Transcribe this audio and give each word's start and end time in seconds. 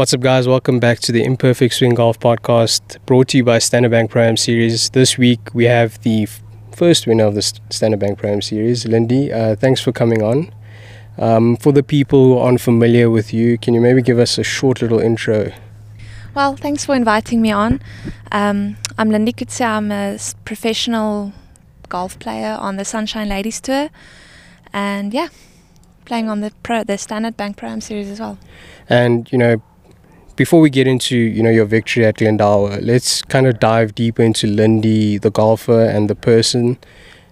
What's 0.00 0.14
up, 0.14 0.20
guys? 0.20 0.48
Welcome 0.48 0.80
back 0.80 1.00
to 1.00 1.12
the 1.12 1.22
Imperfect 1.22 1.74
Swing 1.74 1.92
Golf 1.92 2.18
Podcast, 2.18 2.96
brought 3.04 3.28
to 3.28 3.36
you 3.36 3.44
by 3.44 3.58
Standard 3.58 3.90
Bank 3.90 4.10
Pro 4.10 4.22
Am 4.22 4.38
Series. 4.38 4.88
This 4.88 5.18
week 5.18 5.40
we 5.52 5.64
have 5.64 6.00
the 6.00 6.22
f- 6.22 6.40
first 6.74 7.06
winner 7.06 7.24
of 7.24 7.34
the 7.34 7.42
Standard 7.42 8.00
Bank 8.00 8.18
Pro 8.18 8.32
Am 8.32 8.40
Series, 8.40 8.86
Lindy. 8.86 9.30
Uh, 9.30 9.56
thanks 9.56 9.82
for 9.82 9.92
coming 9.92 10.22
on. 10.22 10.54
Um, 11.18 11.54
for 11.54 11.70
the 11.70 11.82
people 11.82 12.24
who 12.24 12.38
aren't 12.38 12.62
familiar 12.62 13.10
with 13.10 13.34
you, 13.34 13.58
can 13.58 13.74
you 13.74 13.82
maybe 13.82 14.00
give 14.00 14.18
us 14.18 14.38
a 14.38 14.42
short 14.42 14.80
little 14.80 15.00
intro? 15.00 15.52
Well, 16.34 16.56
thanks 16.56 16.86
for 16.86 16.94
inviting 16.94 17.42
me 17.42 17.52
on. 17.52 17.82
Um, 18.32 18.78
I'm 18.96 19.10
Lindy 19.10 19.34
Kutse. 19.34 19.60
I'm 19.60 19.92
a 19.92 20.18
professional 20.46 21.34
golf 21.90 22.18
player 22.18 22.56
on 22.58 22.76
the 22.76 22.86
Sunshine 22.86 23.28
Ladies 23.28 23.60
Tour, 23.60 23.90
and 24.72 25.12
yeah, 25.12 25.28
playing 26.06 26.30
on 26.30 26.40
the 26.40 26.52
pro, 26.62 26.84
the 26.84 26.96
Standard 26.96 27.36
Bank 27.36 27.58
Pro 27.58 27.68
Am 27.68 27.82
Series 27.82 28.08
as 28.08 28.18
well. 28.18 28.38
And 28.88 29.30
you 29.30 29.36
know, 29.36 29.62
before 30.40 30.62
we 30.62 30.70
get 30.70 30.86
into 30.86 31.18
you 31.18 31.42
know 31.42 31.50
your 31.50 31.66
victory 31.66 32.06
at 32.06 32.16
Glendower, 32.16 32.80
let's 32.80 33.20
kind 33.20 33.46
of 33.46 33.60
dive 33.60 33.94
deeper 33.94 34.22
into 34.22 34.46
Lindy, 34.46 35.18
the 35.18 35.30
golfer, 35.30 35.84
and 35.84 36.08
the 36.08 36.14
person. 36.14 36.78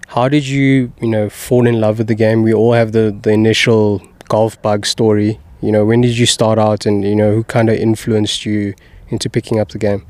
How 0.09 0.29
did 0.29 0.47
you 0.47 0.93
you 1.01 1.09
know 1.09 1.31
fall 1.31 1.67
in 1.67 1.81
love 1.81 1.97
with 1.97 2.09
the 2.09 2.15
game? 2.15 2.43
We 2.43 2.53
all 2.53 2.75
have 2.75 2.93
the 2.93 3.19
the 3.23 3.31
initial 3.31 4.03
golf 4.29 4.61
bug 4.61 4.85
story. 4.85 5.41
You 5.63 5.73
know, 5.73 5.87
when 5.87 6.03
did 6.03 6.19
you 6.19 6.27
start 6.27 6.59
out, 6.59 6.85
and 6.85 7.03
you 7.03 7.17
know 7.17 7.33
who 7.37 7.45
kind 7.45 7.71
of 7.71 7.77
influenced 7.77 8.45
you 8.45 8.75
into 9.09 9.31
picking 9.31 9.59
up 9.59 9.71
the 9.71 9.79
game? 9.79 10.05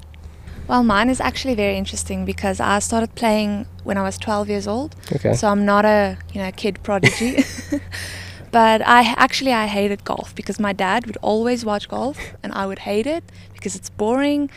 Well, 0.66 0.82
mine 0.82 1.08
is 1.08 1.20
actually 1.20 1.54
very 1.54 1.76
interesting 1.76 2.24
because 2.24 2.58
I 2.58 2.80
started 2.80 3.14
playing 3.14 3.66
when 3.84 3.96
I 3.96 4.02
was 4.02 4.18
12 4.18 4.48
years 4.48 4.66
old. 4.66 4.96
Okay. 5.12 5.34
So 5.34 5.46
I'm 5.46 5.64
not 5.64 5.84
a 5.84 6.18
you 6.34 6.40
know 6.42 6.50
kid 6.50 6.82
prodigy. 6.82 7.44
but 8.50 8.80
I 8.86 9.14
actually 9.16 9.52
I 9.52 9.66
hated 9.66 10.04
golf 10.04 10.34
because 10.34 10.58
my 10.58 10.72
dad 10.72 11.06
would 11.06 11.18
always 11.22 11.64
watch 11.64 11.88
golf 11.88 12.18
and 12.42 12.52
I 12.52 12.66
would 12.66 12.80
hate 12.80 13.06
it 13.06 13.24
because 13.52 13.76
it's 13.76 13.90
boring. 13.90 14.50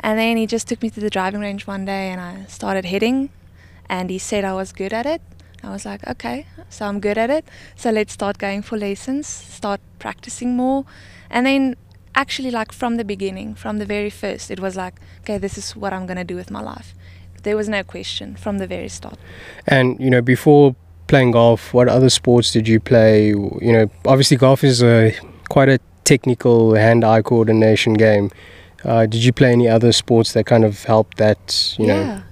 And 0.00 0.18
then 0.18 0.36
he 0.36 0.46
just 0.46 0.68
took 0.68 0.82
me 0.82 0.90
to 0.90 1.00
the 1.00 1.10
driving 1.10 1.40
range 1.40 1.66
one 1.66 1.84
day 1.84 2.10
and 2.10 2.20
I 2.20 2.44
started 2.46 2.84
hitting 2.84 3.30
and 3.88 4.10
he 4.10 4.18
said 4.18 4.44
I 4.44 4.54
was 4.54 4.72
good 4.72 4.92
at 4.92 5.06
it. 5.06 5.22
I 5.62 5.70
was 5.70 5.84
like, 5.84 6.06
okay, 6.08 6.46
so 6.68 6.86
I'm 6.86 6.98
good 6.98 7.16
at 7.16 7.30
it. 7.30 7.44
So 7.76 7.90
let's 7.90 8.12
start 8.12 8.38
going 8.38 8.62
for 8.62 8.76
lessons, 8.76 9.28
start 9.28 9.80
practicing 10.00 10.56
more. 10.56 10.84
And 11.30 11.46
then 11.46 11.76
actually 12.14 12.50
like 12.50 12.72
from 12.72 12.96
the 12.96 13.04
beginning, 13.04 13.54
from 13.54 13.78
the 13.78 13.86
very 13.86 14.10
first, 14.10 14.50
it 14.50 14.58
was 14.58 14.76
like, 14.76 14.94
okay, 15.20 15.38
this 15.38 15.56
is 15.56 15.76
what 15.76 15.92
I'm 15.92 16.06
going 16.06 16.16
to 16.16 16.24
do 16.24 16.34
with 16.34 16.50
my 16.50 16.60
life. 16.60 16.94
There 17.44 17.56
was 17.56 17.68
no 17.68 17.82
question 17.84 18.36
from 18.36 18.58
the 18.58 18.66
very 18.66 18.88
start. 18.88 19.18
And 19.66 19.98
you 20.00 20.10
know, 20.10 20.22
before 20.22 20.74
playing 21.12 21.32
golf, 21.32 21.74
what 21.74 21.88
other 21.88 22.08
sports 22.08 22.52
did 22.52 22.66
you 22.66 22.80
play? 22.80 23.26
You 23.26 23.72
know, 23.76 23.90
obviously 24.06 24.38
golf 24.38 24.64
is 24.64 24.82
a 24.82 25.14
quite 25.50 25.68
a 25.68 25.78
technical 26.04 26.74
hand-eye 26.74 27.20
coordination 27.20 27.92
game. 27.92 28.30
Uh, 28.82 29.04
did 29.04 29.22
you 29.22 29.30
play 29.30 29.52
any 29.52 29.68
other 29.68 29.92
sports 29.92 30.32
that 30.32 30.46
kind 30.46 30.64
of 30.64 30.84
helped 30.84 31.18
that? 31.18 31.76
You 31.78 31.86
yeah. 31.86 31.94
know. 31.94 32.22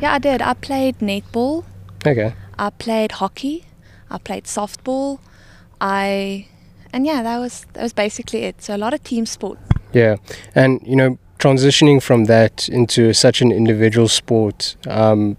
Yeah, 0.00 0.14
I 0.14 0.18
did. 0.18 0.40
I 0.40 0.54
played 0.54 1.00
netball. 1.00 1.66
Okay. 2.06 2.32
I 2.58 2.70
played 2.70 3.12
hockey. 3.12 3.66
I 4.08 4.16
played 4.16 4.44
softball. 4.44 5.18
I 5.78 6.48
and 6.94 7.04
yeah, 7.04 7.22
that 7.22 7.38
was 7.38 7.66
that 7.74 7.82
was 7.82 7.92
basically 7.92 8.44
it. 8.44 8.62
So 8.62 8.74
a 8.74 8.78
lot 8.78 8.94
of 8.94 9.04
team 9.04 9.26
sport. 9.26 9.58
Yeah, 9.92 10.16
and 10.54 10.80
you 10.82 10.96
know, 10.96 11.18
transitioning 11.38 12.02
from 12.02 12.24
that 12.24 12.70
into 12.70 13.12
such 13.12 13.42
an 13.42 13.52
individual 13.52 14.08
sport, 14.08 14.76
um, 14.88 15.36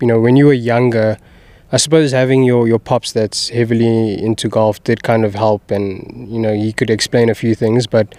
you 0.00 0.08
know, 0.08 0.18
when 0.18 0.34
you 0.34 0.46
were 0.46 0.60
younger, 0.74 1.16
I 1.72 1.76
suppose 1.76 2.10
having 2.10 2.42
your 2.42 2.66
your 2.66 2.78
pops 2.78 3.12
that's 3.12 3.48
heavily 3.48 4.20
into 4.20 4.48
golf 4.48 4.82
did 4.82 5.02
kind 5.02 5.24
of 5.24 5.34
help, 5.34 5.70
and 5.70 6.28
you 6.28 6.38
know, 6.38 6.54
he 6.54 6.72
could 6.72 6.90
explain 6.90 7.28
a 7.28 7.34
few 7.34 7.54
things. 7.54 7.86
But 7.86 8.14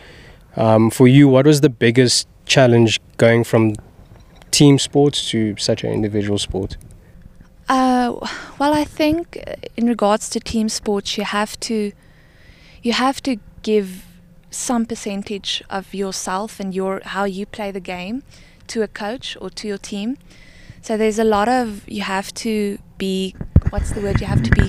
um, 0.55 0.89
for 0.89 1.07
you, 1.07 1.27
what 1.27 1.45
was 1.45 1.61
the 1.61 1.69
biggest 1.69 2.27
challenge 2.45 2.99
going 3.17 3.43
from 3.43 3.75
team 4.51 4.79
sports 4.79 5.29
to 5.29 5.55
such 5.57 5.83
an 5.83 5.91
individual 5.91 6.37
sport? 6.37 6.77
Uh, 7.67 8.15
well, 8.59 8.73
I 8.73 8.83
think 8.83 9.37
in 9.77 9.87
regards 9.87 10.29
to 10.29 10.39
team 10.39 10.69
sports, 10.69 11.17
you 11.17 11.23
have 11.23 11.59
to 11.61 11.91
you 12.83 12.93
have 12.93 13.21
to 13.23 13.37
give 13.63 14.05
some 14.49 14.85
percentage 14.85 15.63
of 15.69 15.93
yourself 15.93 16.59
and 16.59 16.73
your 16.73 17.01
how 17.05 17.23
you 17.23 17.45
play 17.45 17.71
the 17.71 17.79
game 17.79 18.23
to 18.67 18.81
a 18.81 18.87
coach 18.87 19.37
or 19.39 19.49
to 19.49 19.67
your 19.67 19.77
team. 19.77 20.17
So 20.81 20.97
there's 20.97 21.19
a 21.19 21.23
lot 21.23 21.47
of 21.47 21.87
you 21.87 22.01
have 22.01 22.33
to 22.35 22.77
be 22.97 23.35
what's 23.69 23.91
the 23.91 24.01
word 24.01 24.19
you 24.19 24.27
have 24.27 24.41
to 24.43 24.49
be 24.51 24.67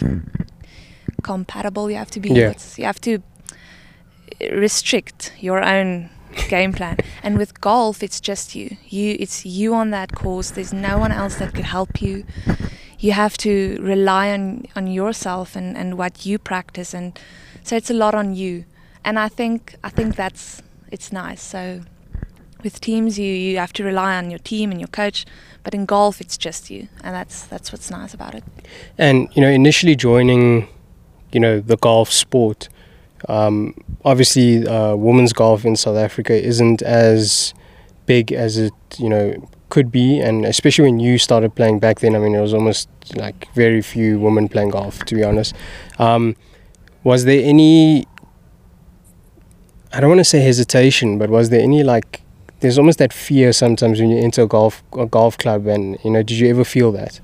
compatible. 1.22 1.90
You 1.90 1.96
have 1.96 2.10
to 2.10 2.20
be 2.20 2.30
Yeah. 2.30 2.54
you 2.76 2.84
have 2.84 3.00
to 3.02 3.18
restrict 4.50 5.32
your 5.40 5.62
own 5.62 6.10
game 6.48 6.72
plan. 6.72 6.96
And 7.22 7.38
with 7.38 7.60
golf, 7.60 8.02
it's 8.02 8.20
just 8.20 8.54
you. 8.54 8.76
You 8.88 9.16
it's 9.18 9.44
you 9.46 9.74
on 9.74 9.90
that 9.90 10.12
course. 10.14 10.50
There's 10.50 10.72
no 10.72 10.98
one 10.98 11.12
else 11.12 11.36
that 11.36 11.54
could 11.54 11.64
help 11.66 12.02
you. 12.02 12.24
You 12.98 13.12
have 13.12 13.36
to 13.38 13.78
rely 13.80 14.30
on 14.32 14.66
on 14.76 14.86
yourself 14.86 15.56
and 15.56 15.76
and 15.76 15.96
what 15.98 16.26
you 16.26 16.38
practice 16.38 16.94
and 16.94 17.18
so 17.64 17.76
it's 17.76 17.90
a 17.90 17.94
lot 17.94 18.14
on 18.14 18.34
you. 18.34 18.64
And 19.04 19.18
I 19.18 19.28
think 19.28 19.76
I 19.84 19.88
think 19.88 20.16
that's 20.16 20.62
it's 20.90 21.12
nice. 21.12 21.40
So 21.42 21.80
with 22.62 22.80
teams 22.80 23.18
you 23.18 23.32
you 23.32 23.58
have 23.58 23.72
to 23.74 23.84
rely 23.84 24.16
on 24.16 24.30
your 24.30 24.38
team 24.38 24.70
and 24.70 24.80
your 24.80 24.88
coach, 24.88 25.24
but 25.64 25.74
in 25.74 25.86
golf 25.86 26.20
it's 26.20 26.36
just 26.36 26.70
you. 26.70 26.88
And 27.02 27.14
that's 27.14 27.46
that's 27.46 27.72
what's 27.72 27.90
nice 27.90 28.14
about 28.14 28.34
it. 28.34 28.44
And 28.98 29.28
you 29.34 29.42
know, 29.42 29.48
initially 29.48 29.96
joining, 29.96 30.68
you 31.32 31.40
know, 31.40 31.60
the 31.60 31.76
golf 31.76 32.10
sport, 32.10 32.68
um, 33.28 33.74
obviously, 34.04 34.66
uh, 34.66 34.94
women's 34.96 35.32
golf 35.32 35.64
in 35.64 35.76
South 35.76 35.96
Africa 35.96 36.34
isn't 36.34 36.82
as 36.82 37.54
big 38.06 38.32
as 38.32 38.58
it 38.58 38.72
you 38.98 39.08
know 39.08 39.48
could 39.68 39.90
be, 39.90 40.20
and 40.20 40.44
especially 40.44 40.84
when 40.84 41.00
you 41.00 41.18
started 41.18 41.54
playing 41.54 41.78
back 41.78 42.00
then. 42.00 42.14
I 42.14 42.18
mean, 42.18 42.34
it 42.34 42.40
was 42.40 42.52
almost 42.52 42.88
like 43.16 43.52
very 43.54 43.80
few 43.80 44.18
women 44.18 44.48
playing 44.48 44.70
golf, 44.70 45.04
to 45.06 45.14
be 45.14 45.24
honest. 45.24 45.54
Um, 45.98 46.36
was 47.04 47.24
there 47.24 47.42
any? 47.44 48.06
I 49.92 50.00
don't 50.00 50.10
want 50.10 50.20
to 50.20 50.24
say 50.24 50.40
hesitation, 50.40 51.18
but 51.18 51.30
was 51.30 51.50
there 51.50 51.60
any 51.60 51.82
like? 51.82 52.21
There's 52.62 52.78
almost 52.78 52.98
that 52.98 53.12
fear 53.12 53.52
sometimes 53.52 54.00
when 54.00 54.08
you 54.10 54.18
enter 54.18 54.42
a 54.42 54.46
golf 54.46 54.82
a 54.96 55.06
golf 55.06 55.36
club, 55.36 55.66
and 55.66 55.98
you 56.04 56.10
know, 56.10 56.22
did 56.22 56.38
you 56.38 56.48
ever 56.48 56.64
feel 56.64 56.90
that? 56.92 57.20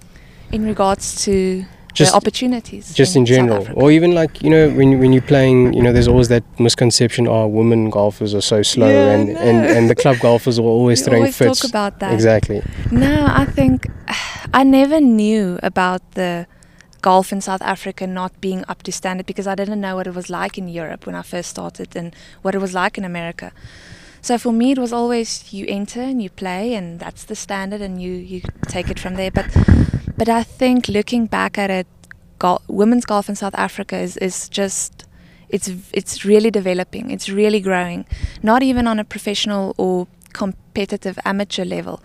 In 0.53 0.65
regards 0.67 1.25
to 1.25 1.65
Just 1.95 2.13
the 2.13 2.17
opportunities. 2.17 2.85
just 2.95 3.17
in 3.17 3.25
South 3.27 3.35
general 3.35 3.63
or 3.83 3.91
even 3.91 4.11
like 4.21 4.33
you 4.45 4.51
know 4.55 4.65
when 4.79 4.99
when 5.01 5.11
you're 5.15 5.29
playing 5.35 5.59
you 5.77 5.83
know 5.85 5.93
there's 5.93 6.09
always 6.13 6.29
that 6.29 6.45
misconception 6.67 7.27
oh 7.27 7.47
women 7.61 7.91
golfers 7.91 8.33
are 8.39 8.47
so 8.55 8.63
slow 8.63 8.89
Yeah, 8.89 9.15
and, 9.15 9.25
no. 9.35 9.41
and 9.49 9.59
and 9.77 9.85
the 9.91 9.95
club 10.03 10.17
golfers 10.29 10.57
are 10.61 10.71
always 10.79 10.99
throwing 11.05 11.23
always 11.23 11.37
fits 11.37 11.61
talk 11.61 11.69
about 11.75 11.93
that. 12.01 12.13
exactly 12.19 12.61
No, 12.91 13.15
I 13.43 13.45
think 13.59 13.77
I 14.61 14.63
never 14.81 14.99
knew 15.01 15.59
about 15.71 16.03
the 16.21 16.47
golf 17.03 17.33
in 17.33 17.41
South 17.41 17.63
Africa 17.75 18.07
not 18.07 18.33
being 18.41 18.61
up 18.73 18.83
to 18.87 18.91
standard 18.93 19.27
because 19.27 19.47
I 19.53 19.55
didn't 19.61 19.81
know 19.81 19.95
what 19.99 20.07
it 20.11 20.15
was 20.21 20.29
like 20.41 20.55
in 20.63 20.67
Europe 20.81 21.03
when 21.07 21.15
I 21.15 21.23
first 21.35 21.49
started 21.51 21.89
and 22.01 22.09
what 22.43 22.55
it 22.55 22.61
was 22.61 22.73
like 22.83 22.95
in 23.01 23.05
America. 23.05 23.49
So 24.21 24.39
for 24.39 24.53
me, 24.53 24.73
it 24.73 24.79
was 24.79 24.93
always 24.93 25.53
you 25.53 25.65
enter 25.69 26.01
and 26.01 26.23
you 26.23 26.31
play, 26.31 26.75
and 26.75 27.01
that's 27.01 27.25
the 27.25 27.35
standard, 27.35 27.81
and 27.81 28.01
you 28.03 28.13
you 28.13 28.43
take 28.69 28.91
it 28.91 28.99
from 28.99 29.15
there. 29.15 29.31
But 29.31 29.47
but 30.17 30.29
I 30.29 30.43
think 30.43 30.89
looking 30.89 31.27
back 31.27 31.59
at 31.59 31.71
it, 31.71 31.87
women's 32.69 33.05
golf 33.05 33.29
in 33.29 33.37
South 33.37 33.55
Africa 33.55 33.97
is 33.97 34.17
is 34.17 34.49
just 34.49 35.07
it's 35.49 35.71
it's 35.93 36.25
really 36.25 36.51
developing. 36.51 37.11
It's 37.11 37.29
really 37.29 37.61
growing. 37.61 38.07
Not 38.43 38.63
even 38.63 38.87
on 38.87 38.99
a 38.99 39.05
professional 39.05 39.75
or 39.79 40.07
competitive 40.33 41.19
amateur 41.25 41.65
level 41.65 42.01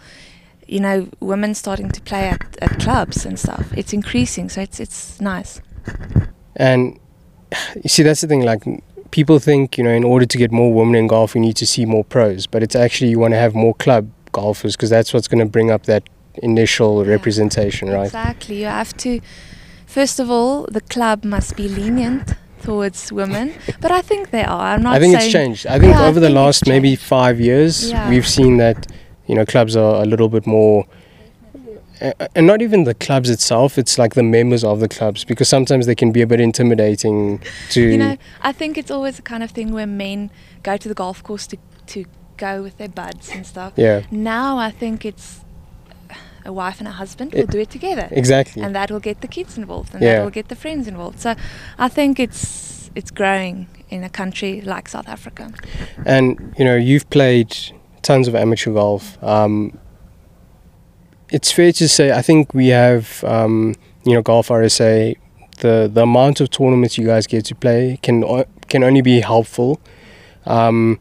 you 0.67 0.79
know, 0.79 1.07
women 1.19 1.53
starting 1.53 1.89
to 1.91 2.01
play 2.01 2.29
at, 2.29 2.57
at 2.61 2.79
clubs 2.79 3.25
and 3.25 3.39
stuff. 3.39 3.71
It's 3.75 3.93
increasing, 3.93 4.49
so 4.49 4.61
it's 4.61 4.79
it's 4.79 5.19
nice. 5.21 5.61
and 6.55 6.99
you 7.83 7.89
see 7.89 8.03
that's 8.03 8.21
the 8.21 8.27
thing 8.27 8.41
like 8.41 8.63
people 9.17 9.37
think 9.49 9.77
you 9.77 9.83
know 9.85 9.95
in 10.01 10.03
order 10.13 10.25
to 10.33 10.37
get 10.43 10.51
more 10.51 10.71
women 10.79 10.95
in 11.01 11.05
golf 11.15 11.35
you 11.35 11.41
need 11.47 11.57
to 11.63 11.67
see 11.73 11.85
more 11.95 12.03
pros 12.13 12.41
but 12.53 12.59
it's 12.65 12.77
actually 12.85 13.09
you 13.13 13.19
want 13.23 13.33
to 13.37 13.41
have 13.45 13.53
more 13.65 13.75
club 13.85 14.03
golfers 14.39 14.73
because 14.75 14.89
that's 14.95 15.13
what's 15.13 15.27
going 15.31 15.43
to 15.47 15.51
bring 15.57 15.69
up 15.75 15.83
that 15.93 16.03
initial 16.51 16.93
Yeah. 17.05 17.11
representation 17.15 17.85
right 17.97 18.05
Exactly. 18.13 18.55
You 18.63 18.69
have 18.81 18.91
to. 19.05 19.11
First 19.97 20.17
of 20.23 20.27
all, 20.35 20.53
the 20.77 20.81
club 20.95 21.19
must 21.35 21.55
be 21.61 21.67
lenient 21.79 22.33
towards 22.67 22.99
women, 23.21 23.45
but 23.83 23.91
I 23.99 24.01
think 24.09 24.21
they 24.35 24.43
are. 24.57 24.67
I'm 24.73 24.81
not. 24.81 24.95
I 24.95 24.99
think 24.99 25.13
it's 25.17 25.31
changed. 25.37 25.63
I 25.67 25.77
think 25.79 25.91
Yeah, 25.93 26.01
I 26.05 26.07
over 26.09 26.19
the 26.19 26.27
think 26.33 26.41
last 26.43 26.59
maybe 26.73 26.91
five 26.95 27.35
years, 27.49 27.73
Yeah. 27.91 28.09
we've 28.11 28.27
seen 28.37 28.53
that 28.65 28.77
you 29.29 29.35
know 29.37 29.45
clubs 29.53 29.73
are 29.83 29.95
a 30.05 30.07
little 30.13 30.29
bit 30.35 30.45
more, 30.57 30.77
and 32.35 32.45
not 32.47 32.61
even 32.61 32.83
the 32.83 32.93
clubs 32.93 33.29
itself. 33.29 33.77
It's 33.77 33.97
like 33.97 34.13
the 34.15 34.23
members 34.23 34.63
of 34.63 34.79
the 34.79 34.87
clubs 34.89 35.23
because 35.23 35.47
sometimes 35.49 35.85
they 35.85 35.95
can 35.95 36.11
be 36.11 36.21
a 36.21 36.27
bit 36.27 36.39
intimidating 36.39 37.39
to. 37.69 37.81
You 37.81 37.97
know, 37.97 38.17
I 38.41 38.51
think 38.51 38.77
it's 38.77 38.91
always 38.91 39.15
the 39.15 39.21
kind 39.21 39.43
of 39.43 39.51
thing 39.51 39.71
where 39.73 39.87
men 39.87 40.29
go 40.63 40.77
to 40.77 40.87
the 40.87 40.95
golf 40.95 41.23
course 41.23 41.47
to 41.47 41.57
to 41.87 42.05
go 42.37 42.61
with 42.63 42.77
their 42.77 42.89
buds 42.89 43.29
and 43.29 43.45
stuff. 43.45 43.73
yeah, 43.75 44.01
Now 44.11 44.57
I 44.57 44.71
think 44.71 45.05
it's 45.05 45.41
a 46.45 46.51
wife 46.51 46.79
and 46.79 46.87
a 46.87 46.91
husband 46.91 47.33
will 47.33 47.45
do 47.45 47.59
it 47.59 47.69
together. 47.69 48.07
exactly. 48.11 48.61
and 48.63 48.75
that 48.75 48.91
will 48.91 48.99
get 48.99 49.21
the 49.21 49.27
kids 49.27 49.57
involved 49.57 49.93
and 49.93 50.03
Yeah. 50.03 50.15
that 50.17 50.23
will 50.23 50.31
get 50.31 50.47
the 50.49 50.55
friends 50.57 50.87
involved 50.89 51.19
so 51.21 51.35
i 51.77 51.87
think 51.87 52.19
it's 52.19 52.91
it's 52.95 53.11
growing 53.11 53.67
in 53.89 54.03
a 54.03 54.09
country 54.09 54.61
like 54.61 54.89
South 54.89 55.07
Africa. 55.07 55.51
And 56.05 56.53
you 56.57 56.65
know, 56.65 56.75
you've 56.75 57.09
played 57.09 57.55
tons 58.01 58.27
of 58.27 58.35
amateur 58.35 58.71
golf. 58.73 59.17
Um, 59.23 59.77
it's 61.33 61.51
fair 61.51 61.71
to 61.73 61.89
say, 61.89 62.11
I 62.11 62.21
think 62.21 62.53
we 62.53 62.67
have, 62.67 63.23
um, 63.23 63.75
you 64.05 64.13
know, 64.13 64.21
Golf 64.21 64.47
RSA. 64.47 65.17
The 65.59 65.89
the 65.91 66.03
amount 66.03 66.41
of 66.41 66.49
tournaments 66.49 66.97
you 66.97 67.05
guys 67.05 67.27
get 67.27 67.45
to 67.45 67.55
play 67.55 67.99
can 68.01 68.23
can 68.69 68.83
only 68.83 69.01
be 69.01 69.19
helpful. 69.19 69.79
Um, 70.45 70.99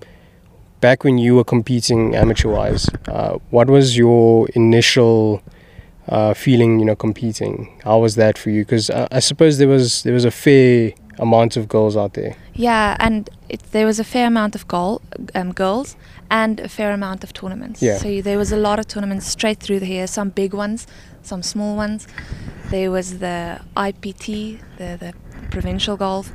back 0.80 1.04
when 1.04 1.18
you 1.18 1.36
were 1.36 1.44
competing 1.44 2.14
amateur 2.14 2.50
wise, 2.50 2.88
uh, 3.08 3.38
what 3.50 3.68
was 3.68 3.96
your 3.96 4.48
initial 4.54 5.42
uh, 6.08 6.34
feeling? 6.34 6.78
You 6.80 6.86
know, 6.86 6.96
competing. 6.96 7.80
How 7.84 7.98
was 7.98 8.14
that 8.16 8.38
for 8.38 8.50
you? 8.50 8.62
Because 8.62 8.90
uh, 8.90 9.08
I 9.10 9.20
suppose 9.20 9.58
there 9.58 9.68
was 9.68 10.02
there 10.02 10.14
was 10.14 10.24
a 10.24 10.30
fair 10.30 10.92
amount 11.18 11.56
of 11.56 11.68
girls 11.68 11.96
out 11.96 12.14
there. 12.14 12.36
Yeah, 12.54 12.96
and 13.00 13.28
it, 13.48 13.62
there 13.72 13.86
was 13.86 13.98
a 13.98 14.04
fair 14.04 14.26
amount 14.26 14.54
of 14.54 14.66
goal, 14.68 15.02
um, 15.34 15.52
girls 15.52 15.96
and 16.32 16.60
a 16.60 16.68
fair 16.68 16.92
amount 16.92 17.22
of 17.24 17.32
tournaments. 17.34 17.82
Yeah. 17.82 17.98
So 17.98 18.22
there 18.22 18.38
was 18.38 18.50
a 18.52 18.56
lot 18.56 18.78
of 18.78 18.86
tournaments 18.88 19.26
straight 19.26 19.60
through 19.60 19.80
the 19.80 19.86
here, 19.86 20.06
some 20.06 20.30
big 20.30 20.54
ones, 20.54 20.86
some 21.22 21.42
small 21.42 21.76
ones. 21.76 22.08
There 22.70 22.90
was 22.90 23.18
the 23.18 23.60
IPT, 23.76 24.58
the, 24.78 24.96
the 24.98 25.12
provincial 25.50 25.96
golf. 25.98 26.32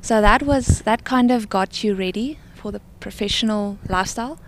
So 0.00 0.20
that 0.20 0.42
was 0.42 0.82
that 0.82 1.02
kind 1.04 1.30
of 1.32 1.48
got 1.48 1.82
you 1.82 1.94
ready 1.94 2.38
for 2.54 2.70
the 2.70 2.80
professional 3.00 3.76
lifestyle. 3.88 4.38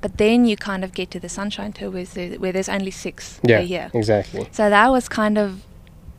But 0.00 0.18
then 0.18 0.44
you 0.44 0.56
kind 0.56 0.82
of 0.84 0.90
get 0.92 1.10
to 1.12 1.20
the 1.20 1.28
Sunshine 1.28 1.72
Tour 1.72 1.90
where, 1.90 2.04
where 2.38 2.52
there's 2.52 2.68
only 2.68 2.90
six 2.90 3.40
Yeah, 3.44 3.60
a 3.60 3.62
year. 3.62 3.90
exactly. 3.94 4.48
So 4.50 4.68
that 4.70 4.88
was 4.90 5.08
kind 5.08 5.38
of 5.38 5.62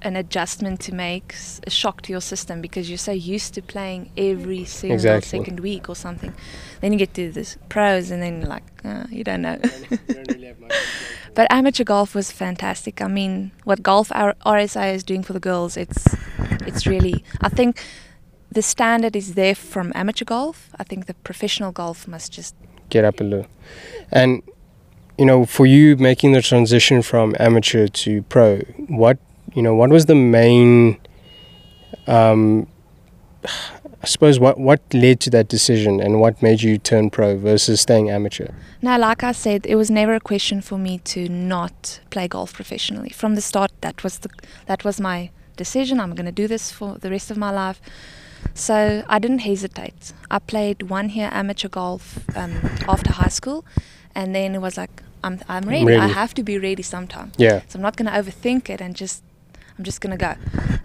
an 0.01 0.15
adjustment 0.15 0.79
to 0.81 0.93
make, 0.93 1.35
a 1.65 1.69
shock 1.69 2.01
to 2.03 2.11
your 2.11 2.21
system 2.21 2.61
because 2.61 2.89
you're 2.89 2.97
so 2.97 3.11
used 3.11 3.53
to 3.55 3.61
playing 3.61 4.11
every 4.17 4.63
single 4.65 4.95
Exactly. 4.95 5.39
second 5.39 5.59
week 5.59 5.89
or 5.89 5.95
something. 5.95 6.33
Then 6.81 6.93
you 6.93 6.99
get 6.99 7.13
to 7.15 7.31
this 7.31 7.57
pros 7.69 8.11
and 8.11 8.21
then 8.21 8.41
like 8.41 8.63
uh, 8.85 9.05
you 9.09 9.23
don't 9.23 9.41
know. 9.41 9.59
but 11.33 11.47
amateur 11.49 11.83
golf 11.83 12.13
was 12.13 12.31
fantastic. 12.31 13.01
I 13.01 13.07
mean, 13.07 13.51
what 13.63 13.81
golf 13.81 14.11
R- 14.13 14.35
RSA 14.45 14.93
is 14.93 15.03
doing 15.03 15.23
for 15.23 15.33
the 15.33 15.39
girls, 15.39 15.77
it's 15.77 16.05
it's 16.61 16.85
really. 16.85 17.23
I 17.41 17.49
think 17.49 17.83
the 18.51 18.61
standard 18.61 19.15
is 19.15 19.33
there 19.33 19.55
from 19.55 19.91
amateur 19.95 20.25
golf. 20.25 20.69
I 20.79 20.83
think 20.83 21.07
the 21.07 21.13
professional 21.15 21.71
golf 21.71 22.07
must 22.07 22.31
just 22.31 22.55
get 22.89 23.03
up 23.03 23.19
a 23.19 23.23
little. 23.23 23.47
And 24.11 24.43
you 25.17 25.25
know, 25.25 25.45
for 25.45 25.65
you 25.65 25.97
making 25.97 26.33
the 26.33 26.41
transition 26.41 27.01
from 27.01 27.35
amateur 27.39 27.87
to 27.87 28.21
pro, 28.23 28.59
what 28.87 29.17
you 29.57 29.63
know, 29.63 29.73
what 29.73 29.89
was 29.89 30.05
the 30.05 30.15
main 30.39 30.99
um 32.05 32.67
I 34.03 34.05
suppose 34.05 34.39
what 34.39 34.59
what 34.59 34.81
led 34.93 35.19
to 35.21 35.29
that 35.31 35.47
decision 35.47 35.99
and 35.99 36.21
what 36.21 36.43
made 36.43 36.61
you 36.61 36.77
turn 36.77 37.09
pro 37.09 37.35
versus 37.37 37.81
staying 37.81 38.11
amateur? 38.11 38.49
Now, 38.83 38.99
like 38.99 39.23
I 39.23 39.31
said, 39.31 39.65
it 39.65 39.75
was 39.75 39.89
never 39.89 40.13
a 40.13 40.19
question 40.19 40.61
for 40.61 40.77
me 40.77 40.99
to 41.13 41.27
not 41.27 41.99
play 42.11 42.27
golf 42.27 42.53
professionally. 42.53 43.09
From 43.09 43.33
the 43.33 43.41
start, 43.41 43.71
that 43.81 44.03
was 44.03 44.19
the 44.19 44.29
that 44.67 44.85
was 44.85 45.01
my 45.01 45.31
decision. 45.55 45.99
I'm 45.99 46.13
going 46.13 46.27
to 46.27 46.41
do 46.43 46.47
this 46.47 46.71
for 46.71 46.99
the 46.99 47.09
rest 47.09 47.31
of 47.31 47.37
my 47.37 47.49
life. 47.49 47.81
So 48.53 49.03
I 49.09 49.17
didn't 49.17 49.39
hesitate. 49.39 50.13
I 50.29 50.37
played 50.37 50.83
one 50.83 51.09
year 51.09 51.29
amateur 51.31 51.69
golf 51.69 52.03
um, 52.37 52.53
after 52.87 53.11
high 53.11 53.33
school, 53.39 53.65
and 54.13 54.35
then 54.35 54.53
it 54.53 54.61
was 54.61 54.77
like, 54.77 55.01
I'm 55.23 55.39
I'm 55.49 55.67
ready. 55.67 55.95
I 55.95 56.01
ready. 56.01 56.13
have 56.13 56.35
to 56.35 56.43
be 56.43 56.59
ready 56.59 56.83
sometime. 56.83 57.31
Yeah. 57.37 57.61
So 57.67 57.77
I'm 57.77 57.81
not 57.81 57.95
going 57.97 58.09
to 58.11 58.17
overthink 58.21 58.69
it 58.69 58.81
and 58.81 58.95
just 58.95 59.23
I'm 59.77 59.83
just 59.83 60.01
going 60.01 60.17
to 60.17 60.17
go. 60.17 60.35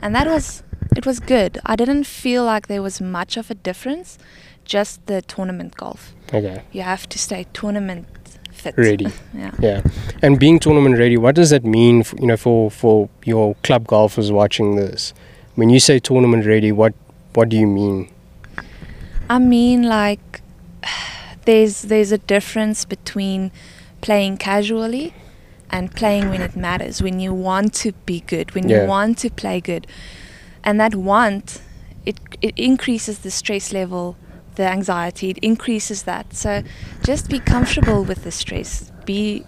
And 0.00 0.14
that 0.14 0.26
was 0.26 0.62
it 0.96 1.06
was 1.06 1.20
good. 1.20 1.58
I 1.64 1.76
didn't 1.76 2.04
feel 2.04 2.44
like 2.44 2.66
there 2.66 2.82
was 2.82 3.00
much 3.00 3.36
of 3.36 3.50
a 3.50 3.54
difference, 3.54 4.18
just 4.64 5.06
the 5.06 5.22
tournament 5.22 5.76
golf. 5.76 6.12
Okay. 6.32 6.62
You 6.72 6.82
have 6.82 7.08
to 7.08 7.18
stay 7.18 7.46
tournament 7.52 8.06
fit. 8.52 8.74
Ready. 8.76 9.06
yeah. 9.34 9.52
Yeah. 9.58 9.82
And 10.20 10.38
being 10.38 10.58
tournament 10.58 10.98
ready, 10.98 11.16
what 11.16 11.34
does 11.34 11.50
that 11.50 11.64
mean 11.64 12.00
f 12.00 12.14
you 12.20 12.26
know 12.26 12.36
for 12.36 12.70
for 12.70 13.08
your 13.24 13.54
club 13.62 13.86
golfers 13.86 14.30
watching 14.30 14.76
this? 14.76 15.14
When 15.54 15.70
you 15.70 15.80
say 15.80 15.98
tournament 15.98 16.46
ready, 16.46 16.72
what 16.72 16.94
what 17.34 17.48
do 17.48 17.56
you 17.56 17.66
mean? 17.66 18.10
I 19.30 19.38
mean 19.38 19.84
like 19.84 20.42
there's 21.46 21.82
there's 21.82 22.12
a 22.12 22.18
difference 22.18 22.84
between 22.84 23.50
playing 24.00 24.36
casually 24.36 25.14
and 25.72 25.90
playing 25.94 26.28
when 26.28 26.42
it 26.42 26.54
matters, 26.54 27.02
when 27.02 27.18
you 27.18 27.32
want 27.32 27.72
to 27.74 27.92
be 28.06 28.20
good, 28.20 28.54
when 28.54 28.68
Yeah. 28.68 28.82
you 28.82 28.88
want 28.88 29.18
to 29.18 29.30
play 29.30 29.60
good. 29.60 29.86
And 30.62 30.78
that 30.80 30.94
want 30.94 31.60
it 32.04 32.18
it 32.40 32.54
increases 32.58 33.18
the 33.20 33.30
stress 33.30 33.72
level, 33.72 34.16
the 34.56 34.64
anxiety, 34.68 35.30
it 35.30 35.38
increases 35.38 36.02
that. 36.02 36.34
So 36.34 36.62
just 37.06 37.28
be 37.30 37.38
comfortable 37.38 38.04
with 38.04 38.22
the 38.24 38.30
stress. 38.30 38.92
Be 39.04 39.44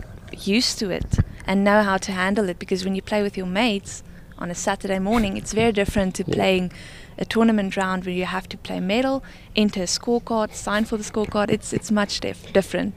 used 0.57 0.79
to 0.81 0.91
it 0.91 1.19
and 1.47 1.63
know 1.63 1.83
how 1.83 1.99
to 1.99 2.13
handle 2.13 2.49
it 2.49 2.59
because 2.59 2.85
when 2.85 2.95
you 2.95 3.03
play 3.03 3.23
with 3.23 3.37
your 3.37 3.47
mates 3.47 4.03
on 4.39 4.51
a 4.51 4.55
Saturday 4.55 4.99
morning, 4.99 5.37
it's 5.37 5.53
very 5.53 5.73
different 5.73 6.15
to 6.17 6.25
Yeah. 6.27 6.35
playing 6.35 6.73
a 7.19 7.25
tournament 7.25 7.77
round 7.77 8.05
where 8.05 8.15
you 8.15 8.25
have 8.25 8.49
to 8.49 8.57
play 8.57 8.81
medal, 8.81 9.23
enter 9.55 9.83
a 9.83 9.87
scorecard, 9.87 10.53
sign 10.55 10.85
for 10.85 10.97
the 10.97 11.05
scorecard. 11.05 11.51
It's 11.51 11.73
it's 11.73 11.91
much 11.91 12.21
dif- 12.21 12.53
different. 12.53 12.95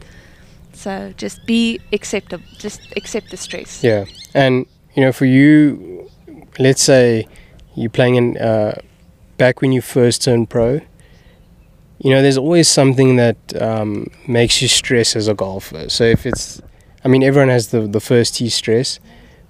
So 0.78 1.12
just 1.18 1.44
be 1.48 1.80
acceptable. 1.92 2.44
Just 2.60 2.82
accept 2.96 3.32
the 3.32 3.38
stress. 3.38 3.84
Yeah, 3.84 4.06
and 4.36 4.68
you 4.96 5.02
know, 5.02 5.12
for 5.12 5.26
you, 5.26 6.10
let's 6.60 6.84
say 6.84 7.28
you're 7.76 7.90
playing 7.90 8.16
in 8.16 8.38
uh, 8.38 8.80
back 9.38 9.62
when 9.62 9.72
you 9.72 9.82
first 9.82 10.24
turned 10.24 10.50
pro. 10.52 10.82
You 12.00 12.12
know, 12.12 12.22
there's 12.22 12.38
always 12.38 12.68
something 12.68 13.16
that 13.16 13.38
um, 13.60 14.12
makes 14.28 14.62
you 14.62 14.68
stress 14.68 15.16
as 15.16 15.28
a 15.28 15.34
golfer. 15.34 15.90
So 15.90 16.04
if 16.04 16.28
it's, 16.28 16.62
I 17.04 17.08
mean, 17.08 17.24
everyone 17.24 17.50
has 17.50 17.70
the 17.70 17.82
the 17.82 18.00
first 18.00 18.36
tee 18.36 18.50
stress, 18.50 19.00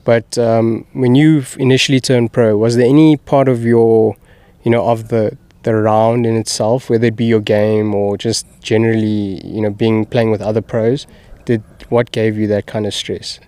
but 0.05 0.37
um, 0.37 0.85
when 0.93 1.15
you 1.15 1.43
initially 1.59 1.99
turned 1.99 2.31
pro, 2.31 2.55
was 2.55 2.77
there 2.77 2.87
any 2.87 3.17
part 3.17 3.49
of 3.49 3.65
your, 3.65 4.15
you 4.63 4.71
know, 4.71 4.85
of 4.85 5.09
the 5.09 5.37
the 5.67 5.75
round 5.75 6.25
in 6.25 6.37
itself, 6.37 6.89
whether 6.89 7.07
it 7.07 7.17
be 7.17 7.25
your 7.25 7.41
game 7.41 7.93
or 7.93 8.17
just 8.17 8.45
generally, 8.61 9.45
you 9.45 9.59
know, 9.59 9.69
being 9.69 10.05
playing 10.05 10.31
with 10.31 10.41
other 10.41 10.61
pros, 10.61 11.05
did 11.43 11.61
what 11.89 12.13
gave 12.13 12.37
you 12.37 12.47
that 12.47 12.65
kind 12.67 12.85
of 12.85 12.93
stress? 12.93 13.41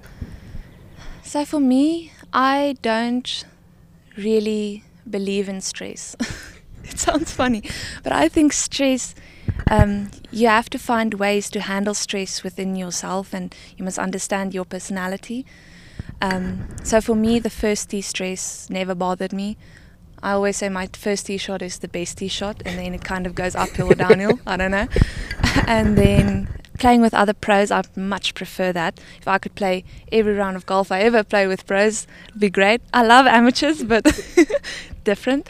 So 1.24 1.46
for 1.46 1.62
me, 1.62 2.12
I 2.34 2.76
don't 2.82 3.46
really 4.18 4.84
believe 5.10 5.48
in 5.48 5.62
stress. 5.62 6.18
it 6.84 7.00
sounds 7.00 7.32
funny, 7.32 7.64
but 8.04 8.12
I 8.12 8.28
think 8.28 8.52
stress. 8.52 9.16
Um, 9.72 10.12
you 10.30 10.48
have 10.48 10.70
to 10.72 10.78
find 10.78 11.14
ways 11.14 11.50
to 11.52 11.62
handle 11.62 11.94
stress 11.94 12.44
within 12.44 12.76
yourself, 12.76 13.34
and 13.34 13.56
you 13.78 13.86
must 13.86 13.98
understand 13.98 14.54
your 14.54 14.66
personality. 14.66 15.46
Um, 16.22 16.68
so 16.84 17.00
for 17.00 17.16
me, 17.16 17.40
the 17.40 17.50
first 17.50 17.94
stress 18.04 18.70
never 18.70 18.94
bothered 18.94 19.32
me. 19.32 19.58
I 20.22 20.32
always 20.32 20.58
say 20.58 20.70
my 20.70 20.90
first 20.94 21.28
tee 21.28 21.38
shot 21.38 21.62
is 21.62 21.80
the 21.80 21.88
best 21.88 22.18
tee 22.18 22.28
shot, 22.28 22.62
and 22.66 22.78
then 22.78 22.94
it 22.94 23.04
kind 23.04 23.26
of 23.26 23.36
goes 23.36 23.56
uphill 23.56 23.92
or 23.92 23.96
downhill. 23.96 24.40
I 24.46 24.58
don't 24.58 24.72
know. 24.72 24.88
and 25.68 25.98
then 25.98 26.48
playing 26.78 27.02
with 27.02 27.14
other 27.14 27.34
pros, 27.34 27.72
I 27.72 27.84
much 27.96 28.34
prefer 28.34 28.72
that. 28.74 29.00
If 29.20 29.28
I 29.28 29.38
could 29.38 29.56
play 29.56 29.84
every 30.12 30.34
round 30.34 30.58
of 30.58 30.66
golf 30.66 30.92
I 30.92 31.02
ever 31.02 31.24
play 31.24 31.48
with 31.48 31.66
pros, 31.68 32.08
it'd 32.30 32.40
be 32.40 32.50
great. 32.50 32.82
I 32.94 33.04
love 33.04 33.28
amateurs, 33.28 33.84
but 33.84 34.04
different. 35.04 35.48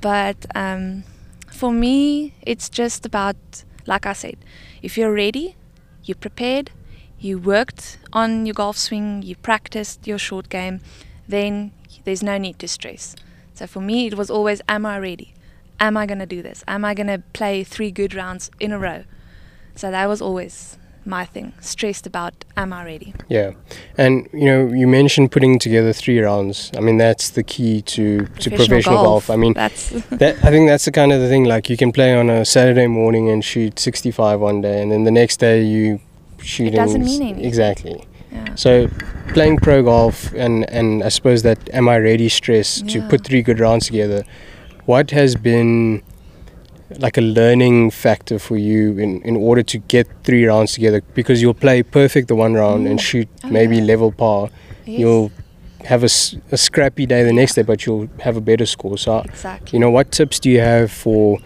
But 0.00 0.46
um, 0.54 1.04
for 1.50 1.72
me, 1.72 2.34
it's 2.42 2.68
just 2.68 3.04
about, 3.04 3.36
like 3.86 4.06
I 4.06 4.12
said, 4.12 4.36
if 4.82 4.96
you're 4.96 5.12
ready, 5.12 5.56
you're 6.04 6.14
prepared, 6.14 6.70
you 7.18 7.38
worked 7.38 7.98
on 8.12 8.46
your 8.46 8.54
golf 8.54 8.78
swing, 8.78 9.22
you 9.22 9.36
practiced 9.36 10.06
your 10.06 10.18
short 10.18 10.48
game, 10.48 10.80
then 11.26 11.72
there's 12.04 12.22
no 12.22 12.38
need 12.38 12.58
to 12.60 12.68
stress. 12.68 13.16
So 13.58 13.66
for 13.66 13.80
me, 13.80 14.06
it 14.06 14.14
was 14.14 14.30
always, 14.30 14.62
am 14.68 14.86
I 14.86 15.00
ready? 15.00 15.34
Am 15.80 15.96
I 15.96 16.06
going 16.06 16.20
to 16.20 16.26
do 16.26 16.42
this? 16.42 16.62
Am 16.68 16.84
I 16.84 16.94
going 16.94 17.08
to 17.08 17.18
play 17.32 17.64
three 17.64 17.90
good 17.90 18.14
rounds 18.14 18.52
in 18.60 18.70
a 18.70 18.78
row? 18.78 19.02
So 19.74 19.90
that 19.90 20.08
was 20.08 20.22
always 20.22 20.78
my 21.04 21.24
thing, 21.24 21.52
stressed 21.58 22.06
about, 22.06 22.44
am 22.56 22.72
I 22.72 22.84
ready? 22.84 23.14
Yeah, 23.28 23.52
and 23.96 24.28
you 24.32 24.44
know, 24.44 24.68
you 24.72 24.86
mentioned 24.86 25.32
putting 25.32 25.58
together 25.58 25.92
three 25.92 26.20
rounds. 26.20 26.70
I 26.76 26.80
mean, 26.80 26.98
that's 26.98 27.30
the 27.30 27.42
key 27.42 27.82
to 27.82 28.26
to 28.26 28.50
professional 28.50 29.02
golf. 29.02 29.28
I 29.28 29.36
mean, 29.36 29.54
that's 29.54 29.88
that 30.10 30.36
I 30.44 30.50
think 30.50 30.68
that's 30.68 30.84
the 30.84 30.92
kind 30.92 31.12
of 31.12 31.20
the 31.20 31.28
thing. 31.28 31.44
Like 31.44 31.68
you 31.68 31.76
can 31.76 31.90
play 31.92 32.14
on 32.14 32.30
a 32.30 32.44
Saturday 32.44 32.86
morning 32.86 33.28
and 33.28 33.44
shoot 33.44 33.78
65 33.78 34.40
one 34.40 34.60
day, 34.60 34.82
and 34.82 34.92
then 34.92 35.04
the 35.04 35.10
next 35.10 35.38
day 35.38 35.62
you 35.62 36.00
shooting. 36.42 36.74
doesn't 36.74 37.04
mean 37.04 37.22
anything. 37.22 37.44
Exactly. 37.44 38.04
Yeah. 38.32 38.54
So 38.54 38.88
playing 39.34 39.58
pro 39.58 39.82
golf 39.82 40.32
and 40.34 40.68
and 40.70 41.02
I 41.04 41.08
suppose 41.10 41.42
that 41.42 41.58
am 41.72 41.88
I 41.88 41.98
ready 41.98 42.28
stress 42.28 42.82
to 42.82 43.02
put 43.08 43.24
three 43.24 43.42
good 43.42 43.60
rounds 43.60 43.86
together. 43.86 44.24
What 44.86 45.10
has 45.10 45.34
been 45.36 46.02
like 46.98 47.18
a 47.18 47.20
learning 47.20 47.90
factor 47.90 48.38
for 48.38 48.56
you 48.56 48.96
in, 48.98 49.20
in 49.22 49.36
order 49.36 49.62
to 49.62 49.78
get 49.78 50.06
three 50.24 50.46
rounds 50.46 50.72
together 50.72 51.02
because 51.14 51.42
you'll 51.42 51.52
play 51.52 51.82
perfect 51.82 52.28
the 52.28 52.34
one 52.34 52.54
round 52.54 52.86
and 52.86 52.98
Mm. 52.98 53.02
shoot 53.02 53.28
Oh, 53.44 53.48
maybe 53.50 53.80
level 53.82 54.10
par 54.10 54.48
Yes. 54.86 54.98
you'll 55.00 55.30
have 55.84 56.02
a, 56.02 56.08
a, 56.50 56.56
scrappy 56.56 57.04
day 57.06 57.22
the 57.24 57.32
next 57.32 57.54
day, 57.54 57.62
but 57.62 57.84
you'll 57.86 58.08
have 58.20 58.36
a 58.36 58.40
better 58.40 58.66
score. 58.66 58.96
So, 58.98 59.20
Exactly. 59.20 59.76
you 59.76 59.80
know, 59.80 59.90
what 59.90 60.10
tips 60.10 60.40
do 60.40 60.48
you 60.50 60.60
have 60.60 60.90
for, 60.90 61.38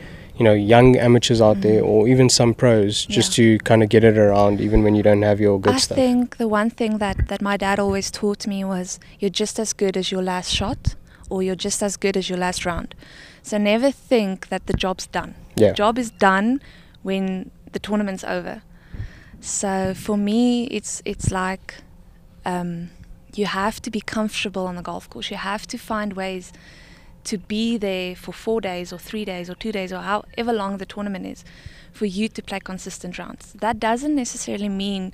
you 0.42 0.48
know, 0.48 0.54
young 0.54 0.96
amateurs 0.96 1.40
out 1.40 1.60
there 1.60 1.82
Mm. 1.82 1.86
or 1.90 2.08
even 2.08 2.28
some 2.28 2.52
pros 2.52 3.06
just 3.06 3.32
to 3.34 3.58
kind 3.58 3.82
of 3.84 3.88
get 3.88 4.02
it 4.02 4.18
around 4.18 4.60
even 4.60 4.82
when 4.82 4.94
you 4.96 5.02
don't 5.02 5.22
have 5.22 5.40
your 5.40 5.60
good 5.60 5.74
I 5.74 5.78
stuff? 5.78 5.98
I 5.98 6.00
think 6.00 6.36
the 6.36 6.48
one 6.48 6.68
thing 6.68 6.98
that, 6.98 7.28
that 7.28 7.40
my 7.40 7.56
dad 7.56 7.78
always 7.78 8.10
taught 8.10 8.44
me 8.46 8.64
was 8.64 8.98
you're 9.20 9.36
just 9.42 9.60
as 9.60 9.72
good 9.72 9.96
as 9.96 10.10
your 10.10 10.22
last 10.22 10.50
shot 10.50 10.96
or 11.30 11.42
you're 11.44 11.62
just 11.68 11.80
as 11.82 11.96
good 11.96 12.16
as 12.16 12.28
your 12.28 12.38
last 12.38 12.66
round. 12.66 12.94
So 13.42 13.56
never 13.56 13.92
think 13.92 14.48
that 14.48 14.66
the 14.66 14.72
job's 14.72 15.06
done. 15.06 15.34
Yeah. 15.54 15.68
The 15.68 15.74
job 15.74 15.98
is 15.98 16.10
done 16.10 16.60
when 17.02 17.50
the 17.72 17.78
tournament's 17.78 18.24
over. 18.24 18.62
So 19.40 19.94
for 19.94 20.16
me, 20.16 20.64
it's 20.76 21.02
it's 21.04 21.30
like 21.30 21.74
um, 22.44 22.90
you 23.34 23.46
have 23.46 23.80
to 23.82 23.90
be 23.90 24.00
comfortable 24.00 24.66
on 24.66 24.74
the 24.74 24.82
golf 24.82 25.08
course. 25.08 25.30
You 25.30 25.36
have 25.38 25.66
to 25.66 25.78
find 25.78 26.12
ways 26.12 26.52
to 27.24 27.38
be 27.38 27.76
there 27.76 28.14
for 28.14 28.32
four 28.32 28.60
days 28.60 28.92
or 28.92 28.98
three 28.98 29.24
days 29.24 29.48
or 29.48 29.54
two 29.54 29.72
days 29.72 29.92
or 29.92 30.00
however 30.00 30.52
long 30.52 30.78
the 30.78 30.86
tournament 30.86 31.26
is 31.26 31.44
for 31.92 32.06
you 32.06 32.28
to 32.28 32.42
play 32.42 32.60
consistent 32.60 33.18
rounds. 33.18 33.52
That 33.52 33.78
doesn't 33.78 34.14
necessarily 34.14 34.68
mean 34.68 35.12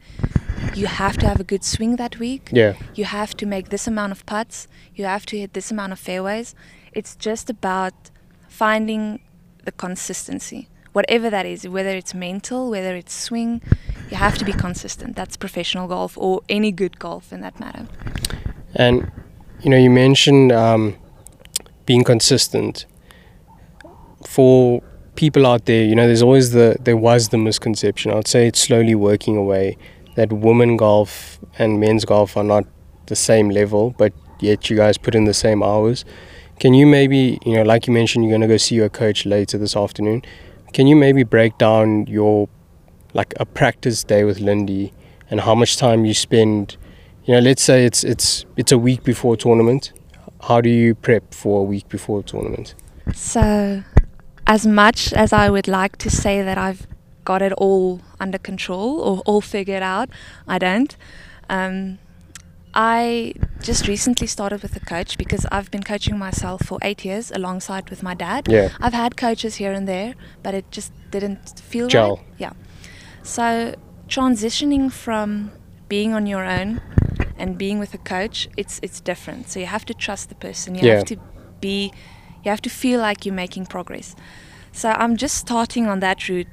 you 0.75 0.87
have 0.87 1.17
to 1.19 1.29
have 1.29 1.41
a 1.41 1.45
good 1.45 1.65
swing 1.65 1.97
that 1.97 2.19
week. 2.19 2.51
Yeah. 2.53 2.75
You 2.95 3.05
have 3.05 3.37
to 3.39 3.47
make 3.47 3.71
this 3.71 3.87
amount 3.87 4.13
of 4.13 4.25
putts. 4.27 4.69
You 4.95 5.05
have 5.05 5.27
to 5.27 5.39
hit 5.39 5.55
this 5.55 5.71
amount 5.71 5.93
of 5.93 5.99
fairways. 5.99 6.55
It's 6.93 7.17
just 7.17 7.51
about 7.51 7.95
finding 8.49 9.21
the 9.65 9.73
consistency, 9.73 10.69
whatever 10.93 11.31
that 11.31 11.47
is, 11.47 11.67
whether 11.69 11.91
it's 11.91 12.15
mental, 12.15 12.71
whether 12.71 12.95
it's 12.95 13.13
swing. 13.13 13.61
You 14.11 14.17
have 14.17 14.39
to 14.39 14.45
be 14.45 14.53
consistent. 14.53 15.17
That's 15.17 15.37
professional 15.37 15.89
golf 15.89 16.17
or 16.17 16.43
any 16.49 16.73
good 16.73 16.99
golf 16.99 17.33
in 17.33 17.41
that 17.41 17.59
matter. 17.61 17.87
And 18.75 19.11
you 19.61 19.71
know, 19.71 19.77
you 19.77 19.91
mentioned 19.91 20.53
um, 20.53 20.97
being 21.89 22.05
consistent. 22.05 22.85
For 24.27 24.83
people 25.17 25.47
out 25.47 25.65
there, 25.65 25.85
you 25.85 25.95
know, 25.95 26.07
there's 26.07 26.23
always 26.23 26.53
the 26.53 26.77
there 26.79 26.99
was 26.99 27.31
the 27.31 27.39
misconception. 27.39 28.13
I'd 28.13 28.29
say 28.29 28.47
it's 28.47 28.61
slowly 28.61 28.95
working 28.95 29.39
away 29.39 29.79
that 30.15 30.31
women 30.31 30.77
golf 30.77 31.39
and 31.59 31.81
men's 31.81 32.05
golf 32.05 32.37
are 32.37 32.45
not 32.45 32.67
the 33.07 33.17
same 33.17 33.49
level, 33.49 33.95
but 33.97 34.13
yet 34.39 34.69
you 34.69 34.77
guys 34.77 34.99
put 34.99 35.15
in 35.15 35.25
the 35.25 35.33
same 35.33 35.63
hours. 35.63 36.05
Can 36.61 36.75
you 36.75 36.87
maybe, 36.87 37.39
you 37.47 37.55
know, 37.55 37.63
like 37.63 37.87
you 37.87 37.95
mentioned, 37.95 38.25
you're 38.25 38.33
going 38.33 38.49
to 38.49 38.55
go 38.55 38.59
see 38.59 38.75
your 38.75 38.91
coach 38.91 39.25
later 39.25 39.57
this 39.57 39.75
afternoon. 39.75 40.23
Can 40.75 40.87
you 40.87 40.97
maybe 40.97 41.23
break 41.23 41.57
down 41.57 42.07
your 42.07 42.49
like 43.15 43.33
a 43.41 43.47
practice 43.47 44.05
day 44.05 44.25
with 44.25 44.41
Lindy 44.41 44.93
and 45.31 45.41
how 45.41 45.55
much 45.55 45.79
time 45.79 46.05
you 46.05 46.13
spend? 46.13 46.77
You 47.25 47.35
know, 47.35 47.41
let's 47.41 47.63
say 47.63 47.87
it's 47.87 48.05
it's 48.05 48.45
it's 48.59 48.73
a 48.73 48.79
week 48.79 49.05
before 49.05 49.39
tournament. 49.39 49.93
How 50.43 50.61
do 50.61 50.71
you 50.71 50.95
prep 50.95 51.35
for 51.35 51.61
a 51.61 51.63
week 51.63 51.89
before 51.89 52.21
a 52.21 52.23
tournament? 52.23 52.75
So, 53.15 53.83
as 54.47 54.67
much 54.67 55.13
as 55.13 55.33
I 55.33 55.51
would 55.51 55.69
like 55.69 55.97
to 55.99 56.11
say 56.11 56.43
that 56.43 56.59
I've 56.59 56.87
got 57.25 57.43
it 57.43 57.53
all 57.53 58.01
under 58.21 58.39
control 58.39 59.01
or 59.01 59.19
all 59.27 59.41
figured 59.41 59.83
out, 59.83 60.09
I 60.47 60.59
don't. 60.59 60.97
Um, 61.49 61.99
I 62.75 63.35
just 63.61 63.89
recently 63.89 64.27
started 64.27 64.63
with 64.63 64.77
a 64.77 64.81
coach 64.81 65.19
because 65.19 65.47
I've 65.51 65.71
been 65.71 65.83
coaching 65.83 66.17
myself 66.19 66.63
for 66.67 66.79
eight 66.83 67.05
years 67.05 67.31
alongside 67.33 67.91
with 67.91 68.03
my 68.03 68.15
dad. 68.15 68.47
Yeah. 68.49 68.69
I've 68.81 68.93
had 68.93 69.17
coaches 69.17 69.57
here 69.57 69.73
and 69.73 69.89
there, 69.89 70.15
but 70.43 70.55
it 70.55 70.71
just 70.71 70.93
didn't 71.11 71.59
feel 71.61 71.89
Gel. 71.89 72.17
right. 72.17 72.27
Yeah. 72.39 72.53
So 73.23 73.75
transitioning 74.09 74.93
from 74.93 75.51
being 75.89 76.15
on 76.15 76.27
your 76.27 76.45
own 76.45 76.81
and 77.39 77.57
being 77.59 77.79
with 77.79 77.95
a 77.95 77.99
coach, 77.99 78.49
it's 78.57 78.79
it's 78.83 79.01
different. 79.01 79.49
So 79.49 79.61
you 79.61 79.67
have 79.67 79.85
to 79.87 79.95
trust 79.95 80.29
the 80.29 80.35
person. 80.35 80.75
You 80.75 80.83
Yeah. 80.87 80.95
have 80.97 81.05
to 81.07 81.17
be 81.61 81.93
you 82.45 82.51
have 82.51 82.63
to 82.63 82.71
feel 82.71 83.01
like 83.01 83.25
you're 83.27 83.35
making 83.35 83.67
progress. 83.67 84.15
So 84.73 84.89
I'm 84.91 85.17
just 85.17 85.35
starting 85.37 85.89
on 85.89 86.01
that 86.01 86.29
route, 86.29 86.47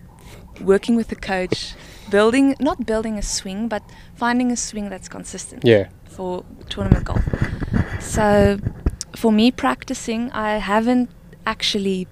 working 0.61 0.95
with 0.97 1.11
a 1.11 1.15
coach, 1.15 1.75
building 2.09 2.55
not 2.59 2.85
building 2.85 3.17
a 3.17 3.21
swing, 3.21 3.67
but 3.69 3.81
finding 4.15 4.51
a 4.51 4.55
swing 4.55 4.89
that's 4.89 5.07
consistent 5.09 5.63
Yeah. 5.65 5.87
for 6.09 6.43
tournament 6.69 7.05
golf. 7.05 7.23
So 7.99 8.57
for 9.15 9.31
me 9.31 9.51
practicing, 9.51 10.31
I 10.31 10.57
haven't 10.59 11.09
actually 11.45 12.07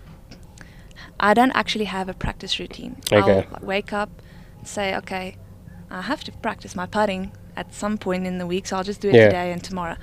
I 1.19 1.33
don't 1.33 1.51
actually 1.55 1.85
have 1.85 2.09
a 2.09 2.13
practice 2.13 2.59
routine. 2.59 2.95
Okay. 3.11 3.45
I'll 3.51 3.65
wake 3.67 3.93
up, 3.93 4.09
say, 4.63 4.95
okay, 4.97 5.35
I 5.89 6.01
have 6.01 6.23
to 6.25 6.31
practice 6.31 6.75
my 6.75 6.85
putting 6.85 7.31
at 7.55 7.73
some 7.73 7.97
point 7.97 8.25
in 8.27 8.37
the 8.37 8.45
week, 8.47 8.67
so 8.67 8.77
I'll 8.77 8.83
just 8.83 9.01
do 9.01 9.09
it 9.09 9.15
Yeah. 9.15 9.25
today 9.25 9.51
and 9.51 9.63
tomorrow. 9.63 9.95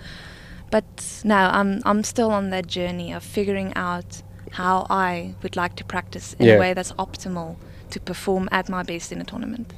But 0.71 0.85
no, 1.25 1.35
I'm 1.37 1.81
I'm 1.85 2.05
still 2.05 2.31
on 2.31 2.51
that 2.51 2.67
journey 2.67 3.13
of 3.13 3.23
figuring 3.25 3.73
out 3.75 4.23
how 4.53 4.87
I 4.91 5.35
would 5.43 5.57
like 5.57 5.75
to 5.77 5.85
practice 5.85 6.35
in 6.39 6.47
Yeah. 6.47 6.55
a 6.57 6.61
way 6.61 6.75
that's 6.75 6.93
optimal 6.93 7.57
to 7.91 8.01
perform 8.01 8.49
at 8.53 8.69
my 8.69 8.83
best 8.83 9.13
in 9.13 9.21
a 9.21 9.25
tournament. 9.25 9.73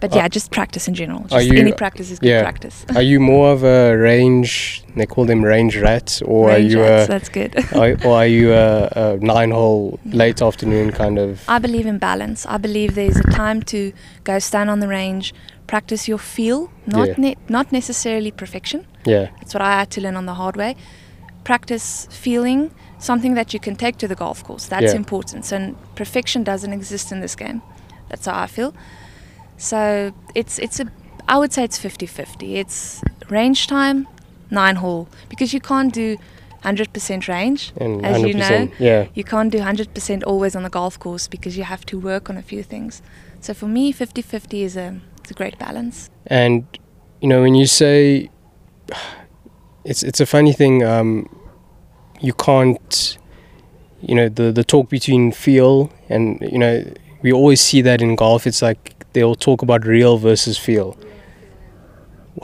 But 0.00 0.12
Are- 0.12 0.18
yeah, 0.18 0.28
just 0.28 0.50
practice 0.50 0.88
in 0.88 0.94
general. 0.94 1.24
Just 1.28 1.46
you- 1.46 1.58
any 1.58 1.72
practice 1.72 2.10
is 2.10 2.18
good 2.18 2.28
yeah. 2.28 2.42
practice. 2.42 2.84
Are 2.94 3.02
you 3.02 3.18
more 3.32 3.50
of 3.52 3.62
a 3.64 3.94
range? 3.96 4.82
They 4.94 5.06
call 5.06 5.24
them 5.26 5.42
range 5.44 5.76
rats, 5.76 6.22
or 6.22 6.48
Range 6.48 6.74
are 6.74 6.78
you 6.78 6.82
rats, 6.84 7.08
a, 7.08 7.12
that's 7.12 7.28
good. 7.30 7.54
are, 7.74 7.96
or 8.06 8.16
are 8.16 8.26
you 8.26 8.52
a, 8.52 8.88
a 8.94 9.16
nine-hole 9.20 9.98
late 10.06 10.40
afternoon 10.42 10.92
kind 10.92 11.18
of? 11.18 11.40
I 11.48 11.58
believe 11.58 11.86
in 11.86 11.98
balance. 11.98 12.46
I 12.46 12.58
believe 12.58 12.94
there's 12.94 13.16
a 13.18 13.22
time 13.30 13.62
to 13.64 13.92
go 14.24 14.38
stand 14.38 14.68
on 14.70 14.80
the 14.80 14.88
range, 14.88 15.34
practice 15.66 16.08
your 16.08 16.18
feel, 16.18 16.70
not 16.86 17.08
Yeah. 17.08 17.14
ne- 17.18 17.36
not 17.48 17.72
necessarily 17.72 18.30
perfection. 18.30 18.86
Yeah. 19.04 19.28
That's 19.40 19.54
what 19.54 19.62
I 19.62 19.72
had 19.78 19.90
to 19.90 20.00
learn 20.00 20.16
on 20.16 20.26
the 20.26 20.34
hard 20.34 20.56
way. 20.56 20.74
Practice 21.44 22.08
feeling, 22.10 22.70
something 22.98 23.34
that 23.34 23.52
you 23.54 23.60
can 23.60 23.76
take 23.76 23.96
to 23.98 24.08
the 24.08 24.14
golf 24.14 24.42
course. 24.44 24.66
That's 24.68 24.92
Yeah. 24.92 24.96
important. 24.96 25.44
So 25.44 25.74
perfection 25.94 26.44
doesn't 26.44 26.72
exist 26.72 27.12
in 27.12 27.20
this 27.20 27.36
game. 27.36 27.60
That's 28.08 28.26
how 28.26 28.42
I 28.44 28.46
feel. 28.46 28.72
So 29.56 30.12
it's 30.34 30.58
it's 30.58 30.80
a 30.80 30.86
I 31.28 31.36
would 31.38 31.52
say 31.52 31.64
it's 31.64 31.78
50-50. 31.78 32.56
It's 32.56 33.00
range 33.30 33.66
time, 33.66 34.06
nine 34.50 34.76
hole 34.76 35.08
because 35.28 35.52
you 35.52 35.60
can't 35.60 35.92
do 35.92 36.16
100% 36.64 37.28
range 37.28 37.72
And 37.80 38.04
as 38.06 38.22
you 38.22 38.34
know. 38.34 38.68
yeah. 38.78 39.06
You 39.14 39.24
can't 39.24 39.50
do 39.52 39.58
100% 39.58 40.22
always 40.24 40.54
on 40.56 40.62
the 40.62 40.68
golf 40.70 40.98
course 40.98 41.26
because 41.28 41.56
you 41.56 41.64
have 41.64 41.84
to 41.86 41.98
work 41.98 42.30
on 42.30 42.36
a 42.36 42.42
few 42.42 42.62
things. 42.62 43.02
So 43.40 43.54
for 43.54 43.66
me, 43.66 43.92
50 43.92 44.22
50 44.22 44.62
is 44.62 44.76
a, 44.76 45.00
it's 45.26 45.32
a 45.32 45.34
great 45.34 45.58
balance. 45.58 46.08
And 46.28 46.64
you 47.20 47.28
know, 47.28 47.42
when 47.42 47.56
you 47.56 47.66
say 47.66 48.30
it's 49.84 50.04
it's 50.04 50.20
a 50.20 50.26
funny 50.26 50.52
thing. 50.52 50.84
Um, 50.84 51.28
you 52.20 52.32
can't, 52.32 53.18
you 54.00 54.14
know, 54.14 54.28
the 54.28 54.52
the 54.52 54.62
talk 54.62 54.88
between 54.88 55.32
feel 55.32 55.90
and 56.08 56.40
you 56.40 56.58
know, 56.58 56.84
we 57.22 57.32
always 57.32 57.60
see 57.60 57.82
that 57.82 58.00
in 58.00 58.14
golf. 58.14 58.46
It's 58.46 58.62
like 58.62 59.04
they'll 59.14 59.34
talk 59.34 59.62
about 59.62 59.84
real 59.84 60.16
versus 60.16 60.56
feel. 60.58 60.96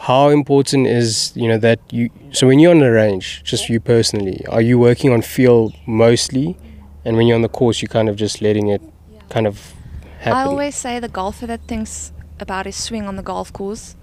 How 0.00 0.30
important 0.30 0.88
is 0.88 1.32
you 1.36 1.46
know 1.46 1.58
that 1.58 1.78
you? 1.92 2.10
So 2.32 2.48
when 2.48 2.58
you're 2.58 2.72
on 2.72 2.80
the 2.80 2.90
range, 2.90 3.44
just 3.44 3.68
you 3.68 3.78
personally, 3.78 4.44
are 4.48 4.62
you 4.62 4.76
working 4.76 5.12
on 5.12 5.22
feel 5.22 5.72
mostly, 5.86 6.56
and 7.04 7.16
when 7.16 7.28
you're 7.28 7.36
on 7.36 7.42
the 7.42 7.48
course, 7.60 7.80
you're 7.80 7.94
kind 8.00 8.08
of 8.08 8.16
just 8.16 8.42
letting 8.42 8.68
it 8.68 8.82
kind 9.28 9.46
of 9.46 9.72
happen. 10.18 10.38
I 10.38 10.44
always 10.44 10.74
say 10.74 10.98
the 10.98 11.08
golfer 11.08 11.46
that 11.46 11.60
thinks 11.68 12.12
about 12.42 12.66
his 12.66 12.76
swing 12.76 13.06
on 13.06 13.16
the 13.16 13.22
golf 13.22 13.52
course, 13.52 13.96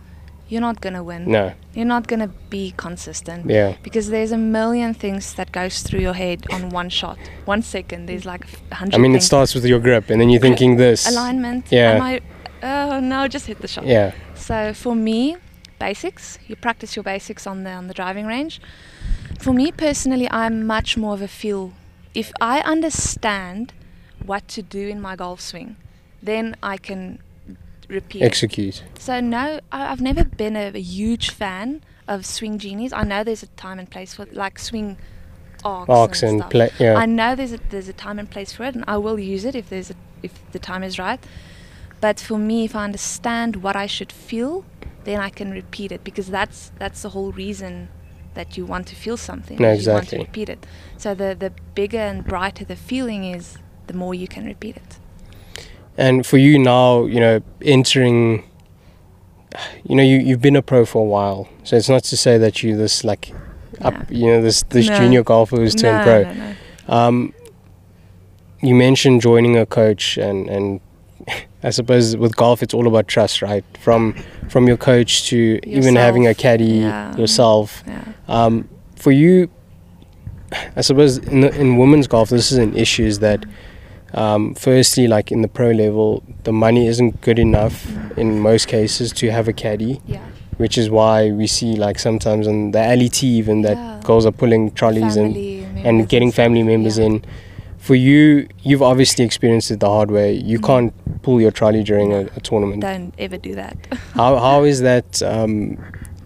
you're 0.48 0.62
not 0.62 0.82
going 0.82 0.96
to 0.96 1.04
win. 1.04 1.30
no, 1.30 1.54
You're 1.76 1.86
not 1.86 2.08
going 2.08 2.22
to 2.22 2.32
be 2.50 2.74
consistent. 2.76 3.48
yeah, 3.50 3.76
Because 3.84 4.10
there's 4.10 4.32
a 4.32 4.38
million 4.38 4.96
things 4.96 5.36
that 5.36 5.52
goes 5.52 5.84
through 5.84 6.00
your 6.00 6.14
head 6.16 6.48
on 6.52 6.70
one 6.70 6.90
shot. 6.90 7.20
One 7.46 7.62
second, 7.62 8.08
there's 8.08 8.26
like 8.26 8.46
a 8.72 8.76
hundred 8.76 8.96
I 8.96 8.98
mean, 8.98 9.16
it 9.16 9.22
starts 9.22 9.54
with 9.54 9.64
your 9.66 9.80
grip, 9.80 10.10
and 10.10 10.20
then 10.20 10.30
you're 10.32 10.42
thinking 10.42 10.78
this. 10.78 11.08
alignment. 11.08 11.68
Yeah. 11.72 11.92
Am 11.92 12.02
I, 12.02 12.22
oh 12.64 13.00
no, 13.00 13.28
just 13.28 13.46
hit 13.46 13.60
the 13.62 13.68
shot. 13.68 13.86
Yeah, 13.86 14.14
So 14.34 14.74
for 14.74 14.96
me, 14.96 15.38
basics. 15.78 16.40
You 16.48 16.56
practice 16.56 16.96
your 16.96 17.04
basics 17.04 17.46
on 17.46 17.64
the 17.64 17.72
on 17.72 17.88
the 17.88 17.94
driving 17.94 18.26
range. 18.26 18.60
For 19.40 19.54
me 19.54 19.72
personally, 19.72 20.28
I'm 20.32 20.66
much 20.66 20.98
more 20.98 21.14
of 21.14 21.22
a 21.22 21.28
feel. 21.28 21.74
If 22.14 22.32
I 22.42 22.60
understand 22.62 23.72
what 24.26 24.48
to 24.50 24.62
do 24.64 24.88
in 24.88 25.00
my 25.00 25.16
golf 25.16 25.40
swing, 25.42 25.76
then 26.24 26.56
I 26.62 26.78
can 26.78 27.20
repeat. 27.90 28.22
execute. 28.22 28.84
So 28.98 29.20
no, 29.20 29.60
I, 29.72 29.92
I've 29.92 30.02
never 30.02 30.24
been 30.24 30.56
a, 30.56 30.72
a 30.74 30.80
huge 30.80 31.32
fan 31.32 31.82
of 32.08 32.26
swing 32.26 32.58
genies. 32.58 32.94
I 32.94 33.04
know 33.04 33.24
there's 33.24 33.44
a 33.44 33.48
time 33.48 33.80
and 33.80 33.90
place 33.90 34.14
for 34.14 34.26
like 34.32 34.58
swing 34.60 34.98
arcs, 35.64 35.90
Arcs 35.90 36.24
and, 36.24 36.32
and 36.32 36.40
stuff. 36.42 36.52
play. 36.52 36.72
Yeah, 36.80 36.96
I 36.96 37.06
know 37.06 37.36
there's 37.36 37.54
a 37.54 37.60
there's 37.70 37.90
a 37.90 37.94
time 37.94 38.20
and 38.20 38.30
place 38.30 38.54
for 38.54 38.64
it, 38.64 38.76
and 38.76 38.84
I 38.88 38.98
will 38.98 39.20
use 39.20 39.46
it 39.46 39.56
if 39.56 39.70
there's 39.70 39.90
a 39.92 39.96
if 40.24 40.32
the 40.52 40.60
time 40.60 40.84
is 40.84 40.98
right. 40.98 41.20
But 42.02 42.20
for 42.20 42.38
me, 42.38 42.64
if 42.64 42.76
I 42.76 42.86
understand 42.86 43.58
what 43.58 43.76
I 43.76 43.86
should 43.86 44.12
feel, 44.12 44.64
then 45.04 45.20
I 45.20 45.30
can 45.30 45.52
repeat 45.52 45.92
it 45.92 46.04
because 46.04 46.28
that's 46.30 46.72
that's 46.80 47.02
the 47.02 47.10
whole 47.10 47.32
reason 47.34 47.90
that 48.36 48.58
you 48.58 48.66
want 48.66 48.88
to 48.88 48.96
feel 48.96 49.18
something. 49.18 49.58
No, 49.60 49.72
is 49.72 49.86
You 49.86 49.92
want 49.92 50.04
exactly. 50.06 50.20
to 50.20 50.24
repeat 50.30 50.50
it. 50.50 50.66
So 50.98 51.14
the 51.14 51.36
the 51.38 51.52
bigger 51.76 52.00
and 52.00 52.24
brighter 52.24 52.64
the 52.66 52.76
feeling 52.76 53.26
is, 53.26 53.58
the 53.88 53.94
more 53.94 54.14
you 54.16 54.28
can 54.28 54.46
repeat 54.46 54.78
it. 54.78 55.00
And 56.00 56.26
for 56.26 56.38
you 56.38 56.58
now, 56.58 57.06
you 57.06 57.20
know, 57.20 57.42
entering. 57.62 58.44
You 59.84 59.96
know, 59.96 60.04
you 60.04 60.18
you've 60.20 60.42
been 60.42 60.56
a 60.56 60.62
pro 60.62 60.86
for 60.86 61.02
a 61.02 61.06
while, 61.06 61.50
so 61.64 61.76
it's 61.76 61.90
not 61.90 62.04
to 62.06 62.18
say 62.18 62.38
that 62.38 62.64
you 62.64 62.78
this 62.78 63.04
like 63.04 63.34
up, 63.82 63.94
No. 63.94 64.06
you 64.10 64.28
know, 64.28 64.42
this 64.42 64.64
this 64.70 64.88
No. 64.88 64.98
junior 64.98 65.24
golfer 65.24 65.58
who's 65.58 65.76
turned 65.76 66.06
no, 66.06 66.56
pro. 66.86 66.96
Um, 66.96 67.34
you 68.62 68.76
mentioned 68.76 69.22
joining 69.22 69.58
a 69.58 69.66
coach, 69.66 70.18
and 70.18 70.48
and 70.50 70.80
I 71.64 71.72
suppose 71.72 72.16
with 72.16 72.36
golf, 72.36 72.62
it's 72.64 72.74
all 72.74 72.88
about 72.88 73.08
trust, 73.08 73.42
right? 73.42 73.66
From 73.80 74.14
from 74.50 74.68
your 74.68 74.78
coach 74.78 75.28
to 75.30 75.60
even 75.64 75.96
having 75.96 76.28
a 76.28 76.34
caddy 76.34 76.66
yeah. 76.66 77.16
yourself. 77.18 77.84
Yeah. 77.88 78.04
Um, 78.28 78.70
for 78.96 79.12
you, 79.12 79.50
I 80.76 80.82
suppose 80.82 81.18
in 81.18 81.42
the, 81.42 81.60
in 81.60 81.78
women's 81.78 82.08
golf, 82.08 82.30
this 82.30 82.52
is 82.52 82.58
an 82.60 82.76
issue. 82.78 83.04
Is 83.06 83.20
that 83.20 83.46
um, 84.14 84.56
firstly, 84.56 85.08
like 85.08 85.32
in 85.32 85.42
the 85.42 85.48
pro 85.48 85.72
level, 85.72 86.24
the 86.44 86.52
money 86.52 86.88
isn't 86.88 87.22
good 87.22 87.40
enough 87.40 87.86
in 88.18 88.40
most 88.40 88.68
cases 88.68 89.12
to 89.14 89.32
have 89.32 89.48
a 89.48 89.54
caddy, 89.54 90.02
Yeah. 90.08 90.20
which 90.58 90.78
is 90.78 90.90
why 90.90 91.32
we 91.32 91.48
see 91.48 91.76
like 91.76 92.00
sometimes 92.00 92.48
on 92.48 92.72
the 92.72 92.80
LET 92.80 93.24
even 93.24 93.62
that 93.62 93.78
Yeah. 93.78 94.00
girls 94.04 94.26
are 94.26 94.32
pulling 94.32 94.72
trolleys 94.72 95.16
and 95.16 95.34
Family 95.34 95.66
and 95.86 96.10
getting 96.10 96.32
family 96.32 96.64
members 96.64 96.98
Yeah. 96.98 97.06
in. 97.06 97.24
For 97.78 97.96
you, 97.96 98.48
you've 98.62 98.82
obviously 98.82 99.24
experienced 99.24 99.72
it 99.72 99.80
the 99.80 99.88
hard 99.90 100.12
way. 100.12 100.34
You 100.34 100.60
Mm. 100.60 100.66
can't 100.66 101.22
pull 101.22 101.40
your 101.40 101.52
trolley 101.52 101.84
during 101.84 102.12
a, 102.14 102.22
a 102.36 102.42
tournament. 102.42 102.82
Don't 102.82 103.14
ever 103.18 103.38
do 103.38 103.56
that. 103.56 103.78
How 104.16 104.36
how 104.38 104.64
is 104.64 104.82
that? 104.82 105.22
Um, 105.24 105.78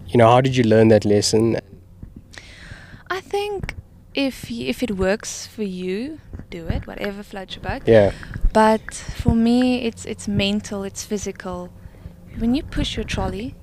you 0.08 0.18
know, 0.18 0.26
how 0.28 0.40
did 0.40 0.56
you 0.56 0.64
learn 0.64 0.88
that 0.88 1.04
lesson? 1.04 1.56
I 3.10 3.20
think 3.20 3.74
if 4.14 4.50
if 4.50 4.82
it 4.82 4.92
works 4.96 5.46
for 5.46 5.62
you, 5.64 6.20
do 6.50 6.66
it. 6.66 6.86
Whatever 6.86 7.22
floats 7.22 7.56
your 7.56 7.62
boat. 7.62 7.82
Yeah, 7.86 8.12
But 8.52 8.94
for 8.94 9.34
me, 9.34 9.84
it's 9.86 10.04
it's 10.06 10.28
mental, 10.28 10.84
it's 10.84 11.04
physical. 11.04 11.70
When 12.38 12.54
you 12.54 12.62
push 12.62 12.96
your 12.96 13.04
trolley, 13.04 13.54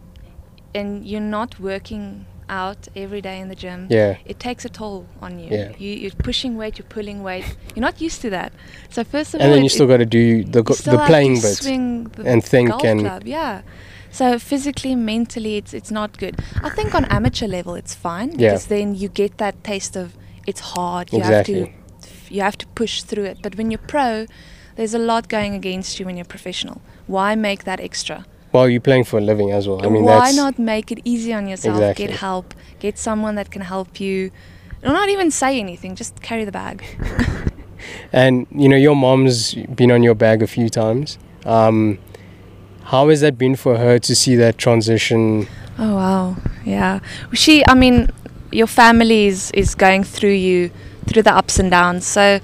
and 0.74 1.06
you're 1.06 1.30
not 1.40 1.60
working 1.60 2.26
out 2.50 2.88
every 2.96 3.22
day 3.22 3.40
in 3.40 3.48
the 3.48 3.56
gym, 3.56 3.88
yeah, 3.90 4.18
it 4.26 4.40
takes 4.40 4.66
a 4.66 4.70
toll 4.70 5.06
on 5.22 5.40
you. 5.40 5.48
Yeah. 5.50 5.72
you. 5.78 5.92
You're 5.94 6.12
pushing 6.24 6.58
weight, 6.58 6.78
you're 6.78 6.88
pulling 6.88 7.24
weight. 7.24 7.46
You're 7.76 7.82
not 7.82 8.02
used 8.02 8.22
to 8.22 8.30
that. 8.32 8.52
So 8.90 9.04
first 9.04 9.34
of 9.34 9.42
and 9.42 9.50
all, 9.50 9.56
then 9.56 9.64
you 9.64 9.70
still 9.70 9.88
got 9.88 9.98
to 9.98 10.06
do 10.06 10.44
the 10.44 10.62
go- 10.64 10.74
the 10.76 10.98
playing 11.08 11.36
bit. 11.36 11.56
swing 11.58 12.04
the 12.16 12.24
and 12.26 12.44
think 12.44 12.70
golf 12.70 12.84
and- 12.84 13.00
club, 13.02 13.24
yeah. 13.26 13.62
So 14.14 14.38
physically, 14.40 14.94
mentally, 14.96 15.56
it's 15.56 15.74
it's 15.74 15.92
not 15.92 16.18
good. 16.18 16.36
I 16.62 16.70
think 16.70 16.94
on 16.94 17.06
amateur 17.06 17.48
level, 17.48 17.76
it's 17.76 17.96
fine 17.96 18.32
Yeah. 18.32 18.50
because 18.52 18.66
then 18.68 18.96
you 18.96 19.08
get 19.08 19.38
that 19.38 19.64
taste 19.64 19.96
of 19.96 20.18
it's 20.48 20.60
hard. 20.60 21.12
You 21.12 21.20
Exactly. 21.20 21.60
have 21.60 21.68
to 21.68 22.34
you 22.34 22.42
have 22.42 22.58
to 22.58 22.68
push 22.68 23.04
through 23.04 23.26
it. 23.26 23.38
But 23.42 23.58
when 23.58 23.72
you're 23.72 23.88
pro, 23.88 24.26
there's 24.76 24.94
a 24.94 25.00
lot 25.00 25.28
going 25.28 25.54
against 25.54 26.00
you 26.00 26.06
when 26.06 26.16
you're 26.18 26.26
professional. 26.26 26.82
Why 27.08 27.36
make 27.36 27.66
that 27.66 27.80
extra? 27.80 28.26
Well, 28.54 28.68
you're 28.70 28.82
playing 28.82 29.06
for 29.06 29.18
a 29.18 29.22
living 29.22 29.52
as 29.52 29.68
well. 29.68 29.86
I 29.86 29.90
mean, 29.90 30.04
Why 30.04 30.32
not 30.32 30.60
make 30.60 30.92
it 30.92 31.00
easy 31.06 31.34
on 31.34 31.48
yourself? 31.48 31.76
Exactly. 31.76 32.08
Get 32.08 32.16
help. 32.18 32.54
Get 32.80 32.98
someone 32.98 33.36
that 33.36 33.50
can 33.52 33.62
help 33.62 34.00
you. 34.00 34.32
Or 34.84 34.90
not 34.94 35.10
even 35.10 35.30
say 35.32 35.60
anything. 35.60 35.96
Just 35.96 36.22
carry 36.22 36.46
the 36.46 36.52
bag. 36.52 36.84
And 38.14 38.46
you 38.52 38.70
know, 38.70 38.76
your 38.76 38.96
mom's 38.96 39.56
been 39.56 39.92
on 39.92 40.04
your 40.04 40.16
bag 40.16 40.42
a 40.44 40.48
few 40.48 40.70
times. 40.70 41.18
Um, 41.46 41.98
how 42.84 43.10
has 43.10 43.22
that 43.22 43.38
been 43.38 43.56
for 43.56 43.78
her 43.78 44.00
to 44.00 44.16
see 44.16 44.36
that 44.36 44.58
transition? 44.58 45.48
Oh 45.80 45.96
wow, 45.96 46.36
yeah. 46.66 47.00
She, 47.34 47.66
I 47.68 47.74
mean, 47.74 48.10
your 48.52 48.68
family 48.68 49.28
is 49.28 49.52
is 49.52 49.76
going 49.76 50.04
through 50.04 50.38
you 50.48 50.72
through 51.08 51.24
the 51.24 51.34
ups 51.34 51.60
and 51.60 51.72
downs. 51.72 52.06
So 52.06 52.40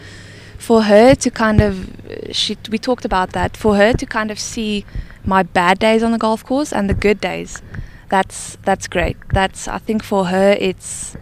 for 0.58 0.84
her 0.84 1.16
to 1.16 1.30
kind 1.32 1.62
of, 1.62 1.90
she 2.32 2.58
we 2.70 2.78
talked 2.78 3.06
about 3.06 3.32
that. 3.32 3.56
For 3.56 3.76
her 3.76 3.94
to 3.94 4.06
kind 4.06 4.32
of 4.32 4.40
see 4.40 4.86
my 5.26 5.44
bad 5.44 5.80
days 5.80 6.04
on 6.04 6.12
the 6.12 6.18
golf 6.18 6.44
course 6.44 6.74
and 6.74 6.90
the 6.90 6.94
good 6.94 7.20
days, 7.22 7.62
that's 8.10 8.58
that's 8.64 8.88
great. 8.88 9.18
That's 9.34 9.68
I 9.68 9.78
think 9.78 10.04
for 10.04 10.26
her 10.26 10.58
it's 10.60 11.16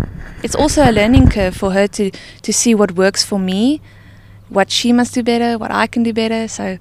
it's 0.44 0.56
also 0.56 0.84
a 0.84 0.92
learning 0.92 1.30
curve 1.30 1.56
for 1.56 1.72
her 1.72 1.88
to 1.88 2.12
to 2.42 2.54
see 2.54 2.76
what 2.76 2.92
works 2.94 3.24
for 3.24 3.40
me, 3.40 3.82
what 4.50 4.72
she 4.72 4.94
must 4.94 5.14
do 5.14 5.24
better, 5.24 5.58
what 5.58 5.72
I 5.72 5.88
can 5.88 6.04
do 6.04 6.14
better. 6.14 6.48
So. 6.48 6.78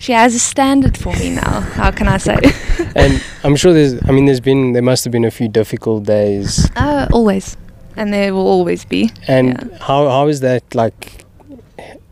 She 0.00 0.12
has 0.12 0.34
a 0.34 0.38
standard 0.38 0.96
for 0.96 1.12
me 1.14 1.30
now. 1.30 1.60
How 1.60 1.90
can 1.90 2.08
I 2.08 2.18
say? 2.18 2.36
And 2.96 3.22
I'm 3.44 3.56
sure 3.56 3.72
there's. 3.72 3.94
I 4.08 4.12
mean, 4.12 4.26
there's 4.26 4.40
been. 4.40 4.72
There 4.72 4.82
must 4.82 5.04
have 5.04 5.12
been 5.12 5.24
a 5.24 5.30
few 5.30 5.48
difficult 5.48 6.04
days. 6.04 6.68
Uh, 6.76 7.06
always. 7.12 7.56
And 7.96 8.12
there 8.12 8.32
will 8.32 8.46
always 8.46 8.84
be. 8.84 9.10
And 9.26 9.48
Yeah. 9.48 9.78
how 9.80 10.08
how 10.08 10.28
is 10.28 10.40
that 10.40 10.62
like? 10.74 11.24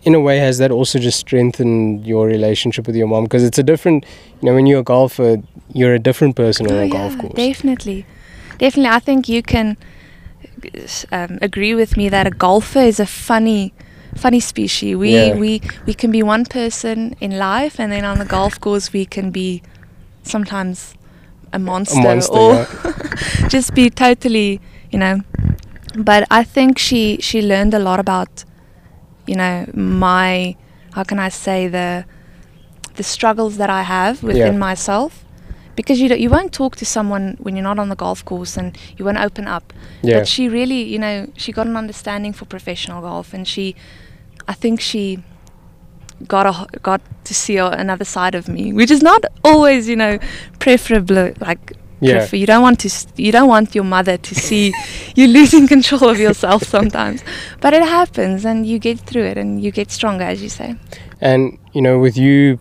In 0.03 0.15
a 0.15 0.21
way, 0.21 0.39
has 0.39 0.59
that 0.59 0.71
also 0.71 0.99
just 1.01 1.19
strengthened 1.19 2.07
your 2.07 2.27
relationship 2.27 2.87
with 2.87 2.95
your 2.97 3.09
mom? 3.09 3.25
Because 3.25 3.43
it's 3.45 3.59
a 3.59 3.63
different. 3.63 4.05
You 4.41 4.47
know, 4.47 4.55
when 4.55 4.67
you're 4.67 4.81
a 4.81 4.85
golfer, 4.85 5.39
you're 5.73 5.95
a 5.95 5.99
different 5.99 6.37
person 6.37 6.67
on 6.67 6.73
Oh, 6.75 6.81
a 6.81 6.85
yeah, 6.87 6.93
golf 6.93 7.19
course. 7.19 7.35
Definitely. 7.35 8.05
Definitely. 8.59 8.91
I 8.97 9.01
think 9.01 9.29
you 9.29 9.43
can 9.43 9.77
um, 11.13 11.39
agree 11.43 11.75
with 11.75 11.97
me 11.97 12.09
that 12.09 12.27
a 12.27 12.31
golfer 12.31 12.81
is 12.81 13.01
a 13.01 13.07
funny 13.07 13.73
funny 14.17 14.41
species. 14.41 14.97
We 14.97 15.11
Yeah. 15.11 15.35
we 15.37 15.61
we 15.87 15.95
can 15.95 16.11
be 16.11 16.23
one 16.23 16.45
person 16.45 17.15
in 17.21 17.39
life 17.39 17.81
and 17.83 17.93
then 17.93 18.05
on 18.05 18.19
the 18.19 18.25
golf 18.25 18.59
course 18.61 18.93
we 18.93 19.05
can 19.07 19.31
be 19.31 19.63
sometimes 20.23 20.95
a 21.53 21.59
monster, 21.59 22.01
monster, 22.03 22.33
or 22.39 22.53
yeah. 22.55 23.49
just 23.49 23.75
be 23.75 23.91
totally, 23.91 24.61
you 24.91 24.99
know. 24.99 25.21
But 25.97 26.25
I 26.31 26.45
think 26.45 26.79
she 26.79 27.19
she 27.21 27.41
learned 27.43 27.75
a 27.75 27.79
lot 27.79 28.01
about, 28.01 28.45
you 29.27 29.37
know, 29.37 29.67
my 29.75 30.57
how 30.93 31.05
can 31.05 31.19
I 31.19 31.31
say 31.31 31.69
the 31.69 32.05
the 32.97 33.03
struggles 33.03 33.57
that 33.57 33.71
I 33.71 33.83
have 33.83 34.23
within 34.23 34.53
Yeah. 34.55 34.59
myself. 34.71 35.23
Because 35.77 36.01
you 36.01 36.09
don't, 36.09 36.21
you 36.21 36.31
won't 36.31 36.53
talk 36.53 36.77
to 36.77 36.87
someone 36.87 37.37
when 37.39 37.55
you're 37.55 37.63
not 37.75 37.79
on 37.79 37.91
the 37.91 37.97
golf 37.97 38.25
course 38.25 38.57
and 38.57 38.79
you 38.97 39.05
won't 39.05 39.19
open 39.19 39.47
up. 39.47 39.75
Yeah. 40.03 40.19
But 40.21 40.29
she 40.29 40.49
really, 40.49 40.83
you 40.83 40.99
know, 40.99 41.27
she 41.37 41.53
got 41.53 41.67
an 41.67 41.77
understanding 41.77 42.33
for 42.33 42.47
professional 42.47 43.03
golf, 43.03 43.35
and 43.35 43.47
she, 43.47 43.75
I 44.49 44.55
think 44.55 44.81
she 44.81 45.19
got 46.29 46.47
a 46.47 46.79
got 46.81 47.01
to 47.25 47.35
see 47.35 47.57
another 47.59 48.05
side 48.05 48.35
of 48.35 48.49
me, 48.49 48.73
which 48.73 48.91
is 48.91 49.03
not 49.03 49.25
always, 49.45 49.89
you 49.89 49.97
know, 49.97 50.19
preferable. 50.59 51.33
Like, 51.41 51.73
Yeah. 52.01 52.19
prefer, 52.19 52.37
you 52.37 52.47
don't 52.47 52.63
want 52.63 52.79
to, 52.81 52.89
s- 52.89 53.07
you 53.17 53.33
don't 53.33 53.49
want 53.49 53.75
your 53.75 53.85
mother 53.85 54.17
to 54.19 54.35
see 54.35 54.73
you 55.15 55.27
losing 55.39 55.67
control 55.67 56.09
of 56.11 56.19
yourself 56.19 56.63
sometimes, 56.77 57.23
but 57.63 57.73
it 57.73 57.83
happens, 57.83 58.45
and 58.45 58.67
you 58.67 58.79
get 58.79 58.99
through 59.01 59.25
it, 59.25 59.39
and 59.39 59.63
you 59.63 59.71
get 59.71 59.91
stronger, 59.91 60.25
as 60.25 60.43
you 60.43 60.49
say. 60.51 60.75
And 61.21 61.59
you 61.73 61.81
know, 61.83 61.99
with 61.99 62.17
you 62.19 62.59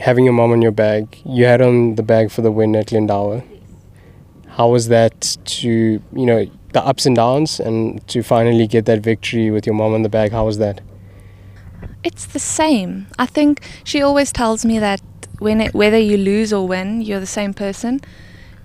having 0.00 0.24
your 0.24 0.34
mom 0.34 0.50
on 0.52 0.60
your 0.62 0.72
bag, 0.72 1.04
you 1.24 1.44
had 1.44 1.60
on 1.60 1.94
the 1.94 2.02
bag 2.02 2.30
for 2.30 2.42
the 2.42 2.50
win 2.50 2.74
at 2.76 2.86
Glendower. 2.88 3.42
How 4.56 4.68
was 4.68 4.88
that 4.88 5.36
to 5.58 5.68
you 6.20 6.26
know 6.26 6.46
the 6.72 6.82
ups 6.84 7.06
and 7.06 7.14
downs, 7.16 7.60
and 7.60 8.06
to 8.08 8.22
finally 8.22 8.66
get 8.66 8.84
that 8.86 9.00
victory 9.00 9.50
with 9.50 9.66
your 9.66 9.74
mom 9.76 9.94
on 9.94 10.02
the 10.02 10.08
bag? 10.08 10.32
How 10.32 10.44
was 10.46 10.58
that? 10.58 10.80
It's 12.04 12.26
the 12.26 12.38
same. 12.38 13.06
I 13.18 13.26
think 13.26 13.60
she 13.82 14.02
always 14.02 14.30
tells 14.32 14.64
me 14.64 14.78
that 14.78 15.00
when 15.38 15.60
it, 15.60 15.74
whether 15.74 15.98
you 15.98 16.16
lose 16.16 16.52
or 16.52 16.68
win, 16.68 17.00
you're 17.02 17.20
the 17.20 17.26
same 17.40 17.54
person. 17.54 18.00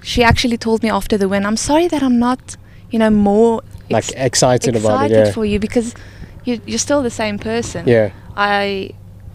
She 0.04 0.24
actually 0.24 0.58
told 0.58 0.84
me 0.84 0.90
after 0.90 1.18
the 1.18 1.28
win, 1.28 1.46
"I'm 1.46 1.58
sorry 1.58 1.88
that 1.88 2.02
I'm 2.04 2.20
not, 2.20 2.58
you 2.92 3.00
know, 3.00 3.10
more 3.10 3.62
Like 3.90 4.06
ex- 4.10 4.12
excited, 4.16 4.76
about 4.76 4.92
it? 5.02 5.06
excited 5.06 5.26
Yeah. 5.28 5.32
for 5.34 5.46
you 5.46 5.60
because 5.60 5.94
you, 6.46 6.60
you're 6.66 6.78
still 6.88 7.02
the 7.02 7.10
same 7.24 7.38
person. 7.40 7.88
Yeah. 7.88 8.12
I 8.36 8.92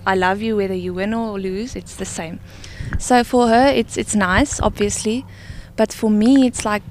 I 0.06 0.14
love 0.16 0.42
you 0.42 0.56
whether 0.56 0.74
you 0.74 0.92
win 0.94 1.14
or 1.14 1.38
lose. 1.38 1.74
It's 1.76 1.96
the 1.96 2.04
same. 2.04 2.38
So 2.98 3.24
for 3.24 3.48
her, 3.48 3.66
it's 3.80 3.96
it's 3.96 4.14
nice, 4.14 4.60
obviously, 4.60 5.24
but 5.76 5.92
for 5.92 6.10
me, 6.10 6.46
it's 6.46 6.64
like 6.64 6.82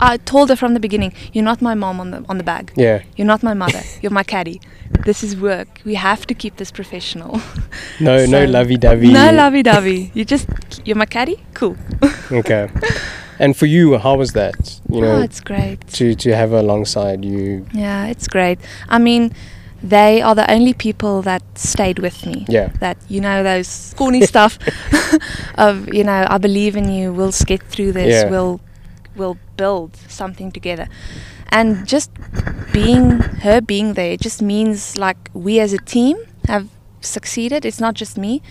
I 0.00 0.16
told 0.16 0.48
her 0.48 0.56
from 0.56 0.74
the 0.74 0.80
beginning, 0.80 1.12
"You're 1.32 1.44
not 1.44 1.60
my 1.62 1.74
mom 1.74 2.00
on 2.00 2.10
the 2.10 2.24
on 2.28 2.38
the 2.38 2.44
bag. 2.44 2.72
Yeah. 2.76 3.02
You're 3.16 3.26
not 3.26 3.42
my 3.42 3.54
mother. 3.54 3.82
You're 4.02 4.12
my 4.12 4.24
caddy. 4.24 4.60
This 5.04 5.22
is 5.22 5.36
work. 5.36 5.80
We 5.84 5.94
have 5.94 6.26
to 6.26 6.34
keep 6.34 6.56
this 6.56 6.70
professional. 6.70 7.40
No, 8.00 8.16
no 8.26 8.44
So- 8.44 8.50
lovey-dovey. 8.50 9.10
no 9.12 9.32
lovey-dovey. 9.32 10.12
You 10.14 10.24
just 10.24 10.46
you're 10.84 10.96
my 10.96 11.06
caddy. 11.06 11.36
Cool. 11.54 11.76
Okay. 12.30 12.68
And 13.40 13.56
for 13.56 13.66
you, 13.66 13.96
how 13.98 14.16
was 14.16 14.32
that? 14.32 14.80
You 14.90 15.00
know, 15.00 15.16
oh, 15.16 15.22
it's 15.22 15.40
great. 15.40 15.86
to 15.98 16.14
to 16.14 16.34
have 16.36 16.50
her 16.50 16.58
alongside 16.58 17.24
you. 17.24 17.64
Yeah, 17.72 18.06
it's 18.12 18.28
great. 18.28 18.58
I 18.88 18.98
mean, 18.98 19.32
they 19.82 20.20
are 20.22 20.34
the 20.34 20.50
only 20.50 20.74
people 20.74 21.22
that 21.22 21.42
stayed 21.54 21.98
with 22.00 22.26
me. 22.26 22.44
Yeah. 22.48 22.68
That 22.80 22.96
you 23.08 23.20
know 23.20 23.42
those 23.42 23.94
corny 23.96 24.26
stuff 24.26 24.58
of 25.54 25.92
you 25.94 26.04
know 26.04 26.26
I 26.28 26.38
believe 26.38 26.76
in 26.76 26.90
you. 26.90 27.12
We'll 27.12 27.32
get 27.46 27.62
through 27.62 27.92
this. 27.92 28.12
Yeah. 28.24 28.30
We'll 28.30 28.60
we'll 29.16 29.38
build 29.56 29.96
something 30.08 30.52
together. 30.52 30.88
And 31.50 31.86
just 31.86 32.10
being 32.72 33.18
her 33.42 33.60
being 33.60 33.94
there 33.94 34.12
it 34.12 34.20
just 34.20 34.42
means 34.42 34.98
like 34.98 35.30
we 35.32 35.60
as 35.60 35.72
a 35.72 35.78
team 35.78 36.16
have 36.46 36.68
succeeded. 37.00 37.64
It's 37.64 37.80
not 37.80 37.94
just 37.94 38.18
me. 38.18 38.42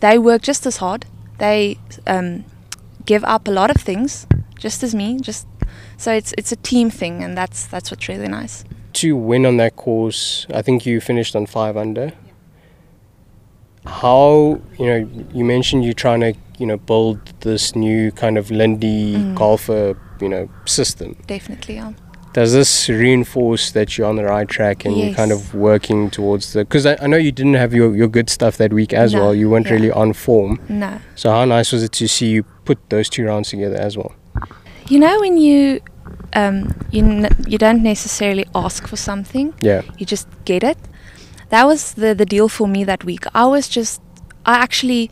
They 0.00 0.18
work 0.18 0.42
just 0.42 0.66
as 0.66 0.78
hard. 0.78 1.06
They 1.38 1.78
um, 2.06 2.44
give 3.06 3.24
up 3.24 3.46
a 3.48 3.50
lot 3.50 3.70
of 3.70 3.76
things, 3.76 4.26
just 4.58 4.82
as 4.82 4.94
me. 4.94 5.18
Just 5.20 5.46
so 5.96 6.12
it's 6.12 6.34
it's 6.36 6.52
a 6.52 6.56
team 6.56 6.90
thing, 6.90 7.22
and 7.22 7.36
that's 7.36 7.66
that's 7.66 7.90
what's 7.90 8.08
really 8.08 8.28
nice. 8.28 8.64
To 8.94 9.16
win 9.16 9.46
on 9.46 9.56
that 9.58 9.76
course, 9.76 10.46
I 10.52 10.62
think 10.62 10.84
you 10.86 11.00
finished 11.00 11.36
on 11.36 11.46
five 11.46 11.76
under. 11.76 12.12
How 13.86 14.60
you 14.78 14.86
know 14.86 15.08
you 15.32 15.44
mentioned 15.44 15.84
you're 15.84 15.94
trying 15.94 16.20
to 16.20 16.34
you 16.58 16.66
know 16.66 16.76
build 16.76 17.18
this 17.40 17.74
new 17.74 18.10
kind 18.12 18.36
of 18.36 18.50
Lindy 18.50 19.14
Mm. 19.14 19.34
golfer 19.34 19.96
you 20.20 20.28
know 20.28 20.48
system. 20.66 21.16
Definitely, 21.26 21.76
yeah. 21.76 21.92
Does 22.32 22.52
this 22.52 22.88
reinforce 22.88 23.72
that 23.72 23.98
you're 23.98 24.06
on 24.06 24.16
the 24.16 24.24
right 24.24 24.48
track 24.48 24.84
and 24.84 24.96
you're 24.96 25.14
kind 25.14 25.32
of 25.32 25.54
working 25.54 26.10
towards 26.10 26.52
the? 26.52 26.60
Because 26.64 26.86
I, 26.86 26.96
I 27.02 27.06
know 27.06 27.16
you 27.16 27.32
didn't 27.32 27.54
have 27.54 27.74
your, 27.74 27.94
your 27.96 28.08
good 28.08 28.30
stuff 28.30 28.56
that 28.58 28.72
week 28.72 28.92
as 28.92 29.12
No, 29.14 29.20
well. 29.20 29.34
You 29.34 29.50
weren't 29.50 29.66
yeah. 29.66 29.72
really 29.72 29.90
on 29.90 30.12
form. 30.12 30.60
No. 30.68 31.00
So 31.16 31.30
how 31.30 31.44
nice 31.44 31.72
was 31.72 31.82
it 31.82 31.92
to 31.92 32.06
see 32.08 32.28
you 32.30 32.44
put 32.64 32.78
those 32.90 33.08
two 33.08 33.24
rounds 33.24 33.50
together 33.50 33.76
as 33.76 33.96
well? 33.96 34.14
You 34.88 34.98
know 35.00 35.18
when 35.20 35.36
you 35.36 35.80
um, 36.34 36.72
you 36.92 37.04
n- 37.04 37.44
you 37.48 37.58
don't 37.58 37.82
necessarily 37.82 38.44
ask 38.54 38.86
for 38.86 38.96
something, 38.96 39.52
Yeah. 39.60 39.82
you 39.98 40.06
just 40.06 40.28
get 40.44 40.62
it. 40.62 40.78
That 41.48 41.66
was 41.66 41.94
the 41.94 42.14
the 42.14 42.24
deal 42.26 42.48
for 42.48 42.68
me 42.68 42.84
that 42.84 43.04
week. 43.04 43.24
I 43.34 43.46
was 43.46 43.68
just 43.68 44.00
I 44.46 44.54
actually 44.54 45.10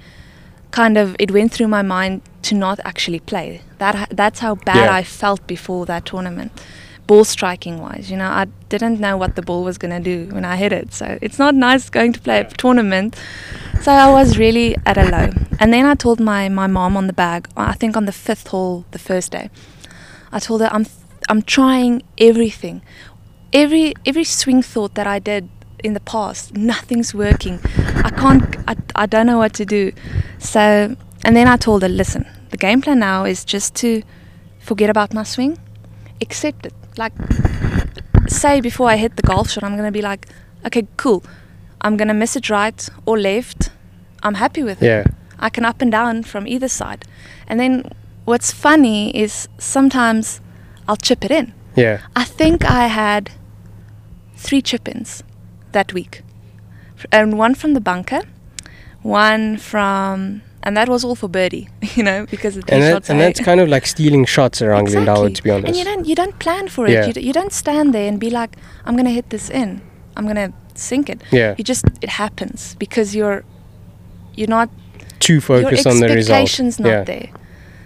kind 0.70 0.96
of 0.96 1.16
it 1.18 1.30
went 1.32 1.52
through 1.52 1.68
my 1.68 1.82
mind 1.82 2.22
to 2.42 2.54
not 2.54 2.78
actually 2.84 3.20
play. 3.20 3.60
That 3.78 4.08
that's 4.10 4.38
how 4.40 4.54
bad 4.54 4.76
Yeah. 4.76 4.94
I 4.94 5.02
felt 5.02 5.46
before 5.46 5.86
that 5.86 6.04
tournament. 6.04 6.52
Ball 7.08 7.24
striking 7.24 7.80
wise, 7.80 8.10
you 8.10 8.16
know, 8.16 8.28
I 8.28 8.46
didn't 8.68 9.00
know 9.00 9.16
what 9.16 9.34
the 9.34 9.42
ball 9.42 9.64
was 9.64 9.78
going 9.78 9.90
to 9.90 10.04
do 10.14 10.32
when 10.32 10.44
I 10.44 10.56
hit 10.56 10.72
it. 10.72 10.92
So 10.92 11.18
it's 11.20 11.38
not 11.38 11.54
nice 11.54 11.90
going 11.90 12.12
to 12.12 12.20
play 12.20 12.40
a 12.40 12.44
tournament. 12.44 13.16
So 13.80 13.90
I 13.90 14.10
was 14.12 14.38
really 14.38 14.76
at 14.86 14.96
a 14.98 15.04
low. 15.04 15.30
And 15.58 15.72
then 15.72 15.86
I 15.86 15.94
told 15.94 16.20
my, 16.20 16.48
my 16.48 16.66
mom 16.66 16.96
on 16.96 17.06
the 17.06 17.12
bag, 17.12 17.48
uh, 17.56 17.66
I 17.68 17.72
think 17.72 17.96
on 17.96 18.04
the 18.04 18.12
fifth 18.12 18.48
hole, 18.48 18.84
the 18.90 18.98
first 18.98 19.32
day, 19.32 19.50
I 20.30 20.38
told 20.38 20.60
her 20.60 20.68
I'm 20.70 20.86
I'm 21.30 21.42
trying 21.42 22.02
everything. 22.18 22.82
Every 23.52 23.94
every 24.06 24.24
swing 24.24 24.62
thought 24.62 24.94
that 24.94 25.06
I 25.06 25.18
did 25.18 25.48
in 25.82 25.94
the 25.94 26.00
past, 26.00 26.54
nothing's 26.54 27.14
working. 27.14 27.60
I 28.04 28.10
can't 28.10 28.56
I, 28.68 28.76
I 28.94 29.06
don't 29.06 29.26
know 29.26 29.38
what 29.38 29.54
to 29.54 29.64
do. 29.64 29.92
So 30.38 30.96
and 31.24 31.36
then 31.36 31.48
I 31.48 31.56
told 31.56 31.82
her, 31.82 31.88
listen, 31.88 32.26
the 32.50 32.56
game 32.56 32.80
plan 32.82 32.98
now 32.98 33.24
is 33.24 33.44
just 33.44 33.74
to 33.76 34.02
forget 34.58 34.90
about 34.90 35.14
my 35.14 35.22
swing, 35.22 35.58
accept 36.20 36.66
it. 36.66 36.74
Like 36.98 37.12
say 38.26 38.60
before 38.60 38.90
I 38.90 38.96
hit 38.96 39.16
the 39.16 39.22
golf 39.22 39.50
shot, 39.50 39.64
I'm 39.64 39.76
gonna 39.76 39.92
be 39.92 40.02
like, 40.02 40.26
okay, 40.66 40.86
cool. 40.96 41.22
I'm 41.80 41.96
gonna 41.96 42.14
miss 42.14 42.36
it 42.36 42.50
right 42.50 42.88
or 43.06 43.18
left. 43.18 43.70
I'm 44.22 44.34
happy 44.34 44.62
with 44.62 44.82
it. 44.82 44.86
Yeah. 44.86 45.04
I 45.38 45.48
can 45.48 45.64
up 45.64 45.80
and 45.80 45.92
down 45.92 46.24
from 46.24 46.46
either 46.46 46.68
side. 46.68 47.04
And 47.46 47.60
then 47.60 47.90
what's 48.24 48.50
funny 48.52 49.16
is 49.16 49.48
sometimes 49.58 50.40
I'll 50.88 50.96
chip 50.96 51.24
it 51.24 51.30
in. 51.30 51.54
Yeah. 51.76 52.00
I 52.16 52.24
think 52.24 52.64
I 52.64 52.88
had 52.88 53.30
three 54.36 54.60
chip 54.60 54.88
ins 54.88 55.22
that 55.72 55.92
week. 55.92 56.22
And 57.12 57.38
one 57.38 57.54
from 57.54 57.74
the 57.74 57.80
bunker, 57.80 58.22
one 59.02 59.56
from, 59.56 60.42
and 60.62 60.76
that 60.76 60.88
was 60.88 61.04
all 61.04 61.14
for 61.14 61.28
birdie, 61.28 61.68
you 61.96 62.02
know, 62.02 62.26
because 62.30 62.54
the 62.56 62.62
And, 62.74 62.82
that, 62.82 62.92
shots 62.92 63.10
and 63.10 63.20
that's 63.20 63.40
eh? 63.40 63.44
kind 63.44 63.60
of 63.60 63.68
like 63.68 63.86
stealing 63.86 64.24
shots 64.26 64.60
around 64.62 64.86
Glendower, 64.86 65.30
to 65.30 65.42
be 65.42 65.50
honest. 65.50 65.68
and 65.68 65.76
you 65.76 65.84
don't 65.84 66.06
you 66.06 66.14
don't 66.14 66.38
plan 66.38 66.68
for 66.68 66.86
it. 66.86 66.92
Yeah. 66.92 67.06
You, 67.06 67.12
d- 67.12 67.20
you 67.28 67.32
don't 67.32 67.52
stand 67.52 67.92
there 67.94 68.08
and 68.08 68.18
be 68.20 68.30
like, 68.30 68.56
I'm 68.84 68.96
gonna 68.96 69.10
hit 69.10 69.30
this 69.30 69.50
in. 69.50 69.80
I'm 70.16 70.26
gonna 70.26 70.52
sink 70.74 71.08
it. 71.08 71.20
yeah. 71.32 71.54
You 71.58 71.64
just 71.64 71.84
it 72.02 72.10
happens 72.10 72.74
because 72.78 73.14
you're 73.14 73.44
you're 74.34 74.48
not 74.48 74.68
Too 75.20 75.40
focused 75.40 75.86
on 75.86 75.98
the 76.00 76.08
result. 76.08 76.18
expectations 76.18 76.78
not 76.80 76.88
yeah. 76.90 77.04
there. 77.04 77.28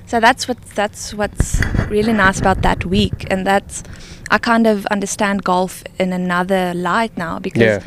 So 0.06 0.20
that's 0.20 0.46
what 0.48 0.58
that's 0.74 1.14
what's 1.14 1.60
really 1.88 2.12
nice 2.12 2.38
about 2.40 2.62
that 2.62 2.84
week, 2.84 3.26
and 3.30 3.46
that's 3.46 3.82
I 4.30 4.38
kind 4.38 4.66
of 4.66 4.86
understand 4.86 5.42
golf 5.44 5.82
in 5.98 6.12
another 6.12 6.72
light 6.74 7.16
now 7.16 7.38
because 7.38 7.62
Yeah. 7.62 7.82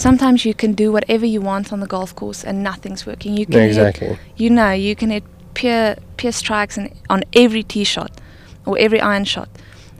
Sometimes 0.00 0.44
you 0.44 0.54
can 0.54 0.72
do 0.74 0.90
whatever 0.92 1.26
you 1.26 1.40
want 1.40 1.72
on 1.72 1.80
the 1.80 1.86
golf 1.86 2.14
course 2.14 2.44
and 2.44 2.62
nothing's 2.62 3.04
working. 3.06 3.36
You 3.36 3.46
can 3.46 3.54
Yeah, 3.54 3.60
hit, 3.60 3.68
exactly. 3.68 4.18
you 4.36 4.50
know 4.50 4.70
you 4.72 4.94
can 4.96 5.10
hit 5.10 5.24
pure 5.54 5.96
pure 6.16 6.32
strikes 6.32 6.78
and 6.78 6.90
on 7.08 7.22
every 7.44 7.62
tee 7.62 7.84
shot 7.84 8.10
or 8.66 8.78
every 8.78 9.00
iron 9.00 9.24
shot, 9.24 9.48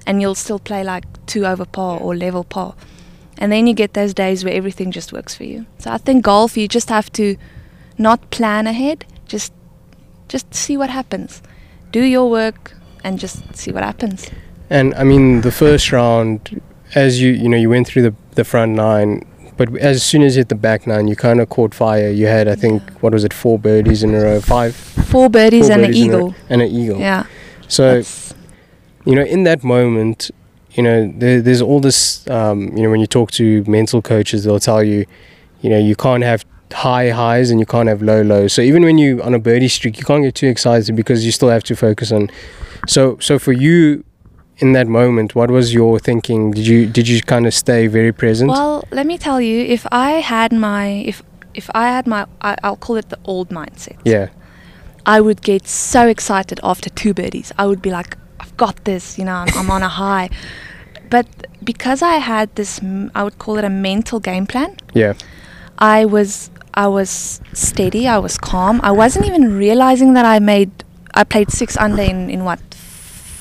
and 0.07 0.21
you'll 0.21 0.35
still 0.47 0.59
play 0.59 0.83
like 0.85 1.05
two 1.27 1.45
over 1.47 1.65
par 1.65 1.99
or 2.01 2.17
level 2.17 2.45
par. 2.45 2.75
And 3.39 3.51
then 3.53 3.67
you 3.67 3.75
get 3.75 3.95
those 3.95 4.13
days 4.15 4.45
where 4.45 4.53
everything 4.55 4.91
just 4.93 5.13
works 5.13 5.35
for 5.35 5.45
you. 5.45 5.65
So 5.79 5.91
I 5.91 5.99
think 5.99 6.25
golf, 6.25 6.57
you 6.57 6.69
just 6.69 6.89
have 6.91 7.11
to 7.13 7.37
not 7.97 8.31
plan 8.31 8.67
ahead, 8.67 9.05
just 9.27 9.53
just 10.29 10.55
see 10.55 10.77
what 10.77 10.91
happens. 10.91 11.43
Do 11.93 12.01
your 12.01 12.31
work 12.31 12.75
and 13.03 13.19
just 13.19 13.37
see 13.57 13.73
what 13.73 13.83
happens. 13.83 14.31
And 14.69 14.95
I 14.95 15.05
mean, 15.05 15.41
the 15.41 15.51
first 15.51 15.91
round, 15.93 16.61
as 16.95 17.21
you 17.21 17.31
you 17.33 17.49
know, 17.49 17.57
you 17.57 17.71
went 17.71 17.87
through 17.89 18.03
the 18.11 18.15
the 18.35 18.45
front 18.45 18.73
nine, 18.75 19.25
but 19.61 19.77
as 19.77 20.03
soon 20.03 20.23
as 20.23 20.37
you 20.37 20.40
hit 20.40 20.49
the 20.49 20.55
back 20.55 20.87
nine, 20.87 21.07
you 21.07 21.14
kind 21.16 21.38
of 21.38 21.51
caught 21.51 21.75
fire. 21.75 22.09
You 22.09 22.27
had, 22.27 22.49
I 22.49 22.55
think, 22.55 22.81
what 23.03 23.12
was 23.12 23.25
it, 23.25 23.35
four 23.35 23.59
birdies 23.59 24.03
in 24.03 24.14
a 24.14 24.20
row, 24.23 24.40
five, 24.40 24.75
Four 24.75 25.29
birdies 25.29 25.66
Four 25.66 25.73
and 25.75 25.83
birdies 25.83 26.01
an 26.01 26.07
eagle. 26.07 26.35
and 26.49 26.62
an 26.62 26.68
eagle. 26.70 26.99
Yeah. 26.99 27.25
So 27.68 27.83
that's- 27.88 28.33
you 29.05 29.14
know, 29.14 29.23
in 29.23 29.42
that 29.44 29.62
moment, 29.62 30.31
you 30.73 30.83
know, 30.83 31.12
there, 31.14 31.42
there's 31.42 31.61
all 31.61 31.81
this. 31.81 32.27
Um, 32.31 32.75
you 32.75 32.83
know, 32.83 32.90
when 32.90 33.01
you 33.01 33.07
talk 33.07 33.31
to 33.33 33.62
mental 33.66 34.01
coaches, 34.01 34.44
they'll 34.44 34.61
tell 34.61 34.83
you, 34.83 35.05
you 35.61 35.68
know, 35.68 35.79
you 35.79 35.94
can't 35.94 36.23
have 36.25 36.44
high 36.73 37.11
highs 37.11 37.51
and 37.51 37.61
you 37.61 37.66
can't 37.66 37.88
have 37.88 38.01
low 38.01 38.23
lows. 38.23 38.53
So 38.55 38.62
even 38.62 38.83
when 38.83 38.96
you're 38.96 39.23
on 39.23 39.35
a 39.35 39.38
birdie 39.38 39.68
streak, 39.68 39.99
you 39.99 40.05
can't 40.05 40.23
get 40.23 40.35
too 40.35 40.46
excited 40.46 40.94
because 40.96 41.27
you 41.27 41.33
still 41.33 41.51
have 41.51 41.64
to 41.64 41.77
focus 41.77 42.12
on. 42.12 42.31
So 42.88 43.18
so 43.20 43.38
for 43.38 43.53
you, 43.53 44.05
in 44.61 44.73
that 44.73 44.87
moment, 44.87 45.35
what 45.35 45.51
was 45.51 45.73
your 45.75 45.99
thinking? 45.99 46.51
Did 46.53 46.66
you 46.66 46.87
did 46.87 47.09
you 47.09 47.20
kind 47.23 47.46
of 47.46 47.55
stay 47.55 47.87
very 47.87 48.12
present? 48.12 48.51
well, 48.51 48.85
let 48.90 49.07
me 49.07 49.16
tell 49.18 49.40
you, 49.40 49.64
if 49.64 49.87
I 49.90 50.11
had 50.35 50.53
my 50.53 50.87
if 51.11 51.23
if 51.55 51.70
I 51.75 51.88
had 51.88 52.07
my 52.07 52.27
I, 52.42 52.57
I'll 52.62 52.77
call 52.77 52.96
it 52.96 53.09
the 53.09 53.18
old 53.25 53.49
mindset. 53.51 53.96
yeah, 54.05 54.29
I 55.07 55.20
would 55.20 55.40
get 55.42 55.66
so 55.66 56.07
excited 56.07 56.61
after 56.62 56.90
two 56.90 57.12
birdies. 57.14 57.53
I 57.59 57.66
would 57.66 57.83
be 57.83 57.90
like, 57.90 58.16
I've 58.38 58.57
got 58.57 58.85
this, 58.85 59.18
you 59.18 59.25
know, 59.25 59.35
I'm, 59.35 59.49
I'm 59.55 59.70
on 59.70 59.83
a 59.83 59.88
high. 60.03 60.29
But 61.09 61.27
because 61.64 62.03
I 62.03 62.16
had 62.18 62.55
this, 62.55 62.81
I 63.14 63.25
would 63.25 63.38
call 63.38 63.59
it 63.59 63.64
a 63.64 63.70
mental 63.70 64.20
game 64.20 64.46
plan. 64.46 64.77
yeah, 64.94 65.14
I 65.79 66.05
was 66.05 66.51
I 66.75 66.87
was 66.87 67.40
steady. 67.53 68.07
I 68.07 68.18
was 68.18 68.38
calm. 68.38 68.81
I 68.83 68.92
wasn't 68.92 69.27
even 69.27 69.57
realizing 69.57 70.14
that 70.14 70.25
I 70.25 70.38
made 70.38 70.70
I 71.14 71.25
played 71.25 71.51
six 71.51 71.77
under 71.77 72.03
in 72.03 72.31
in 72.31 72.44
what 72.44 72.61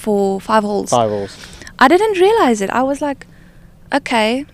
four 0.09 0.41
five 0.41 0.63
holes. 0.63 0.89
five 0.89 1.09
holes. 1.09 1.33
I 1.77 1.87
didn't 1.87 2.17
realize 2.19 2.61
it. 2.65 2.69
I 2.81 2.83
was 2.91 2.99
like, 3.01 3.27
okay. 3.99 4.45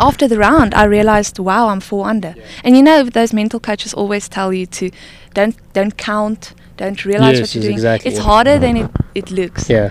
After 0.00 0.26
the 0.26 0.38
round, 0.38 0.74
I 0.74 0.84
realized, 0.84 1.38
wow, 1.38 1.68
I'm 1.68 1.80
four 1.80 2.08
under. 2.08 2.34
And 2.64 2.76
you 2.76 2.82
know, 2.82 3.04
those 3.04 3.32
mental 3.32 3.60
coaches 3.60 3.94
always 3.94 4.28
tell 4.28 4.52
you 4.52 4.66
to 4.78 4.90
don't 5.34 5.54
don't 5.78 5.96
count, 5.96 6.54
don't 6.76 7.04
realize 7.04 7.38
Yes, 7.38 7.40
what 7.42 7.54
you're 7.54 7.62
doing. 7.68 7.74
exactly. 7.74 8.10
It's 8.10 8.20
harder 8.30 8.58
than 8.58 8.76
it, 8.82 8.90
it 9.20 9.30
looks. 9.30 9.68
Yeah, 9.70 9.88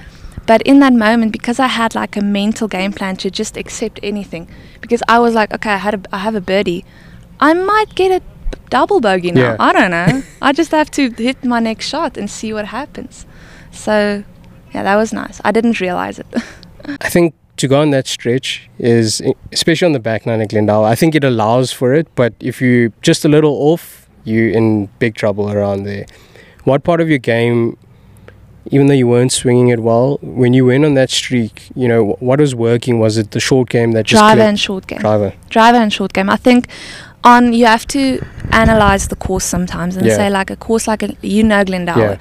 But 0.48 0.62
in 0.72 0.80
that 0.80 0.94
moment, 0.94 1.32
because 1.32 1.60
I 1.68 1.68
had 1.68 1.96
like 2.02 2.18
a 2.18 2.22
mental 2.22 2.68
game 2.68 2.92
plan 3.00 3.16
to 3.18 3.30
just 3.42 3.56
accept 3.58 4.00
anything, 4.04 4.48
because 4.82 5.02
I 5.08 5.18
was 5.20 5.34
like, 5.40 5.54
okay, 5.54 5.74
I 5.80 5.82
had 5.88 5.94
a, 5.94 6.02
I 6.12 6.18
have 6.28 6.36
a 6.36 6.42
birdie, 6.42 6.84
I 7.40 7.54
might 7.54 7.92
get 7.96 8.12
a 8.12 8.22
double 8.70 9.00
bogey 9.00 9.32
now. 9.32 9.42
Yeah. 9.42 9.56
I 9.68 9.72
don't 9.78 9.92
know. 9.92 10.24
I 10.42 10.52
just 10.52 10.72
have 10.72 10.90
to 10.92 11.02
hit 11.28 11.38
my 11.46 11.60
next 11.60 11.86
shot 11.88 12.18
and 12.18 12.28
see 12.30 12.52
what 12.54 12.66
happens. 12.66 13.26
So, 13.72 14.24
yeah, 14.74 14.84
that 14.84 14.96
was 14.96 15.12
nice. 15.14 15.40
I 15.44 15.52
didn't 15.52 15.80
realize 15.80 16.20
it. 16.20 16.28
I 17.02 17.10
think 17.10 17.34
to 17.58 17.68
go 17.68 17.82
on 17.82 17.92
that 17.92 18.08
stretch 18.08 18.70
is, 18.80 19.22
especially 19.52 19.86
on 19.86 19.92
the 19.92 20.00
back 20.00 20.26
nine 20.26 20.42
at 20.42 20.50
Glendower, 20.50 20.86
I 20.86 20.96
think 20.96 21.14
it 21.16 21.24
allows 21.24 21.72
for 21.72 21.94
it. 21.94 22.08
But 22.16 22.34
if 22.40 22.62
you 22.62 22.92
just 23.02 23.24
a 23.26 23.28
little 23.30 23.54
off, 23.54 24.10
you're 24.24 24.50
in 24.50 24.88
big 25.00 25.16
trouble 25.16 25.52
around 25.52 25.84
there. 25.84 26.06
What 26.64 26.84
part 26.84 27.02
of 27.02 27.10
your 27.10 27.18
game, 27.20 27.78
even 28.68 28.88
though 28.88 28.94
you 28.94 29.08
weren't 29.08 29.32
swinging 29.32 29.68
it 29.70 29.80
well, 29.80 30.18
when 30.22 30.54
you 30.54 30.66
went 30.66 30.86
on 30.86 30.94
that 30.96 31.10
streak, 31.10 31.70
you 31.76 31.88
know 31.88 32.16
what 32.20 32.40
was 32.40 32.54
working? 32.56 33.00
Was 33.00 33.18
it 33.18 33.32
the 33.32 33.40
short 33.40 33.70
game 33.70 33.92
that 33.94 34.06
just 34.06 34.20
Driver 34.20 34.36
clicked? 34.38 34.48
and 34.50 34.60
short 34.60 34.88
game. 34.88 35.00
driver? 35.00 35.34
Driver 35.50 35.78
and 35.78 35.92
short 35.94 36.14
game. 36.14 36.30
I 36.30 36.38
think 36.38 36.68
on 37.24 37.54
you 37.54 37.66
have 37.66 37.86
to 37.88 38.24
analyze 38.52 39.08
the 39.10 39.16
course 39.16 39.44
sometimes 39.46 39.96
and 39.98 40.06
Yeah. 40.06 40.16
say 40.16 40.30
like 40.30 40.50
a 40.50 40.56
course 40.56 40.88
like 40.88 41.04
a, 41.04 41.16
you 41.22 41.44
know 41.44 41.64
Glendower. 41.64 42.00
Yeah. 42.00 42.18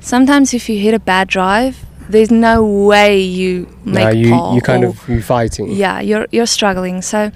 Sometimes 0.00 0.52
if 0.52 0.68
you 0.68 0.78
hit 0.78 0.94
a 0.94 0.98
bad 0.98 1.28
drive, 1.28 1.84
there's 2.08 2.30
no 2.30 2.64
way 2.64 3.20
you 3.20 3.66
make 3.84 4.04
Nah, 4.04 4.10
you 4.10 4.30
par 4.30 4.54
you 4.54 4.60
kind 4.60 4.84
or- 4.84 4.88
of 4.88 5.08
you 5.08 5.22
fighting. 5.22 5.70
yeah 5.70 6.00
you're 6.00 6.26
you're 6.30 6.46
struggling. 6.46 7.02
So 7.02 7.30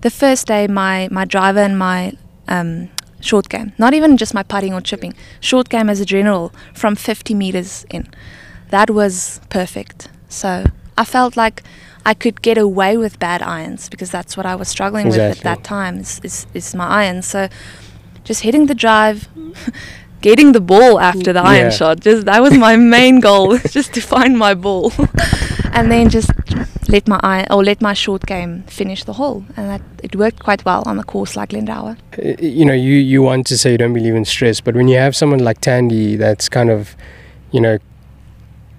the 0.00 0.10
first 0.10 0.46
day 0.46 0.66
my 0.66 1.08
my 1.10 1.24
driver 1.24 1.60
and 1.60 1.78
my 1.78 2.12
um 2.48 2.88
short 3.20 3.48
game 3.48 3.72
not 3.78 3.94
even 3.94 4.16
just 4.16 4.34
my 4.34 4.42
putting 4.42 4.74
or 4.74 4.80
chipping 4.80 5.14
short 5.40 5.68
game 5.68 5.88
as 5.88 6.00
a 6.00 6.04
general 6.04 6.52
from 6.74 6.96
50 6.96 7.34
meters 7.34 7.86
in. 7.90 8.08
That 8.70 8.90
was 8.90 9.40
perfect. 9.48 10.08
So 10.28 10.64
i 10.98 11.04
felt 11.04 11.36
like 11.36 11.62
i 12.04 12.12
could 12.14 12.42
get 12.42 12.58
away 12.58 12.96
with 12.98 13.18
bad 13.18 13.40
irons 13.42 13.88
because 13.88 14.10
that's 14.10 14.36
what 14.36 14.44
i 14.44 14.54
was 14.54 14.68
struggling 14.68 15.06
with 15.08 15.18
at 15.18 15.38
that 15.38 15.64
time 15.64 15.98
is, 16.00 16.20
is, 16.22 16.46
is 16.52 16.74
my 16.74 16.86
irons. 16.86 17.26
So 17.26 17.48
just 18.24 18.42
hitting 18.42 18.66
the 18.66 18.74
drive 18.74 19.28
getting 20.22 20.52
the 20.52 20.60
ball 20.60 20.98
after 21.00 21.32
the 21.32 21.40
iron 21.40 21.70
Yeah. 21.70 21.78
shot 21.78 22.00
just 22.00 22.24
that 22.26 22.40
was 22.42 22.54
my 22.56 22.76
main 22.96 23.20
goal 23.20 23.58
just 23.78 23.92
to 23.94 24.00
find 24.00 24.38
my 24.38 24.54
ball 24.54 24.92
and 25.76 25.90
then 25.90 26.08
just 26.08 26.30
let 26.88 27.08
my 27.08 27.18
iron 27.22 27.46
or 27.50 27.64
let 27.64 27.80
my 27.80 27.94
short 27.94 28.22
game 28.26 28.62
finish 28.66 29.04
the 29.04 29.12
hole 29.14 29.44
and 29.56 29.68
that 29.70 29.82
it 30.02 30.14
worked 30.16 30.40
quite 30.42 30.64
well 30.64 30.82
on 30.86 30.98
a 30.98 31.04
course 31.04 31.36
like 31.36 31.50
Glendower. 31.50 31.96
Uh, 32.18 32.34
you 32.40 32.64
know, 32.64 32.74
you 32.74 32.94
you 33.12 33.22
want 33.22 33.46
to 33.46 33.56
say 33.56 33.72
you 33.72 33.78
don't 33.78 33.94
believe 33.94 34.14
in 34.14 34.24
stress, 34.24 34.60
but 34.60 34.74
when 34.74 34.88
you 34.88 34.98
have 34.98 35.14
someone 35.16 35.38
like 35.48 35.60
Tandi 35.60 36.18
that's 36.18 36.48
kind 36.48 36.70
of, 36.70 36.94
you 37.52 37.60
know, 37.60 37.78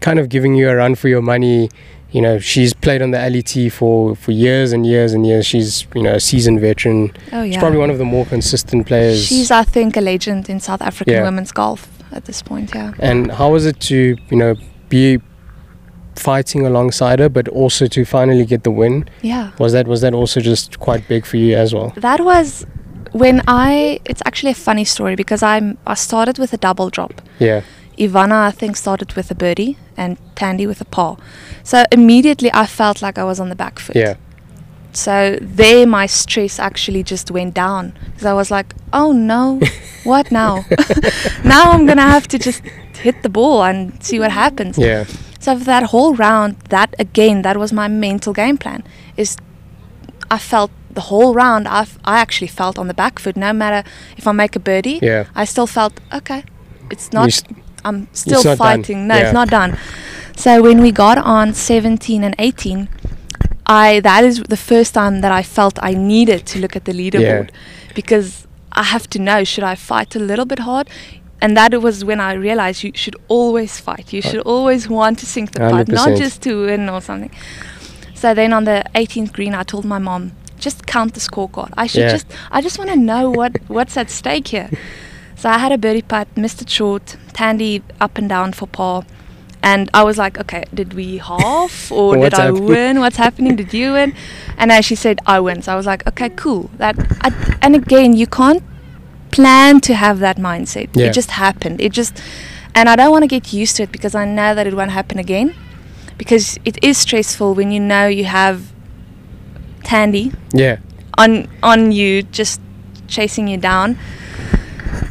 kind 0.01 0.19
of 0.19 0.27
giving 0.29 0.53
you 0.55 0.69
a 0.69 0.75
run 0.75 0.95
for 0.95 1.07
your 1.07 1.21
money. 1.21 1.69
You 2.13 2.21
know, 2.21 2.37
she's 2.39 2.73
played 2.73 3.01
on 3.01 3.11
the 3.11 3.17
LET 3.17 3.71
for, 3.73 4.15
for 4.15 4.31
years 4.31 4.71
and 4.71 4.85
years 4.85 5.13
and 5.13 5.25
years. 5.25 5.45
She's, 5.47 5.85
you 5.95 6.03
know, 6.03 6.13
a 6.13 6.19
seasoned 6.19 6.59
veteran. 6.61 7.11
Oh 7.31 7.41
yeah. 7.41 7.51
She's 7.53 7.57
probably 7.57 7.79
one 7.79 7.89
of 7.89 7.97
the 7.97 8.05
more 8.05 8.25
consistent 8.25 8.85
players. 8.87 9.25
She's, 9.25 9.49
I 9.51 9.63
think, 9.63 9.97
a 9.97 10.01
legend 10.01 10.47
in 10.47 10.59
South 10.59 10.81
African 10.81 11.13
Yeah. 11.15 11.23
women's 11.23 11.51
golf 11.51 11.87
at 12.11 12.25
this 12.25 12.41
point. 12.43 12.71
Yeah. 12.75 12.91
and 12.99 13.31
how 13.31 13.51
was 13.51 13.65
it 13.65 13.79
to, 13.89 14.15
you 14.29 14.37
know, 14.37 14.55
be 14.89 15.19
fighting 16.15 16.65
alongside 16.65 17.17
her, 17.19 17.29
but 17.29 17.47
also 17.47 17.87
to 17.87 18.05
finally 18.05 18.45
get 18.45 18.63
the 18.63 18.71
win? 18.71 19.09
Yeah. 19.23 19.51
Was 19.57 19.73
that 19.73 19.87
was 19.87 20.01
that 20.01 20.13
also 20.13 20.39
just 20.39 20.79
quite 20.79 21.07
big 21.07 21.25
for 21.25 21.37
you 21.37 21.55
as 21.55 21.73
well? 21.73 21.93
That 21.97 22.21
was 22.23 22.65
when 23.11 23.41
I. 23.47 23.99
It's 24.05 24.21
actually 24.25 24.51
a 24.51 24.55
funny 24.67 24.85
story 24.85 25.15
because 25.15 25.41
I'm. 25.41 25.77
I 25.87 25.95
started 25.95 26.37
with 26.37 26.53
a 26.53 26.57
double 26.57 26.89
drop. 26.91 27.21
Yeah, 27.39 27.61
Ivana, 27.97 28.47
I 28.47 28.51
think, 28.51 28.75
started 28.75 29.13
with 29.13 29.31
a 29.31 29.35
birdie 29.35 29.77
and 29.97 30.17
Tandi 30.35 30.65
with 30.67 30.81
a 30.81 30.85
par. 30.85 31.17
So 31.63 31.83
immediately 31.91 32.49
I 32.53 32.65
felt 32.65 33.01
like 33.01 33.17
I 33.17 33.23
was 33.23 33.39
on 33.39 33.49
the 33.49 33.55
back 33.55 33.79
foot. 33.79 33.95
yeah, 33.95 34.15
So 34.93 35.37
there, 35.41 35.85
my 35.87 36.07
stress 36.07 36.59
actually 36.59 37.03
just 37.03 37.31
went 37.31 37.53
down 37.53 37.93
because 38.05 38.25
I 38.25 38.33
was 38.33 38.49
like, 38.51 38.73
"Oh 38.91 39.11
no, 39.11 39.59
what 40.03 40.31
now? 40.31 40.65
now 41.43 41.71
I'm 41.71 41.85
gonna 41.85 42.01
have 42.15 42.27
to 42.29 42.37
just 42.37 42.61
hit 43.03 43.15
the 43.23 43.29
ball 43.29 43.63
and 43.63 43.91
see 44.03 44.19
what 44.19 44.31
happens." 44.31 44.77
yeah, 44.77 45.05
So 45.39 45.57
for 45.57 45.65
that 45.65 45.83
whole 45.83 46.13
round, 46.15 46.55
that 46.69 46.93
again, 46.99 47.41
that 47.43 47.57
was 47.57 47.71
my 47.73 47.87
mental 47.87 48.33
game 48.33 48.57
plan. 48.57 48.83
Is 49.17 49.37
I 50.31 50.37
felt 50.39 50.71
the 50.93 51.01
whole 51.09 51.33
round. 51.33 51.67
I 51.67 51.85
I 52.05 52.19
actually 52.21 52.49
felt 52.49 52.77
on 52.79 52.87
the 52.87 52.93
back 52.93 53.19
foot. 53.19 53.35
No 53.35 53.53
matter 53.53 53.87
if 54.17 54.27
I 54.27 54.31
make 54.31 54.55
a 54.55 54.59
birdie, 54.59 54.99
yeah. 55.01 55.25
I 55.35 55.45
still 55.45 55.67
felt 55.67 55.93
okay. 56.11 56.43
It's 56.91 57.11
not. 57.13 57.27
s- 57.27 57.43
I'm 57.85 58.07
still 58.13 58.41
done. 58.43 58.57
fighting. 58.57 59.07
No, 59.07 59.15
Yeah. 59.15 59.21
it's 59.23 59.33
not 59.33 59.49
done. 59.49 59.77
So 60.35 60.61
when 60.61 60.81
we 60.81 60.91
got 60.91 61.17
on 61.17 61.53
17 61.53 62.23
and 62.23 62.35
18, 62.39 62.89
I 63.65 63.99
that 64.01 64.23
is 64.23 64.41
the 64.49 64.57
first 64.57 64.93
time 64.93 65.21
that 65.21 65.31
I 65.31 65.43
felt 65.43 65.79
I 65.81 65.93
needed 65.93 66.45
to 66.47 66.59
look 66.59 66.75
at 66.75 66.85
the 66.85 66.91
leaderboard 66.93 67.49
because 67.95 68.47
I 68.71 68.83
have 68.83 69.07
to 69.11 69.19
know 69.19 69.43
should 69.43 69.63
I 69.63 69.75
fight 69.75 70.15
a 70.15 70.19
little 70.19 70.45
bit 70.45 70.59
hard. 70.59 70.89
And 71.41 71.57
that 71.57 71.81
was 71.81 72.05
when 72.05 72.19
I 72.21 72.33
realized 72.33 72.83
you 72.83 72.91
should 72.95 73.17
always 73.27 73.77
fight. 73.79 74.13
You 74.13 74.21
should 74.21 74.41
always 74.41 74.87
want 74.89 75.19
to 75.19 75.25
sink 75.25 75.51
the 75.51 75.59
putt, 75.59 75.87
not 75.89 76.17
just 76.17 76.41
to 76.43 76.65
win 76.65 76.87
or 76.89 77.01
something. 77.01 77.31
So 78.15 78.33
then 78.33 78.53
on 78.53 78.63
the 78.63 78.83
18th 78.95 79.33
green, 79.33 79.53
I 79.53 79.63
told 79.63 79.83
my 79.83 79.99
mom, 79.99 80.31
just 80.57 80.85
count 80.87 81.13
the 81.13 81.19
scorecard. 81.19 81.71
I 81.75 81.87
should 81.87 82.03
Yeah. 82.03 82.11
just, 82.11 82.27
I 82.49 82.61
just 82.61 82.77
want 82.77 82.89
to 82.91 82.95
know 82.95 83.29
what 83.29 83.57
what's 83.67 83.97
at 83.97 84.09
stake 84.09 84.47
here. 84.47 84.69
So 85.43 85.49
I 85.49 85.57
had 85.57 85.73
a 85.73 85.77
birdie 85.77 86.03
putt, 86.03 86.29
missed 86.37 86.61
it 86.61 86.69
short, 86.69 87.17
Tandi 87.33 87.81
up 87.99 88.17
and 88.17 88.29
down 88.29 88.53
for 88.53 88.65
par. 88.65 89.03
And 89.61 89.89
I 89.93 90.01
was 90.03 90.17
like, 90.17 90.39
okay, 90.39 90.63
did 90.73 90.93
we 90.93 91.17
half 91.17 91.91
or 91.97 92.15
did 92.15 92.33
I 92.33 92.45
happening? 92.45 92.63
win? 92.63 92.99
What's 93.01 93.17
happening? 93.17 93.57
Did 93.57 93.73
you 93.73 93.91
win? 93.91 94.15
And 94.57 94.71
as 94.71 94.85
she 94.85 94.95
said, 94.95 95.19
I 95.25 95.41
win. 95.41 95.61
So 95.61 95.73
I 95.73 95.75
was 95.75 95.85
like, 95.85 96.07
okay, 96.07 96.29
cool. 96.29 96.71
That 96.77 96.95
I, 97.19 97.57
and 97.61 97.75
again, 97.75 98.13
you 98.13 98.25
can't 98.25 98.63
plan 99.31 99.81
to 99.81 99.93
have 99.95 100.19
that 100.19 100.37
mindset. 100.37 100.87
Yeah. 100.93 101.07
It 101.07 101.13
just 101.13 101.31
happened. 101.31 101.81
It 101.81 101.91
just, 101.91 102.21
and 102.73 102.87
I 102.87 102.95
don't 102.95 103.11
want 103.11 103.23
to 103.23 103.27
get 103.27 103.51
used 103.51 103.75
to 103.75 103.83
it 103.83 103.91
because 103.91 104.15
I 104.15 104.23
know 104.23 104.55
that 104.55 104.65
it 104.65 104.73
won't 104.73 104.91
happen 104.91 105.19
again. 105.19 105.53
Because 106.17 106.57
it 106.63 106.81
is 106.81 106.97
stressful 106.97 107.53
when 107.53 107.69
you 107.69 107.81
know 107.81 108.07
you 108.07 108.23
have 108.23 108.71
Tandi 109.81 110.33
Yeah, 110.53 110.77
on 111.17 111.49
on 111.61 111.91
you 111.91 112.23
just 112.23 112.61
chasing 113.09 113.49
you 113.49 113.57
down 113.57 113.97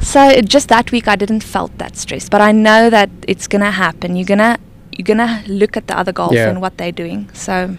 so 0.02 0.40
just 0.42 0.68
that 0.68 0.90
week 0.92 1.06
i 1.08 1.16
didn't 1.16 1.42
felt 1.42 1.76
that 1.78 1.96
stress 1.96 2.28
but 2.28 2.40
i 2.40 2.50
know 2.52 2.90
that 2.90 3.08
it's 3.28 3.46
gonna 3.46 3.70
happen 3.70 4.16
you're 4.16 4.26
gonna 4.26 4.58
you're 4.92 5.04
gonna 5.04 5.42
look 5.46 5.76
at 5.76 5.86
the 5.86 5.96
other 5.96 6.12
golfer 6.12 6.34
Yeah. 6.34 6.50
and 6.50 6.60
what 6.60 6.76
they're 6.76 6.92
doing 6.92 7.30
so 7.32 7.76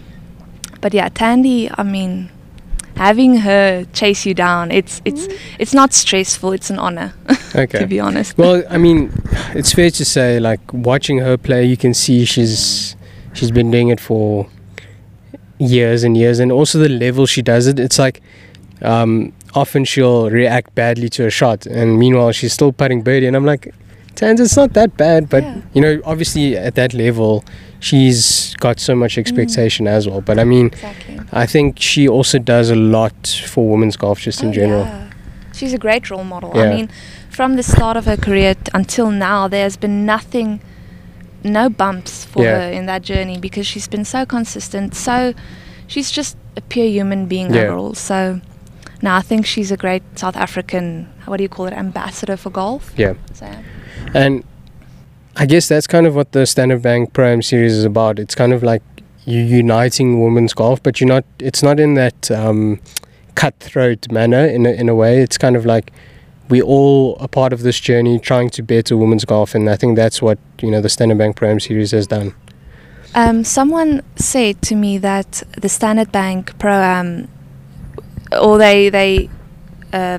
but 0.80 0.94
yeah 0.94 1.08
Tandi 1.08 1.72
i 1.76 1.82
mean 1.82 2.30
having 2.96 3.38
her 3.38 3.84
chase 3.92 4.24
you 4.24 4.34
down 4.34 4.70
it's 4.70 5.02
it's 5.04 5.26
it's 5.58 5.74
not 5.74 5.92
stressful 5.92 6.52
it's 6.52 6.70
an 6.70 6.78
honor 6.78 7.12
okay. 7.54 7.78
to 7.80 7.86
be 7.86 7.98
honest 8.00 8.38
Well, 8.38 8.62
I 8.70 8.78
mean, 8.78 9.10
it's 9.54 9.72
fair 9.72 9.90
to 9.90 10.04
say, 10.04 10.38
like 10.40 10.60
watching 10.72 11.18
her 11.18 11.36
play, 11.36 11.64
you 11.64 11.76
can 11.76 11.92
see 11.92 12.24
she's 12.24 12.94
she's 13.32 13.50
been 13.50 13.70
doing 13.72 13.88
it 13.88 13.98
for 14.00 14.46
years 15.58 16.04
and 16.04 16.16
years, 16.16 16.38
and 16.38 16.52
also 16.52 16.78
the 16.78 16.88
level 16.88 17.26
she 17.26 17.42
does 17.42 17.66
it. 17.66 17.78
It's 17.80 17.98
like 17.98 18.20
um, 18.82 19.32
often 19.54 19.84
she'll 19.84 20.30
react 20.30 20.74
badly 20.74 21.08
to 21.10 21.26
a 21.26 21.30
shot, 21.30 21.66
and 21.66 21.98
meanwhile 21.98 22.32
she's 22.32 22.52
still 22.52 22.72
putting 22.72 23.02
birdie, 23.02 23.26
and 23.26 23.36
I'm 23.36 23.44
like, 23.46 23.72
Tans, 24.14 24.38
it's 24.40 24.56
not 24.56 24.74
that 24.74 24.96
bad, 24.96 25.28
but 25.28 25.42
Yeah. 25.42 25.56
you 25.72 25.80
know, 25.82 26.00
obviously 26.04 26.56
at 26.56 26.76
that 26.76 26.94
level, 26.94 27.44
she's 27.80 28.54
got 28.60 28.78
so 28.78 28.94
much 28.94 29.18
expectation 29.18 29.88
as 29.88 30.08
well. 30.08 30.20
But 30.20 30.38
I 30.38 30.44
mean, 30.44 30.66
exactly 30.66 31.20
I 31.32 31.46
think 31.46 31.80
she 31.80 32.08
also 32.08 32.38
does 32.38 32.70
a 32.70 32.76
lot 32.76 33.26
for 33.46 33.68
women's 33.68 33.96
golf, 33.96 34.20
just 34.20 34.40
in 34.42 34.50
Oh, 34.50 34.52
general. 34.52 34.84
yeah. 34.84 35.10
She's 35.52 35.72
a 35.74 35.78
great 35.78 36.10
role 36.10 36.22
model. 36.24 36.52
Yeah. 36.54 36.62
I 36.62 36.74
mean, 36.74 36.88
from 37.28 37.56
the 37.56 37.62
start 37.64 37.96
of 37.96 38.04
her 38.06 38.16
career 38.16 38.54
t- 38.54 38.70
until 38.72 39.10
now, 39.10 39.48
there's 39.48 39.76
been 39.76 40.06
nothing, 40.06 40.60
no 41.42 41.68
bumps 41.68 42.24
for 42.24 42.44
her 42.44 42.70
in 42.70 42.86
that 42.86 43.02
journey 43.02 43.38
because 43.38 43.66
she's 43.66 43.88
been 43.88 44.04
so 44.04 44.24
consistent. 44.24 44.94
So 44.94 45.34
she's 45.88 46.12
just 46.12 46.36
a 46.56 46.60
pure 46.60 46.86
human 46.86 47.26
being 47.26 47.48
overall. 47.56 47.94
So 47.94 48.40
now 49.04 49.16
I 49.16 49.20
think 49.20 49.46
she's 49.46 49.70
a 49.70 49.76
great 49.76 50.02
South 50.18 50.36
African, 50.36 51.12
what 51.26 51.36
do 51.36 51.42
you 51.42 51.48
call 51.48 51.66
it, 51.66 51.74
ambassador 51.74 52.36
for 52.36 52.50
golf. 52.50 52.92
Yeah. 52.96 53.14
So. 53.34 53.46
And 54.14 54.42
I 55.36 55.46
guess 55.46 55.68
that's 55.68 55.86
kind 55.86 56.06
of 56.06 56.14
what 56.14 56.32
the 56.32 56.46
Standard 56.46 56.82
Bank 56.82 57.12
Pro 57.12 57.28
Am 57.28 57.42
series 57.42 57.74
is 57.74 57.84
about. 57.84 58.18
It's 58.18 58.34
kind 58.34 58.52
of 58.52 58.62
like 58.62 58.82
you 59.26 59.40
uniting 59.40 60.22
women's 60.22 60.54
golf, 60.54 60.82
but 60.82 61.00
you're 61.00 61.08
not. 61.08 61.24
It's 61.38 61.62
not 61.62 61.78
in 61.78 61.94
that 61.94 62.30
um, 62.30 62.80
cutthroat 63.34 64.10
manner. 64.10 64.46
In 64.46 64.66
a, 64.66 64.70
in 64.70 64.88
a 64.88 64.94
way, 64.94 65.20
it's 65.20 65.38
kind 65.38 65.56
of 65.56 65.66
like 65.66 65.92
we 66.48 66.62
all 66.62 67.16
a 67.20 67.28
part 67.28 67.52
of 67.52 67.62
this 67.62 67.80
journey, 67.80 68.18
trying 68.18 68.50
to 68.50 68.62
better 68.62 68.96
women's 68.96 69.24
golf, 69.24 69.54
and 69.54 69.68
I 69.68 69.76
think 69.76 69.96
that's 69.96 70.22
what 70.22 70.38
you 70.60 70.70
know 70.70 70.80
the 70.80 70.88
Standard 70.88 71.18
Bank 71.18 71.36
Pro 71.36 71.50
Am 71.50 71.60
series 71.60 71.90
has 71.90 72.06
done. 72.06 72.34
Um, 73.14 73.44
someone 73.44 74.02
said 74.16 74.60
to 74.62 74.74
me 74.74 74.98
that 74.98 75.44
the 75.56 75.68
Standard 75.68 76.10
Bank 76.10 76.58
Pro 76.58 76.72
Am, 76.72 77.28
or 78.40 78.58
they 78.58 78.88
they 78.90 79.28
uh, 79.92 80.18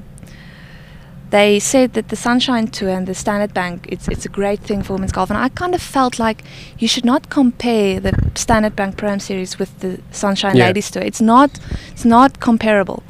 they 1.32 1.60
said 1.60 1.94
that 1.94 2.10
the 2.10 2.16
Sunshine 2.16 2.68
Tour 2.68 2.90
and 2.90 3.08
the 3.08 3.14
Standard 3.16 3.54
Bank 3.54 3.86
it's 3.90 4.08
it's 4.08 4.26
a 4.26 4.30
great 4.30 4.60
thing 4.62 4.84
for 4.84 4.94
women's 4.94 5.12
golf, 5.12 5.30
and 5.30 5.38
I 5.38 5.50
kind 5.50 5.74
of 5.76 5.82
felt 5.82 6.20
like 6.20 6.44
you 6.78 6.88
should 6.88 7.06
not 7.06 7.30
compare 7.30 8.00
the 8.00 8.14
Standard 8.36 8.76
Bank 8.76 8.98
Pro 8.98 9.18
series 9.18 9.60
with 9.60 9.80
the 9.80 10.00
Sunshine 10.12 10.56
Yeah. 10.56 10.68
Ladies 10.68 10.92
Tour. 10.92 11.04
It's 11.04 11.22
not 11.22 11.50
it's 11.92 12.06
not 12.06 12.40
comparable. 12.40 13.04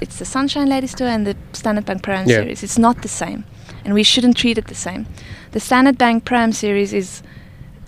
It's 0.00 0.18
the 0.18 0.24
Sunshine 0.24 0.68
Ladies 0.68 0.94
Tour 0.94 1.08
and 1.08 1.26
the 1.26 1.36
Standard 1.52 1.84
Bank 1.84 2.02
Pro 2.02 2.14
Yeah. 2.16 2.24
series. 2.26 2.62
It's 2.62 2.78
not 2.78 3.02
the 3.02 3.08
same, 3.08 3.44
and 3.84 3.94
we 3.94 4.02
shouldn't 4.02 4.36
treat 4.36 4.58
it 4.58 4.66
the 4.66 4.74
same. 4.74 5.06
The 5.52 5.60
Standard 5.60 5.96
Bank 5.98 6.24
Pro 6.24 6.50
series 6.50 6.92
is, 6.92 7.22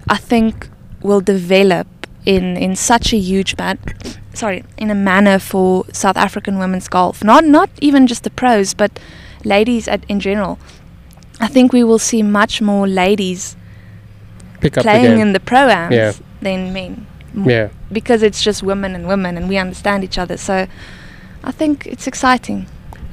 I 0.08 0.16
think, 0.18 0.68
will 1.02 1.20
develop 1.20 1.86
in 2.24 2.56
in 2.56 2.76
such 2.76 3.12
a 3.12 3.16
huge 3.18 3.56
man, 3.58 3.78
sorry, 4.34 4.64
in 4.76 4.90
a 4.90 4.94
manner 4.94 5.38
for 5.38 5.84
South 5.92 6.16
African 6.16 6.58
women's 6.58 6.88
golf. 6.88 7.22
Not 7.24 7.44
not 7.44 7.70
even 7.80 8.06
just 8.06 8.22
the 8.24 8.30
pros, 8.30 8.74
but 8.74 8.90
ladies 9.44 9.88
at, 9.88 10.04
in 10.08 10.20
general. 10.20 10.58
I 11.40 11.48
think 11.48 11.72
we 11.72 11.82
will 11.84 11.98
see 11.98 12.22
much 12.22 12.60
more 12.62 12.86
ladies 12.86 13.56
Pick 14.60 14.78
up 14.78 14.84
the 14.84 14.90
playing 14.90 15.18
in 15.20 15.32
the 15.32 15.40
pro 15.40 15.68
ams 15.68 15.94
Yeah. 15.94 16.12
than 16.40 16.72
men. 16.72 17.06
Yeah, 17.34 17.68
Because 17.90 18.22
it's 18.22 18.40
just 18.42 18.62
women 18.62 18.94
and 18.94 19.08
women, 19.08 19.36
and 19.36 19.48
we 19.48 19.56
understand 19.58 20.04
each 20.04 20.18
other. 20.18 20.36
So 20.36 20.66
I 21.42 21.50
think 21.50 21.86
it's 21.86 22.06
exciting. 22.06 22.66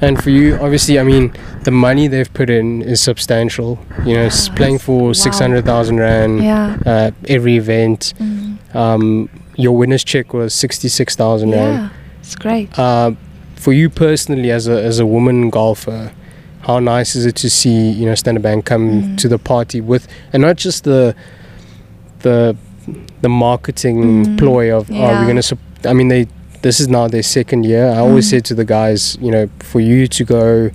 and 0.04 0.22
for 0.24 0.30
you, 0.32 0.56
obviously, 0.62 1.00
I 1.00 1.04
mean, 1.04 1.32
the 1.64 1.72
money 1.72 2.08
they've 2.08 2.32
put 2.34 2.50
in 2.50 2.82
is 2.84 3.02
substantial. 3.02 3.80
You 4.06 4.14
know, 4.16 4.30
Ah, 4.32 4.56
playing 4.56 4.80
for 4.80 5.08
wow. 5.08 5.14
six 5.14 5.40
hundred 5.40 5.66
thousand 5.66 5.98
rand 6.00 6.44
Yeah. 6.44 6.78
uh, 6.86 7.12
every 7.28 7.56
event. 7.58 8.14
Mm. 8.20 8.58
Um, 8.76 9.30
your 9.62 9.76
winner's 9.78 10.04
check 10.04 10.34
was 10.34 10.54
sixty 10.54 10.88
six 10.89 11.15
thousand 11.15 11.52
rand. 11.52 11.78
Yeah. 11.78 11.89
It's 12.19 12.36
great. 12.36 12.78
Uh, 12.78 13.12
for 13.56 13.74
you 13.74 13.89
personally, 13.89 14.52
as 14.52 14.67
a 14.67 14.82
as 14.84 15.00
a 15.00 15.06
woman 15.06 15.50
golfer, 15.50 16.12
how 16.62 16.80
nice 16.80 17.15
is 17.15 17.26
it 17.26 17.36
to 17.38 17.50
see 17.50 17.91
you 17.91 18.06
know 18.06 18.15
Standard 18.15 18.43
Bank 18.43 18.65
come 18.65 18.86
Mm. 19.04 19.17
to 19.17 19.28
the 19.28 19.38
party 19.38 19.82
with, 19.82 20.08
and 20.34 20.41
not 20.41 20.58
just 20.58 20.84
the 20.84 21.15
the 22.21 22.56
the 23.21 23.30
marketing 23.30 24.26
Mm. 24.26 24.38
ploy 24.38 24.76
of 24.76 24.89
oh 24.89 24.93
Yeah. 24.93 25.19
we're 25.21 25.28
gonna. 25.28 25.41
Sup-. 25.43 25.60
I 25.86 25.93
mean 25.93 26.08
they 26.10 26.28
this 26.62 26.80
is 26.80 26.88
now 26.88 27.08
their 27.08 27.24
second 27.24 27.65
year. 27.65 27.88
I 27.89 27.97
always 27.97 28.28
Mm. 28.28 28.30
said 28.30 28.45
to 28.45 28.56
the 28.56 28.65
guys, 28.65 29.17
you 29.21 29.32
know, 29.32 29.47
for 29.60 29.80
you 29.80 30.08
to 30.08 30.24
go 30.24 30.69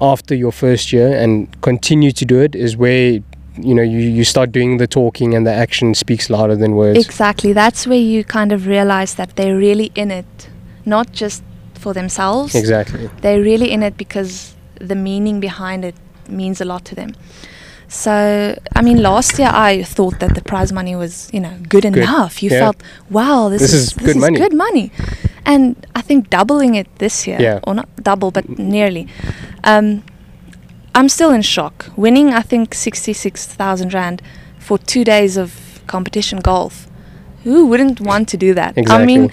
after 0.00 0.34
your 0.34 0.52
first 0.52 0.92
year 0.92 1.08
and 1.22 1.48
continue 1.62 2.12
to 2.12 2.24
do 2.24 2.40
it 2.40 2.54
is 2.54 2.76
where 2.76 3.20
you 3.56 3.74
know 3.74 3.82
you, 3.82 3.98
you 3.98 4.24
start 4.24 4.50
doing 4.52 4.78
the 4.78 4.86
talking 4.86 5.34
and 5.34 5.46
the 5.46 5.52
action 5.52 5.94
speaks 5.94 6.30
louder 6.30 6.56
than 6.56 6.74
words. 6.74 6.98
Exactly. 7.04 7.52
That's 7.52 7.86
where 7.86 7.98
you 7.98 8.24
kind 8.24 8.52
of 8.52 8.66
realize 8.66 9.14
that 9.16 9.36
they're 9.36 9.56
really 9.56 9.90
in 9.94 10.10
it, 10.10 10.48
not 10.84 11.12
just 11.12 11.42
for 11.74 11.92
themselves. 11.92 12.54
Exactly. 12.54 13.10
They're 13.20 13.42
really 13.42 13.70
in 13.70 13.82
it 13.82 13.96
because 13.96 14.54
the 14.80 14.94
meaning 14.94 15.40
behind 15.40 15.84
it 15.84 15.94
means 16.28 16.60
a 16.60 16.64
lot 16.64 16.84
to 16.86 16.94
them. 16.94 17.14
So, 17.88 18.56
I 18.74 18.80
mean, 18.80 19.02
last 19.02 19.38
year 19.38 19.50
I 19.52 19.82
thought 19.82 20.18
that 20.20 20.34
the 20.34 20.40
prize 20.42 20.72
money 20.72 20.96
was, 20.96 21.28
you 21.32 21.40
know, 21.40 21.52
good, 21.68 21.82
Good. 21.82 21.98
enough. 21.98 22.42
You 22.42 22.48
Yeah. 22.50 22.60
felt, 22.60 22.82
wow, 23.10 23.50
this, 23.50 23.60
This 23.60 23.74
is, 23.74 23.86
is 23.88 23.92
good 23.92 24.16
money." 24.16 24.38
good 24.38 24.54
money. 24.54 24.90
And 25.44 25.76
I 25.94 26.00
think 26.00 26.30
doubling 26.30 26.74
it 26.74 26.86
this 26.98 27.26
year, 27.26 27.36
Yeah. 27.40 27.60
or 27.66 27.74
not 27.74 27.88
double, 28.02 28.30
but 28.30 28.48
nearly. 28.58 29.08
Um, 29.64 30.04
I'm 30.94 31.08
still 31.08 31.30
in 31.30 31.42
shock. 31.42 31.86
Winning, 31.96 32.32
I 32.34 32.42
think, 32.42 32.74
66,000 32.74 33.94
Rand 33.94 34.22
for 34.58 34.78
two 34.78 35.04
days 35.04 35.36
of 35.36 35.80
competition 35.86 36.38
golf. 36.40 36.86
Who 37.44 37.66
wouldn't 37.66 38.00
want 38.00 38.28
to 38.28 38.36
do 38.36 38.54
that? 38.54 38.76
Exactly. 38.76 39.02
I 39.02 39.06
mean, 39.06 39.32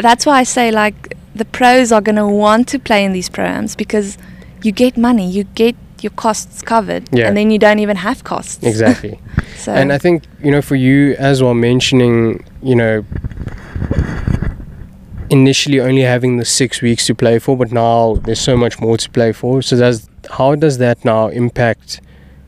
that's 0.00 0.26
why 0.26 0.38
I 0.40 0.42
say, 0.44 0.70
like, 0.70 1.16
the 1.34 1.44
pros 1.44 1.92
are 1.92 2.00
going 2.00 2.16
to 2.16 2.26
want 2.26 2.68
to 2.68 2.78
play 2.78 3.04
in 3.04 3.12
these 3.12 3.28
programs 3.28 3.76
because 3.76 4.18
you 4.62 4.72
get 4.72 4.96
money, 4.96 5.30
you 5.30 5.44
get 5.44 5.76
your 6.02 6.10
costs 6.12 6.60
covered, 6.62 7.08
Yeah. 7.12 7.28
and 7.28 7.36
then 7.36 7.50
you 7.50 7.58
don't 7.58 7.78
even 7.78 7.96
have 7.96 8.24
costs. 8.24 8.62
Exactly. 8.62 9.18
So, 9.56 9.72
And 9.72 9.92
I 9.92 9.98
think, 9.98 10.22
you 10.42 10.50
know, 10.52 10.60
for 10.62 10.76
you 10.76 11.14
as 11.18 11.42
well, 11.42 11.54
mentioning, 11.54 12.44
you 12.62 12.76
know, 12.76 13.04
initially 15.30 15.80
only 15.80 16.02
having 16.02 16.36
the 16.36 16.44
six 16.44 16.80
weeks 16.82 17.06
to 17.06 17.14
play 17.14 17.38
for, 17.38 17.56
but 17.56 17.72
now 17.72 18.16
there's 18.24 18.38
so 18.40 18.56
much 18.56 18.78
more 18.80 18.96
to 18.96 19.10
play 19.10 19.32
for. 19.32 19.62
So, 19.62 19.76
does 19.76 20.08
how 20.30 20.54
does 20.54 20.78
that 20.78 21.04
now 21.04 21.28
impact 21.28 22.00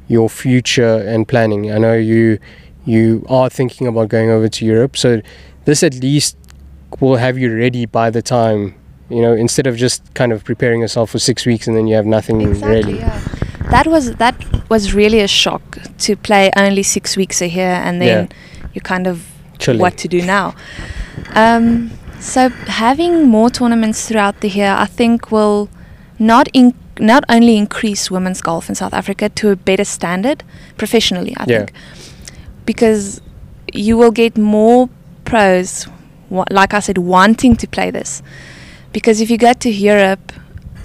your 0.09 0.29
future 0.29 0.97
and 1.07 1.27
planning? 1.27 1.71
I 1.71 1.79
know 1.79 1.95
you 1.95 2.39
you 2.85 3.25
are 3.29 3.51
thinking 3.51 3.87
about 3.87 4.09
going 4.09 4.31
over 4.31 4.49
to 4.49 4.65
Europe, 4.65 4.97
so 4.97 5.21
this 5.65 5.83
at 5.83 5.95
least 5.97 6.37
will 7.01 7.17
have 7.17 7.37
you 7.39 7.55
ready 7.55 7.85
by 7.85 8.09
the 8.11 8.23
time 8.23 8.75
you 9.11 9.21
know 9.21 9.35
instead 9.35 9.67
of 9.67 9.77
just 9.77 10.03
kind 10.15 10.33
of 10.33 10.43
preparing 10.45 10.81
yourself 10.81 11.11
for 11.11 11.19
six 11.19 11.45
weeks 11.45 11.67
and 11.67 11.77
then 11.77 11.87
you 11.87 11.95
have 11.95 12.07
nothing 12.07 12.41
exactly, 12.41 12.75
ready. 12.75 12.99
yeah. 12.99 13.21
That 13.71 13.87
was 13.87 14.15
that 14.17 14.35
was 14.71 14.95
really 14.95 15.21
a 15.21 15.29
shock 15.29 15.79
to 15.99 16.17
play 16.17 16.51
only 16.57 16.83
six 16.83 17.17
weeks 17.17 17.43
a 17.43 17.49
year, 17.49 17.81
and 17.85 18.01
then 18.01 18.31
you 18.73 18.81
kind 18.81 19.07
of 19.07 19.27
Chilling. 19.59 19.81
what 19.81 19.99
to 19.99 20.09
do 20.09 20.23
now. 20.23 20.55
Um, 21.35 21.91
so 22.21 22.49
having 22.49 23.29
more 23.29 23.51
tournaments 23.51 24.09
throughout 24.09 24.41
the 24.41 24.49
year, 24.49 24.75
I 24.79 24.87
think, 24.87 25.31
will 25.31 25.69
not 26.19 26.49
in, 26.53 26.75
not 27.01 27.25
only 27.29 27.57
increase 27.57 28.11
women's 28.11 28.41
golf 28.43 28.69
in 28.69 28.75
South 28.75 28.93
Africa 28.95 29.29
to 29.31 29.51
a 29.51 29.57
better 29.57 29.85
standard 29.85 30.43
professionally. 30.77 31.35
I 31.37 31.45
Yeah. 31.47 31.59
think 31.59 31.73
because 32.67 33.21
you 33.73 33.97
will 33.97 34.11
get 34.11 34.37
more 34.39 34.89
pros, 35.25 35.87
wa- 36.31 36.45
like 36.51 36.75
I 36.75 36.81
said, 36.81 36.99
wanting 36.99 37.57
to 37.57 37.67
play 37.67 37.91
this. 37.91 38.23
Because 38.93 39.21
if 39.21 39.31
you 39.31 39.37
go 39.39 39.53
to 39.53 39.71
Europe 39.71 40.33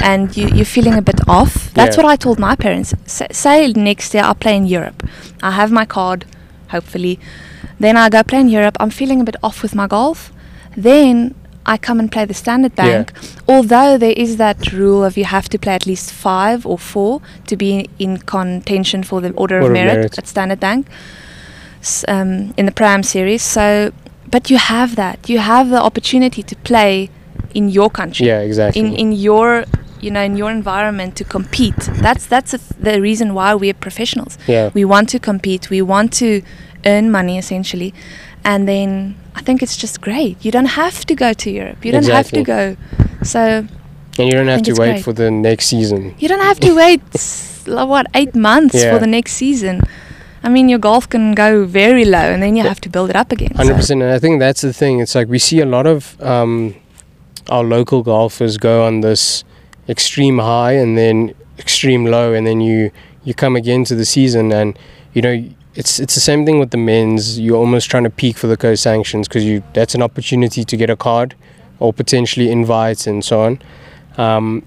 and 0.02 0.36
you, 0.36 0.48
you're 0.50 0.66
feeling 0.66 0.94
a 0.96 1.02
bit 1.02 1.20
off, 1.28 1.74
that's 1.74 1.96
Yeah. 1.98 2.04
what 2.04 2.12
I 2.12 2.16
told 2.16 2.40
my 2.40 2.56
parents. 2.56 2.94
S- 3.06 3.24
say 3.32 3.72
next 3.74 4.14
year 4.14 4.24
I'll 4.24 4.36
play 4.36 4.56
in 4.58 4.66
Europe. 4.68 5.04
I 5.42 5.52
have 5.52 5.72
my 5.72 5.86
card, 5.86 6.26
hopefully. 6.70 7.20
Then 7.80 7.98
I 7.98 8.10
go 8.10 8.24
play 8.24 8.40
in 8.42 8.50
Europe. 8.50 8.78
I'm 8.80 8.90
feeling 8.90 9.22
a 9.22 9.24
bit 9.24 9.36
off 9.42 9.62
with 9.64 9.74
my 9.76 9.88
golf. 9.88 10.32
Then 10.76 11.36
I 11.66 11.78
come 11.78 12.00
and 12.00 12.12
play 12.12 12.26
the 12.26 12.34
Standard 12.34 12.74
Yeah. 12.78 12.86
Bank. 12.86 13.14
Although 13.48 13.98
there 13.98 14.14
is 14.18 14.38
that 14.38 14.72
rule 14.74 15.04
of 15.04 15.18
you 15.18 15.26
have 15.26 15.48
to 15.50 15.58
play 15.58 15.74
at 15.74 15.86
least 15.86 16.12
five 16.12 16.66
or 16.66 16.78
four 16.78 17.22
to 17.48 17.56
be 17.56 17.90
in 18.00 18.18
contention 18.18 19.04
for 19.04 19.22
the 19.22 19.30
Order, 19.32 19.56
Order 19.56 19.58
of 19.60 19.66
of 19.66 19.72
Merit, 19.74 19.96
Merit. 19.96 20.18
at 20.18 20.28
Standard 20.28 20.60
Bank 20.60 20.88
um, 22.08 22.54
in 22.58 22.66
the 22.66 22.72
Prem 22.72 23.04
series. 23.04 23.42
So, 23.42 23.92
but 24.30 24.50
you 24.50 24.58
have 24.58 24.96
that. 24.96 25.30
You 25.30 25.40
have 25.40 25.70
the 25.70 25.82
opportunity 25.82 26.44
to 26.44 26.56
play 26.58 27.10
in 27.54 27.70
your 27.70 27.90
country 27.90 28.26
Yeah, 28.28 28.40
exactly. 28.40 28.82
in 28.82 28.94
in 28.96 29.12
your 29.12 29.66
you 30.02 30.10
know 30.12 30.22
in 30.24 30.36
your 30.36 30.50
environment 30.52 31.16
to 31.16 31.24
compete 31.24 31.78
that's 32.02 32.26
that's 32.26 32.52
th- 32.52 32.62
the 32.80 33.00
reason 33.00 33.34
why 33.36 33.54
we're 33.54 33.76
professionals 33.76 34.38
yeah. 34.48 34.70
we 34.74 34.84
want 34.84 35.08
to 35.10 35.20
compete 35.20 35.70
we 35.70 35.82
want 35.84 36.12
to 36.12 36.42
earn 36.86 37.12
money 37.12 37.38
essentially 37.38 37.94
and 38.46 38.68
then 38.68 39.16
i 39.36 39.42
think 39.42 39.62
it's 39.64 39.78
just 39.78 40.02
great 40.02 40.36
you 40.46 40.52
don't 40.52 40.72
have 40.84 41.06
to 41.06 41.16
go 41.16 41.34
to 41.34 41.50
europe 41.50 41.84
you 41.86 41.92
don't 41.92 42.06
have 42.08 42.30
to 42.32 42.44
go 42.44 42.76
so 43.24 43.66
And 44.20 44.28
you 44.30 44.34
don't 44.38 44.48
have 44.56 44.62
to 44.70 44.74
wait 44.74 44.92
great. 44.92 45.04
for 45.04 45.14
the 45.14 45.30
next 45.32 45.66
season. 45.74 46.14
you 46.20 46.28
don't 46.28 46.46
have 46.52 46.60
to 46.60 46.72
wait 46.84 47.02
like, 47.66 47.88
what 47.88 48.06
eight 48.14 48.36
months 48.36 48.76
Yeah. 48.76 48.92
for 48.94 49.00
the 49.00 49.08
next 49.08 49.34
season 49.34 49.82
i 50.44 50.50
mean 50.50 50.70
your 50.70 50.80
golf 50.80 51.08
can 51.10 51.34
go 51.34 51.66
very 51.66 52.06
low 52.06 52.28
and 52.34 52.40
then 52.44 52.56
you 52.58 52.64
have 52.64 52.82
to 52.82 52.90
build 52.90 53.10
it 53.10 53.16
up 53.16 53.32
again 53.32 53.50
so- 53.52 53.58
Hundred 53.62 53.76
percent, 53.78 54.02
and 54.04 54.12
I 54.12 54.20
think 54.20 54.40
that's 54.40 54.62
the 54.62 54.74
thing. 54.74 55.00
It's 55.04 55.16
like 55.16 55.28
we 55.30 55.40
see 55.40 55.60
a 55.62 55.66
lot 55.66 55.88
of 55.88 56.00
um, 56.22 56.76
our 57.50 57.64
local 57.64 58.04
golfers 58.04 58.58
go 58.58 58.86
on 58.88 59.02
this 59.02 59.44
extreme 59.88 60.38
high 60.40 60.74
and 60.84 60.98
then 60.98 61.34
extreme 61.60 62.06
low, 62.06 62.34
and 62.38 62.46
then 62.48 62.60
you 62.62 62.92
you 63.28 63.34
come 63.34 63.56
again 63.62 63.84
to 63.86 63.96
the 63.96 64.06
season, 64.06 64.52
and 64.52 64.78
you 65.16 65.22
know 65.22 65.36
it's 65.76 66.00
it's 66.00 66.14
the 66.16 66.22
same 66.22 66.46
thing 66.46 66.60
with 66.60 66.72
the 66.72 66.78
men's. 66.78 67.40
You're 67.40 67.58
almost 67.58 67.90
trying 67.90 68.04
to 68.04 68.10
peak 68.10 68.38
for 68.38 68.48
the 68.48 68.58
co-sanctions 68.58 69.28
because 69.28 69.44
you 69.44 69.64
that's 69.74 69.96
an 69.96 70.02
opportunity 70.02 70.64
to 70.64 70.78
get 70.78 70.90
a 70.90 70.96
card 70.96 71.36
or 71.80 71.92
potentially 71.94 72.52
invites 72.52 73.08
and 73.08 73.24
so 73.26 73.42
on. 73.42 73.60
Um, 74.18 74.64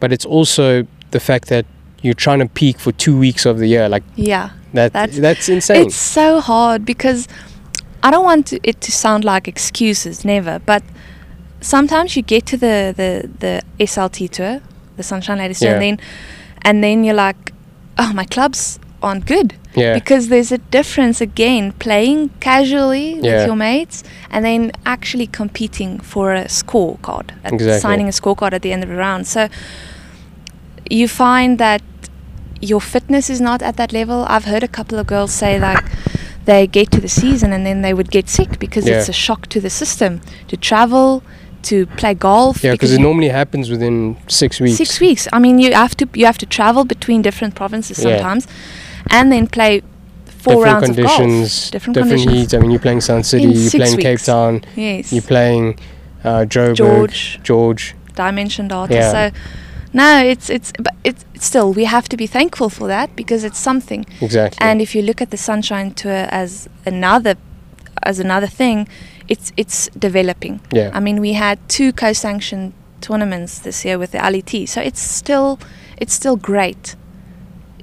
but 0.00 0.12
it's 0.12 0.24
also 0.26 0.86
the 1.10 1.20
fact 1.20 1.48
that 1.48 1.66
you're 2.02 2.14
trying 2.14 2.38
to 2.40 2.46
peak 2.46 2.78
for 2.80 2.92
two 2.92 3.16
weeks 3.18 3.46
of 3.46 3.58
the 3.58 3.66
year, 3.66 3.88
like 3.88 4.02
yeah 4.16 4.50
that. 4.72 4.92
That's- 4.92 5.18
That's, 5.18 5.48
insane. 5.48 5.86
It's 5.86 5.96
so 5.96 6.40
hard 6.40 6.84
because 6.84 7.28
I 8.02 8.10
don't 8.10 8.24
want 8.24 8.46
to, 8.48 8.60
it 8.62 8.80
to 8.82 8.92
sound 8.92 9.24
like 9.24 9.46
excuses, 9.48 10.24
never. 10.24 10.58
But 10.58 10.82
sometimes 11.60 12.16
you 12.16 12.22
get 12.22 12.46
to 12.46 12.56
the 12.56 12.92
the, 12.96 13.28
the 13.38 13.62
SLT 13.84 14.30
tour, 14.30 14.60
the 14.96 15.02
Sunshine 15.02 15.38
Ladies 15.38 15.60
tour, 15.60 15.74
and 15.74 15.82
then 15.82 16.06
and 16.62 16.82
then 16.84 17.04
you're 17.04 17.14
like, 17.14 17.52
oh, 17.98 18.12
my 18.14 18.24
clubs 18.24 18.78
aren't 19.02 19.24
good 19.26 19.54
yeah, 19.74 19.94
because 19.94 20.28
there's 20.28 20.52
a 20.52 20.58
difference 20.58 21.20
again 21.20 21.72
playing 21.78 22.28
casually 22.40 23.14
Yeah. 23.14 23.20
with 23.22 23.46
your 23.46 23.56
mates 23.56 24.02
and 24.30 24.44
then 24.44 24.72
actually 24.84 25.26
competing 25.26 25.98
for 26.00 26.34
a 26.34 26.44
scorecard, 26.46 27.30
Exactly. 27.44 27.78
signing 27.80 28.06
a 28.08 28.12
scorecard 28.12 28.52
at 28.52 28.62
the 28.62 28.72
end 28.72 28.82
of 28.82 28.88
the 28.90 28.96
round. 28.96 29.26
So 29.26 29.48
you 30.88 31.08
find 31.08 31.58
that 31.58 31.82
your 32.60 32.80
fitness 32.80 33.30
is 33.30 33.40
not 33.40 33.62
at 33.62 33.76
that 33.76 33.92
level. 33.92 34.26
I've 34.28 34.44
heard 34.44 34.62
a 34.62 34.68
couple 34.68 34.98
of 34.98 35.06
girls 35.06 35.32
say 35.32 35.58
like 35.58 35.84
they 36.44 36.66
get 36.66 36.90
to 36.90 37.00
the 37.00 37.08
season 37.08 37.52
and 37.52 37.64
then 37.64 37.82
they 37.82 37.94
would 37.94 38.10
get 38.10 38.28
sick 38.28 38.58
because 38.58 38.86
Yeah. 38.86 38.98
it's 38.98 39.08
a 39.08 39.12
shock 39.12 39.46
to 39.48 39.60
the 39.60 39.70
system 39.70 40.20
to 40.48 40.56
travel, 40.56 41.22
to 41.62 41.86
play 41.96 42.14
golf. 42.14 42.62
yeah, 42.64 42.72
because 42.72 42.92
it 42.92 43.00
normally 43.00 43.28
happens 43.28 43.70
within 43.70 44.16
six 44.28 44.60
weeks. 44.60 44.76
Six 44.76 45.00
weeks. 45.00 45.28
I 45.32 45.38
mean, 45.38 45.58
you 45.58 45.72
have 45.74 45.94
to 45.98 46.06
you 46.14 46.26
have 46.26 46.38
to 46.38 46.46
travel 46.46 46.84
between 46.84 47.22
different 47.22 47.54
provinces 47.54 47.98
Yeah. 47.98 48.16
And 49.08 49.30
then 49.32 49.46
play 49.46 49.82
four 50.26 50.64
different 50.64 50.64
rounds 50.64 50.86
conditions, 50.86 51.20
of 51.66 51.72
golf. 51.72 51.72
Different, 51.72 51.96
conditions. 51.98 52.32
heat. 52.32 52.54
I 52.54 52.58
mean, 52.60 52.70
you're 52.70 52.80
playing 52.80 53.00
Sun 53.00 53.22
City, 53.24 53.44
you're 53.44 53.70
playing 53.70 53.98
Cape. 53.98 54.20
Town, 54.20 54.62
Yes. 54.76 55.12
you're 55.12 55.22
playing 55.22 55.78
uh, 56.24 56.44
Joburg, 56.48 56.74
George. 56.76 57.40
George. 57.42 57.94
dimension 58.14 58.68
data. 58.68 58.94
Yeah. 58.94 59.10
So 59.12 59.36
no, 59.92 60.22
it's 60.24 60.48
it's 60.50 60.72
but 60.78 60.94
it's 61.04 61.24
still 61.38 61.72
we 61.72 61.84
have 61.84 62.08
to 62.08 62.16
be 62.16 62.26
thankful 62.26 62.68
for 62.68 62.86
that 62.88 63.14
because 63.16 63.44
it's 63.44 63.58
something. 63.58 64.04
Exactly. 64.20 64.58
And 64.60 64.80
if 64.80 64.94
you 64.94 65.02
look 65.02 65.20
at 65.20 65.30
the 65.30 65.36
Sunshine 65.36 65.92
Tour 65.94 66.26
as 66.30 66.68
another 66.86 67.34
as 68.02 68.18
another 68.20 68.46
thing, 68.46 68.88
it's 69.28 69.52
it's 69.56 69.88
developing. 69.98 70.60
yeah, 70.72 70.90
I 70.94 71.00
mean, 71.00 71.20
we 71.20 71.32
had 71.34 71.58
two 71.68 71.92
co-sanctioned 71.92 72.72
tournaments 73.00 73.58
this 73.58 73.84
year 73.84 73.98
with 73.98 74.12
the 74.12 74.18
LET, 74.18 74.68
so 74.68 74.80
it's 74.80 75.00
still 75.00 75.58
it's 75.98 76.12
still 76.14 76.36
great. 76.36 76.96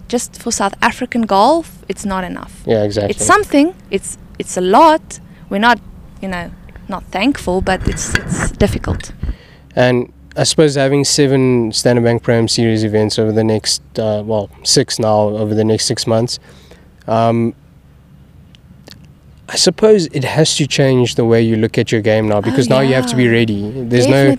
Just 0.08 0.42
for 0.42 0.52
South 0.52 0.74
African 0.82 1.24
golf, 1.24 1.84
it's 1.90 2.06
not 2.06 2.24
enough. 2.24 2.64
yeah, 2.66 2.84
exactly. 2.84 3.12
It's 3.12 3.26
something. 3.26 3.74
It's 3.92 4.18
it's 4.40 4.58
a 4.58 4.62
lot. 4.62 5.20
We're 5.50 5.60
not, 5.60 5.80
you 6.22 6.28
know, 6.30 6.52
not 6.88 7.04
thankful, 7.12 7.62
but 7.62 7.88
it's 7.88 8.14
it's 8.16 8.52
difficult. 8.52 9.12
and 9.76 10.12
I 10.36 10.44
suppose 10.44 10.76
having 10.76 11.04
seven 11.04 11.72
Standard 11.72 12.04
Bank 12.04 12.22
Prem 12.24 12.48
Series 12.48 12.84
events 12.84 13.18
over 13.18 13.32
the 13.32 13.44
next, 13.44 13.82
uh, 13.98 14.22
well, 14.24 14.50
six 14.64 15.00
now 15.00 15.30
over 15.30 15.56
the 15.56 15.64
next 15.64 15.86
six 15.86 16.06
months. 16.06 16.40
Um, 17.08 17.56
I 19.50 19.56
suppose 19.56 20.08
it 20.08 20.26
has 20.26 20.58
to 20.58 20.68
change 20.68 21.16
the 21.16 21.24
way 21.24 21.42
you 21.42 21.56
look 21.56 21.78
at 21.78 21.90
your 21.90 22.02
game 22.02 22.28
now 22.28 22.40
oh, 22.40 22.42
because 22.42 22.68
now 22.68 22.82
you 22.82 22.94
have 22.96 23.08
to 23.08 23.16
be 23.16 23.28
Oh, 23.30 23.32
ready. 23.32 23.72
There's 23.72 24.06
no 24.08 24.36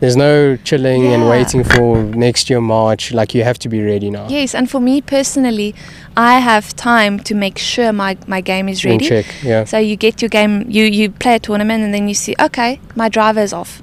there's 0.00 0.16
no 0.16 0.56
chilling 0.58 1.06
and 1.06 1.28
waiting 1.30 1.64
for 1.64 2.02
next 2.02 2.50
year 2.50 2.60
March. 2.60 3.10
Like 3.12 3.34
you 3.34 3.42
have 3.42 3.58
to 3.60 3.68
be 3.70 3.82
ready 3.82 4.10
now. 4.10 4.28
Yes, 4.28 4.54
and 4.54 4.70
for 4.70 4.78
me 4.78 5.00
personally, 5.00 5.74
I 6.14 6.40
have 6.40 6.76
time 6.76 7.18
to 7.20 7.34
make 7.34 7.56
sure 7.56 7.90
my, 7.92 8.18
my 8.26 8.42
game 8.42 8.68
is 8.68 8.84
In 8.84 8.90
ready. 8.90 9.08
check. 9.08 9.26
Yeah. 9.42 9.64
So 9.64 9.78
you 9.78 9.96
get 9.96 10.20
your 10.20 10.28
game, 10.28 10.68
you, 10.68 10.84
you 10.84 11.10
play 11.10 11.36
a 11.36 11.38
tournament, 11.38 11.82
and 11.82 11.94
then 11.94 12.06
you 12.06 12.14
see, 12.14 12.34
okay, 12.38 12.80
my 12.94 13.08
driver 13.08 13.40
is 13.40 13.54
off. 13.54 13.82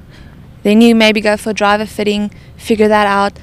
Then 0.61 0.81
you 0.81 0.93
maybe 0.93 1.21
go 1.21 1.37
for 1.37 1.53
driver 1.53 1.87
fitting, 1.87 2.29
figure 2.55 2.87
that 2.87 3.07
out. 3.07 3.33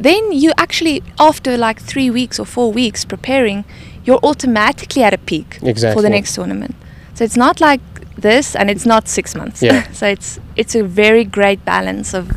Then 0.00 0.32
you 0.32 0.52
actually, 0.56 1.02
after 1.20 1.56
like 1.56 1.80
three 1.80 2.10
weeks 2.10 2.40
or 2.40 2.46
four 2.46 2.72
weeks 2.72 3.04
preparing, 3.04 3.64
you're 4.10 4.24
automatically 4.24 5.04
at 5.04 5.14
a 5.14 5.18
peak 5.18 5.58
Exactly. 5.62 5.94
for 5.94 6.02
the 6.02 6.10
next 6.10 6.34
tournament. 6.34 6.74
So 7.14 7.22
it's 7.22 7.36
not 7.36 7.60
like 7.60 7.80
this, 8.16 8.56
and 8.56 8.68
it's 8.68 8.84
not 8.84 9.06
six 9.08 9.36
months. 9.36 9.62
Yeah. 9.62 9.90
so 10.00 10.06
it's 10.06 10.40
it's 10.56 10.74
a 10.74 10.82
very 10.82 11.24
great 11.24 11.64
balance 11.64 12.12
of 12.12 12.28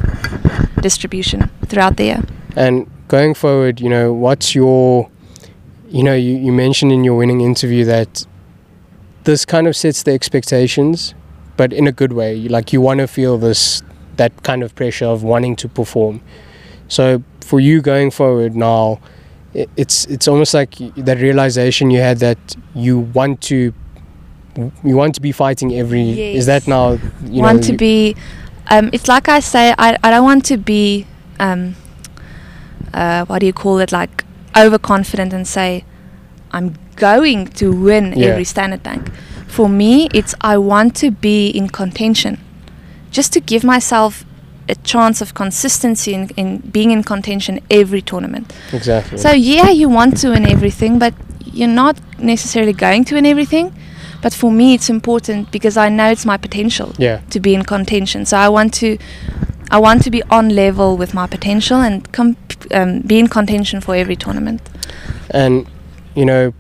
distribution 0.81 1.49
throughout 1.69 1.97
the 1.97 2.03
year. 2.03 2.21
And 2.55 2.87
going 3.07 3.33
forward, 3.33 3.81
you 3.81 3.89
know, 3.89 4.13
what's 4.13 4.53
your 4.53 5.09
you 5.89 6.03
know, 6.03 6.15
you, 6.15 6.37
you 6.37 6.51
mentioned 6.51 6.91
in 6.91 7.03
your 7.03 7.15
winning 7.15 7.41
interview 7.41 7.85
that 7.85 8.25
this 9.23 9.45
kind 9.45 9.67
of 9.67 9.75
sets 9.75 10.03
the 10.03 10.11
expectations, 10.11 11.13
but 11.57 11.71
in 11.71 11.87
a 11.87 11.91
good 11.91 12.13
way. 12.13 12.47
Like 12.47 12.73
you 12.73 12.81
want 12.81 12.99
to 12.99 13.07
feel 13.07 13.37
this 13.37 13.81
that 14.17 14.31
kind 14.43 14.61
of 14.63 14.75
pressure 14.75 15.09
of 15.15 15.23
wanting 15.23 15.55
to 15.55 15.67
perform. 15.67 16.21
So 16.87 17.23
for 17.41 17.59
you 17.59 17.81
going 17.81 18.11
forward 18.11 18.55
now, 18.55 18.99
it's 19.53 20.05
it's 20.05 20.27
almost 20.27 20.53
like 20.53 20.75
that 20.95 21.19
realization 21.19 21.91
you 21.91 21.99
had 21.99 22.17
that 22.19 22.37
you 22.73 22.99
want 22.99 23.41
to 23.41 23.73
you 24.83 24.95
want 24.95 25.15
to 25.15 25.21
be 25.21 25.31
fighting 25.31 25.73
every 25.73 26.33
is 26.35 26.45
that 26.45 26.67
now 26.67 26.91
you 27.25 27.41
want 27.41 27.57
know 27.57 27.63
to 27.63 27.71
you- 27.73 27.77
be 27.77 28.15
um, 28.71 28.89
it's 28.93 29.07
like 29.07 29.27
i 29.29 29.39
say 29.39 29.73
I, 29.77 29.97
I 30.03 30.09
don't 30.11 30.23
want 30.23 30.45
to 30.45 30.57
be 30.57 31.05
um, 31.39 31.75
uh, 32.93 33.25
what 33.25 33.39
do 33.39 33.45
you 33.45 33.53
call 33.53 33.79
it 33.79 33.91
like 33.91 34.23
overconfident 34.55 35.33
and 35.33 35.47
say 35.47 35.83
i'm 36.51 36.75
going 36.95 37.47
to 37.47 37.71
win 37.71 38.13
Yeah. 38.15 38.27
every 38.27 38.43
standard 38.43 38.83
bank. 38.83 39.11
For 39.47 39.67
me 39.69 40.07
it's 40.13 40.35
i 40.41 40.57
want 40.57 40.95
to 40.97 41.11
be 41.11 41.47
in 41.49 41.67
contention. 41.69 42.37
Just 43.11 43.33
to 43.33 43.39
give 43.39 43.63
myself 43.63 44.25
a 44.69 44.75
chance 44.75 45.21
of 45.21 45.33
consistency 45.33 46.13
in, 46.13 46.29
in 46.37 46.57
being 46.57 46.91
in 46.91 47.03
contention 47.03 47.59
every 47.69 48.01
tournament 48.01 48.53
exactly 48.71 49.17
so 49.17 49.31
yeah, 49.31 49.69
you 49.69 49.89
want 49.89 50.17
to 50.17 50.29
win 50.29 50.45
everything, 50.45 50.99
but 50.99 51.13
you're 51.45 51.67
not 51.67 51.97
necessarily 52.17 52.73
going 52.73 53.05
to 53.05 53.15
win 53.15 53.25
everything. 53.25 53.73
But 54.21 54.33
for 54.33 54.51
me, 54.51 54.73
it's 54.73 54.89
important 54.89 55.51
because 55.51 55.75
I 55.75 55.89
know 55.89 56.09
it's 56.09 56.25
my 56.25 56.37
potential 56.37 56.93
yeah 56.97 57.21
to 57.29 57.39
be 57.39 57.53
in 57.53 57.63
contention. 57.63 58.25
So 58.25 58.37
I 58.37 58.49
want 58.49 58.73
to, 58.75 58.97
I 59.69 59.79
want 59.79 60.03
to 60.03 60.11
be 60.11 60.23
on 60.23 60.49
level 60.49 60.97
with 60.97 61.13
my 61.13 61.27
potential 61.27 61.77
and 61.77 62.09
com- 62.11 62.37
um, 62.71 63.01
be 63.01 63.19
in 63.19 63.27
contention 63.27 63.81
for 63.81 63.95
every 63.95 64.15
tournament. 64.15 64.61
And 65.29 65.67
you 66.15 66.25
know, 66.25 66.53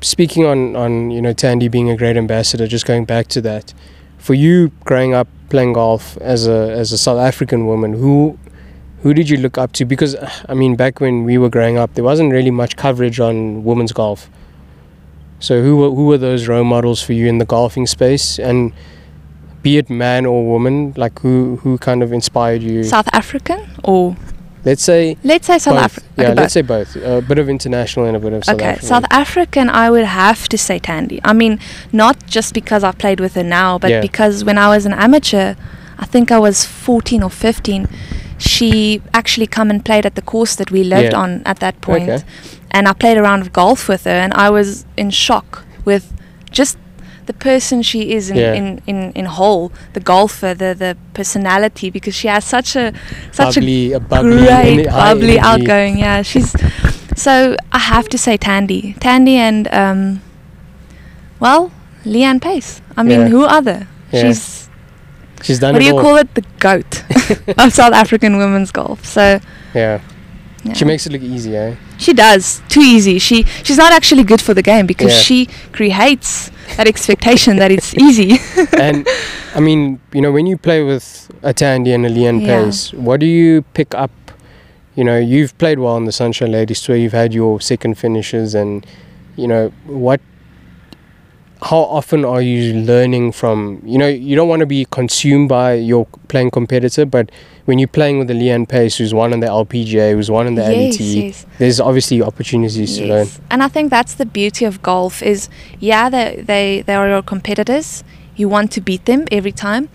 speaking 0.00 0.44
on 0.44 0.76
on 0.76 1.10
you 1.10 1.20
know 1.20 1.34
Tandi 1.34 1.70
being 1.70 1.90
a 1.90 1.96
great 1.96 2.16
ambassador, 2.16 2.66
just 2.66 2.86
going 2.86 3.04
back 3.04 3.26
to 3.28 3.40
that, 3.42 3.74
for 4.22 4.34
you 4.34 4.70
growing 4.84 5.14
up 5.14 5.26
playing 5.50 5.72
golf 5.74 6.16
as 6.18 6.46
a 6.46 6.72
as 6.72 6.92
a 6.92 6.98
South 6.98 7.18
African 7.18 7.66
woman, 7.66 7.92
who 7.92 8.38
who 9.02 9.12
did 9.12 9.28
you 9.28 9.36
look 9.36 9.58
up 9.58 9.72
to? 9.72 9.84
Because 9.84 10.14
I 10.48 10.54
mean, 10.54 10.76
back 10.76 11.00
when 11.00 11.24
we 11.24 11.38
were 11.38 11.50
growing 11.50 11.76
up, 11.76 11.94
there 11.94 12.04
wasn't 12.04 12.32
really 12.32 12.52
much 12.52 12.76
coverage 12.76 13.18
on 13.18 13.64
women's 13.64 13.92
golf. 13.92 14.30
So 15.40 15.60
who 15.60 15.76
were 15.76 15.90
who 15.90 16.06
were 16.06 16.18
those 16.18 16.46
role 16.46 16.64
models 16.64 17.02
for 17.02 17.14
you 17.14 17.26
in 17.26 17.38
the 17.38 17.44
golfing 17.44 17.86
space 17.86 18.38
and 18.38 18.72
be 19.62 19.76
it 19.76 19.90
man 19.90 20.24
or 20.24 20.46
woman, 20.46 20.94
like 20.96 21.18
who 21.18 21.56
who 21.56 21.78
kind 21.78 22.02
of 22.02 22.12
inspired 22.12 22.62
you? 22.62 22.84
South 22.84 23.08
African 23.12 23.60
or 23.82 24.16
let's 24.64 24.82
say 24.82 25.16
let's 25.24 25.46
say 25.46 25.58
South 25.58 25.78
Africa. 25.78 26.06
Yeah, 26.16 26.32
let's 26.32 26.52
say 26.54 26.62
both. 26.62 26.96
A 26.96 27.20
bit 27.22 27.38
of 27.38 27.48
international 27.48 28.06
and 28.06 28.16
a 28.16 28.20
bit 28.20 28.32
of 28.32 28.44
South 28.44 28.56
okay, 28.56 28.66
African. 28.66 28.88
South 28.88 29.04
African, 29.10 29.68
I 29.68 29.90
would 29.90 30.04
have 30.04 30.48
to 30.48 30.58
say 30.58 30.78
Tandi. 30.78 31.20
I 31.24 31.32
mean, 31.32 31.58
not 31.92 32.26
just 32.26 32.54
because 32.54 32.84
I've 32.84 32.98
played 32.98 33.20
with 33.20 33.34
her 33.34 33.42
now, 33.44 33.78
but 33.78 33.90
Yeah. 33.90 34.00
because 34.00 34.44
when 34.44 34.58
I 34.58 34.68
was 34.68 34.86
an 34.86 34.92
amateur, 34.92 35.54
I 35.98 36.04
think 36.06 36.30
I 36.30 36.38
was 36.38 36.64
14 36.64 37.22
or 37.22 37.30
15, 37.30 37.88
she 38.38 39.00
actually 39.14 39.46
come 39.46 39.70
and 39.70 39.84
played 39.84 40.04
at 40.04 40.14
the 40.14 40.22
course 40.22 40.54
that 40.56 40.70
we 40.70 40.82
lived 40.84 41.12
Yeah. 41.12 41.18
on 41.20 41.42
at 41.46 41.60
that 41.60 41.80
point. 41.80 42.08
Okay. 42.10 42.24
And 42.70 42.88
I 42.88 42.92
played 42.92 43.18
a 43.18 43.22
round 43.22 43.42
of 43.42 43.52
golf 43.52 43.88
with 43.88 44.04
her, 44.04 44.10
and 44.10 44.32
I 44.34 44.50
was 44.50 44.84
in 44.96 45.10
shock 45.10 45.64
with 45.84 46.12
just 46.50 46.76
the 47.26 47.32
person 47.32 47.82
she 47.82 48.12
is 48.12 48.30
in, 48.30 48.36
Yeah. 48.36 48.52
in, 48.54 48.82
in, 48.86 49.12
in 49.12 49.24
whole, 49.26 49.72
the 49.92 50.00
golfer, 50.00 50.54
the, 50.54 50.74
the 50.76 50.96
personality, 51.14 51.90
because 51.90 52.14
she 52.14 52.28
has 52.28 52.44
such 52.44 52.76
a 52.76 52.92
such 53.32 53.56
a 53.56 53.60
bubbly, 53.60 53.92
a 53.92 54.00
bubbly, 54.00 54.36
great, 54.38 54.86
bubbly, 54.86 55.38
energy. 55.38 55.40
outgoing. 55.40 55.98
Yeah, 55.98 56.22
she's. 56.22 56.54
So 57.16 57.56
I 57.72 57.78
have 57.78 58.08
to 58.08 58.18
say 58.18 58.38
Tandi, 58.38 58.96
Tandi, 58.98 59.34
and 59.36 59.68
um, 59.72 60.20
well, 61.40 61.70
Lee-Anne 62.04 62.40
Pace. 62.40 62.80
I 62.96 63.02
mean, 63.02 63.20
Yeah. 63.20 63.28
who 63.28 63.44
other? 63.44 63.86
Yeah. 64.12 64.22
She's 64.22 64.68
She's 65.42 65.58
done 65.58 65.72
what 65.74 65.80
do 65.80 65.86
you 65.86 65.96
all. 65.96 66.02
call 66.02 66.16
it? 66.16 66.32
The 66.34 66.44
goat 66.60 67.02
of 67.58 67.72
South 67.72 67.92
African 67.92 68.36
women's 68.38 68.70
golf. 68.70 69.04
So 69.04 69.40
Yeah. 69.74 70.00
yeah. 70.62 70.72
she 70.72 70.84
makes 70.84 71.04
it 71.06 71.10
look 71.12 71.22
easy, 71.22 71.56
eh? 71.56 71.74
She 71.98 72.12
does 72.12 72.62
too 72.68 72.80
easy. 72.80 73.18
She 73.18 73.42
she's 73.64 73.76
not 73.76 73.92
actually 73.92 74.22
good 74.22 74.40
for 74.40 74.54
the 74.54 74.62
game 74.62 74.86
because 74.86 75.12
Yeah. 75.12 75.18
she 75.20 75.46
creates 75.72 76.51
that 76.76 76.86
expectation 76.86 77.56
that 77.56 77.70
it's 77.70 77.94
easy. 77.94 78.38
and 78.78 79.06
I 79.54 79.60
mean, 79.60 80.00
you 80.12 80.20
know, 80.20 80.32
when 80.32 80.46
you 80.46 80.56
play 80.56 80.82
with 80.82 81.30
a 81.42 81.52
Tandi 81.52 81.94
and 81.94 82.06
a 82.06 82.08
Lee-Anne 82.08 82.40
Yeah. 82.40 82.64
Pace, 82.64 82.92
what 82.92 83.20
do 83.20 83.26
you 83.26 83.62
pick 83.74 83.94
up? 83.94 84.10
You 84.94 85.04
know, 85.04 85.18
you've 85.18 85.56
played 85.58 85.78
well 85.78 85.94
on 85.94 86.04
the 86.04 86.12
Sunshine 86.12 86.52
Ladies 86.52 86.80
Tour. 86.82 86.96
You've 86.96 87.12
had 87.12 87.32
your 87.32 87.60
second 87.60 87.96
finishes, 87.96 88.54
and 88.54 88.86
you 89.36 89.48
know 89.48 89.72
what. 89.86 90.20
How 91.62 91.78
often 91.78 92.24
are 92.24 92.42
you 92.42 92.74
learning 92.74 93.32
from? 93.32 93.80
You 93.84 93.96
know, 93.98 94.08
you 94.08 94.34
don't 94.34 94.48
want 94.48 94.60
to 94.60 94.66
be 94.66 94.84
consumed 94.90 95.48
by 95.48 95.74
your 95.74 96.06
playing 96.26 96.50
competitor, 96.50 97.06
but 97.06 97.30
when 97.66 97.78
you're 97.78 97.86
playing 97.86 98.18
with 98.18 98.26
the 98.26 98.34
Lee-Anne 98.34 98.66
Pace, 98.66 98.96
who's 98.96 99.14
one 99.14 99.32
on 99.32 99.38
the 99.40 99.46
LPGA, 99.46 100.12
who's 100.12 100.28
one 100.30 100.48
on 100.48 100.56
the 100.56 100.62
yes, 100.62 100.98
LET, 100.98 101.00
yes. 101.00 101.46
there's 101.58 101.78
obviously 101.80 102.20
opportunities 102.20 102.98
to 102.98 103.06
learn. 103.06 103.28
And 103.50 103.62
I 103.62 103.68
think 103.68 103.90
that's 103.90 104.14
the 104.14 104.26
beauty 104.26 104.64
of 104.64 104.82
golf 104.82 105.22
is 105.22 105.48
yeah 105.78 106.10
they, 106.10 106.42
they 106.44 106.82
they 106.82 106.94
are 106.94 107.08
your 107.08 107.22
competitors. 107.22 108.02
You 108.34 108.48
want 108.48 108.72
to 108.72 108.80
beat 108.80 109.04
them 109.04 109.26
every 109.30 109.52
time. 109.52 109.88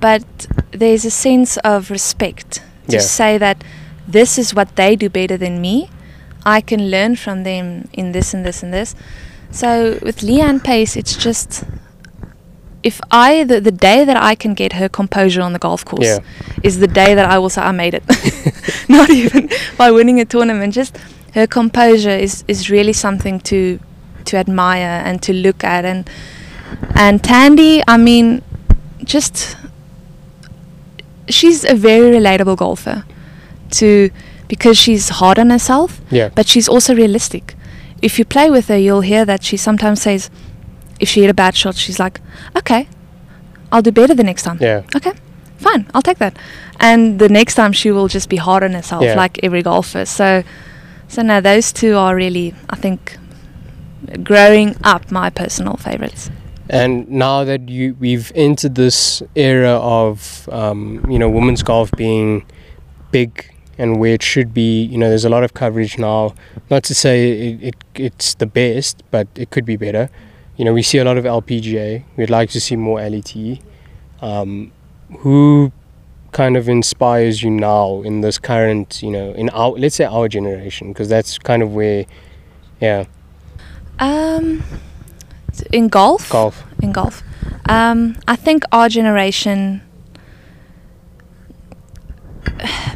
But 0.00 0.46
there's 0.72 1.04
a 1.04 1.10
sense 1.10 1.56
of 1.58 1.90
respect 1.90 2.62
to 2.88 2.96
Yeah. 2.96 3.00
say 3.00 3.38
that 3.38 3.64
this 4.06 4.38
is 4.38 4.54
what 4.54 4.76
they 4.76 4.94
do 4.96 5.08
better 5.08 5.36
than 5.38 5.60
me. 5.60 5.88
I 6.44 6.60
can 6.60 6.90
learn 6.90 7.16
from 7.16 7.44
them 7.44 7.88
in 7.92 8.12
this 8.12 8.34
and 8.34 8.44
this 8.44 8.62
and 8.62 8.72
this. 8.72 8.94
So 9.50 9.98
with 10.02 10.22
Lee-Anne 10.22 10.60
Pace 10.60 10.96
it's 10.96 11.16
just 11.16 11.64
if 12.82 13.00
I 13.10 13.44
the, 13.44 13.60
the 13.60 13.72
day 13.72 14.04
that 14.04 14.16
I 14.16 14.34
can 14.34 14.54
get 14.54 14.74
her 14.74 14.88
composure 14.88 15.42
on 15.42 15.52
the 15.52 15.58
golf 15.58 15.84
course 15.84 16.06
Yeah. 16.06 16.18
is 16.62 16.78
the 16.78 16.86
day 16.86 17.14
that 17.14 17.24
I 17.28 17.38
will 17.38 17.50
say 17.50 17.62
I 17.62 17.72
made 17.72 17.94
it. 17.94 18.04
Not 18.88 19.10
even 19.10 19.50
by 19.78 19.90
winning 19.90 20.20
a 20.20 20.24
tournament, 20.24 20.74
just 20.74 20.96
her 21.34 21.46
composure 21.46 22.10
is, 22.10 22.44
is 22.48 22.70
really 22.70 22.92
something 22.92 23.40
to 23.40 23.80
to 24.26 24.36
admire 24.36 25.02
and 25.04 25.22
to 25.22 25.32
look 25.32 25.64
at 25.64 25.84
and 25.84 26.08
and 26.94 27.22
Tandi, 27.22 27.82
I 27.88 27.96
mean, 27.96 28.42
just 29.02 29.56
she's 31.28 31.64
a 31.64 31.74
very 31.74 32.10
relatable 32.10 32.56
golfer 32.56 33.04
to 33.72 34.10
because 34.48 34.78
she's 34.78 35.08
hard 35.10 35.38
on 35.38 35.50
herself, 35.50 36.00
Yeah. 36.10 36.28
but 36.34 36.46
she's 36.46 36.68
also 36.68 36.94
realistic. 36.94 37.54
If 38.02 38.18
you 38.18 38.24
play 38.24 38.50
with 38.50 38.68
her, 38.68 38.76
you'll 38.78 39.00
hear 39.00 39.24
that 39.24 39.42
she 39.42 39.56
sometimes 39.56 40.02
says, 40.02 40.30
if 41.00 41.08
she 41.08 41.20
hit 41.22 41.30
a 41.30 41.34
bad 41.34 41.54
shot, 41.56 41.74
she's 41.76 41.98
like, 41.98 42.20
"Okay, 42.56 42.88
I'll 43.72 43.82
do 43.82 43.92
better 43.92 44.14
the 44.14 44.24
next 44.24 44.42
time." 44.42 44.58
Yeah. 44.60 44.82
okay, 44.96 45.12
fine, 45.58 45.86
I'll 45.94 46.02
take 46.02 46.18
that. 46.18 46.36
And 46.80 47.18
the 47.18 47.28
next 47.28 47.54
time 47.54 47.72
she 47.72 47.90
will 47.90 48.08
just 48.08 48.28
be 48.28 48.36
hard 48.36 48.62
on 48.62 48.72
herself, 48.72 49.02
Yeah. 49.02 49.14
like 49.16 49.38
every 49.42 49.62
golfer. 49.62 50.04
So, 50.04 50.42
so 51.08 51.22
no, 51.22 51.40
those 51.40 51.72
two 51.72 51.96
are 51.96 52.14
really, 52.14 52.54
I 52.70 52.76
think, 52.76 53.16
growing 54.22 54.76
up, 54.84 55.10
my 55.10 55.30
personal 55.30 55.76
favorites. 55.76 56.30
And 56.70 57.08
now 57.08 57.44
that 57.44 57.68
you 57.68 57.96
we've 57.98 58.30
entered 58.34 58.74
this 58.74 59.22
era 59.34 59.70
of 59.80 60.48
um, 60.52 61.04
you 61.08 61.18
know 61.18 61.28
women's 61.30 61.62
golf 61.62 61.90
being 61.96 62.44
big 63.10 63.50
and 63.78 63.98
where 64.00 64.14
it 64.14 64.22
should 64.22 64.52
be, 64.52 64.82
you 64.82 64.98
know, 64.98 65.08
there's 65.08 65.24
a 65.24 65.28
lot 65.28 65.44
of 65.44 65.54
coverage 65.54 65.98
now. 65.98 66.34
Not 66.70 66.82
to 66.84 66.94
say 66.94 67.30
it, 67.30 67.62
it 67.62 67.74
it's 67.94 68.34
the 68.34 68.46
best, 68.46 69.02
but 69.10 69.28
it 69.36 69.50
could 69.50 69.64
be 69.64 69.76
better. 69.76 70.10
You 70.56 70.64
know, 70.64 70.74
we 70.74 70.82
see 70.82 70.98
a 70.98 71.04
lot 71.04 71.16
of 71.16 71.24
LPGA. 71.24 72.04
We'd 72.16 72.30
like 72.30 72.50
to 72.50 72.60
see 72.60 72.74
more 72.76 73.00
LET. 73.00 73.34
Um, 74.20 74.72
who 75.20 75.70
kind 76.32 76.56
of 76.56 76.68
inspires 76.68 77.42
you 77.42 77.50
now 77.50 78.02
in 78.02 78.20
this 78.20 78.38
current, 78.38 79.02
you 79.02 79.10
know, 79.10 79.32
in 79.32 79.48
our 79.50 79.70
let's 79.70 79.94
say 79.96 80.04
our 80.04 80.28
generation, 80.28 80.88
because 80.92 81.08
that's 81.08 81.38
kind 81.38 81.62
of 81.62 81.72
where, 81.74 82.04
yeah, 82.80 83.04
Um, 84.00 84.62
in 85.72 85.88
golf, 85.88 86.28
golf. 86.30 86.64
in 86.82 86.92
golf, 86.92 87.22
um, 87.68 88.16
I 88.26 88.36
think 88.36 88.64
our 88.72 88.88
generation. 88.88 89.82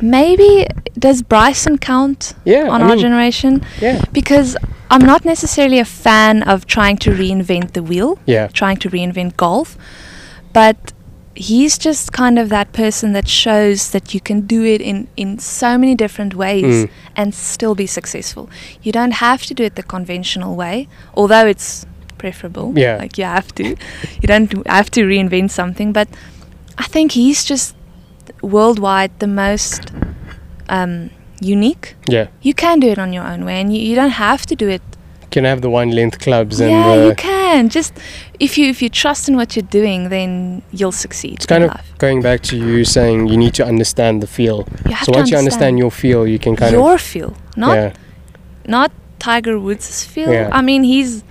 Maybe 0.01 0.67
does 0.99 1.23
Bryson 1.23 1.79
count 1.79 2.35
Yeah, 2.45 2.69
on 2.69 2.83
I 2.83 2.85
our 2.85 2.91
mean, 2.91 2.99
generation? 3.01 3.63
yeah, 3.81 4.03
Because 4.13 4.57
I'm 4.91 5.03
not 5.07 5.25
necessarily 5.25 5.79
a 5.79 5.85
fan 5.85 6.43
of 6.43 6.67
trying 6.67 6.99
to 6.99 7.11
reinvent 7.11 7.73
the 7.73 7.83
wheel. 7.83 8.19
yeah, 8.27 8.49
trying 8.49 8.77
to 8.79 8.91
reinvent 8.91 9.37
golf, 9.37 9.77
but 10.53 10.93
he's 11.35 11.79
just 11.79 12.13
kind 12.13 12.39
of 12.39 12.51
that 12.51 12.73
person 12.75 13.15
that 13.15 13.27
shows 13.27 13.91
that 13.93 14.13
you 14.13 14.21
can 14.21 14.43
do 14.43 14.65
it 14.65 14.83
in, 14.83 15.09
in 15.17 15.39
so 15.39 15.79
many 15.79 15.95
different 15.95 16.35
ways 16.35 16.85
Mm. 16.85 16.91
and 17.17 17.35
still 17.35 17.75
be 17.75 17.87
successful. 17.87 18.51
You 18.83 18.93
don't 18.93 19.13
have 19.15 19.43
to 19.47 19.55
do 19.55 19.65
it 19.65 19.75
the 19.77 19.83
conventional 19.83 20.55
way, 20.57 20.89
although 21.17 21.47
it's 21.47 21.87
preferable. 22.19 22.75
Yeah. 22.77 22.97
Like 22.99 23.17
you 23.17 23.25
have 23.25 23.55
to. 23.55 23.65
You 24.21 24.27
don't 24.29 24.53
have 24.67 24.91
to 24.91 25.01
reinvent 25.07 25.51
something, 25.53 25.91
but 25.93 26.07
I 26.77 26.85
think 26.85 27.13
he's 27.13 27.45
just 27.45 27.75
worldwide 28.43 29.11
the 29.19 29.27
most 29.27 29.93
um, 30.69 31.11
unique, 31.41 31.95
Yeah. 32.09 32.27
you 32.43 32.55
can 32.55 32.81
do 32.81 32.89
it 32.89 32.99
on 32.99 33.13
your 33.13 33.25
own 33.25 33.45
way, 33.45 33.61
and 33.61 33.75
you, 33.75 33.81
you 33.83 33.95
don't 33.95 34.11
have 34.11 34.47
to 34.47 34.55
do 34.57 34.69
it. 34.69 34.83
You 35.23 35.29
Can 35.31 35.45
have 35.45 35.61
the 35.63 35.71
one 35.71 35.91
length 35.91 36.19
clubs 36.21 36.61
and 36.61 36.71
yeah, 36.71 37.07
you 37.07 37.15
can. 37.15 37.69
Just 37.71 37.93
if 38.39 38.59
you 38.59 38.67
if 38.69 38.83
you 38.83 38.91
trust 38.91 39.29
in 39.31 39.37
what 39.37 39.57
you're 39.57 39.71
doing, 39.71 40.11
then 40.11 40.61
you'll 40.73 40.93
succeed 41.07 41.35
It's 41.35 41.47
kind 41.47 41.65
of 41.65 41.71
life. 41.71 41.89
going 41.99 42.21
back 42.23 42.41
to 42.51 42.57
you 42.57 42.85
saying 42.85 43.29
you 43.29 43.37
need 43.39 43.55
to 43.55 43.65
understand 43.65 44.23
the 44.23 44.27
feel. 44.27 44.69
You 44.87 44.95
have 44.95 45.07
So 45.07 45.13
to 45.13 45.19
once 45.19 45.31
you 45.31 45.39
understand 45.39 45.79
your 45.79 45.91
feel, 45.91 46.27
you 46.27 46.39
can 46.39 46.55
kind 46.55 46.73
your 46.73 46.83
of 46.83 46.89
your 46.91 46.99
feel, 46.99 47.35
not 47.57 47.75
yeah, 47.77 47.93
not 48.67 48.91
Tiger 49.19 49.59
Woods' 49.59 50.05
feel. 50.05 50.31
Yeah. 50.31 50.51
I 50.53 50.61
mean, 50.61 50.83
he's 50.83 51.25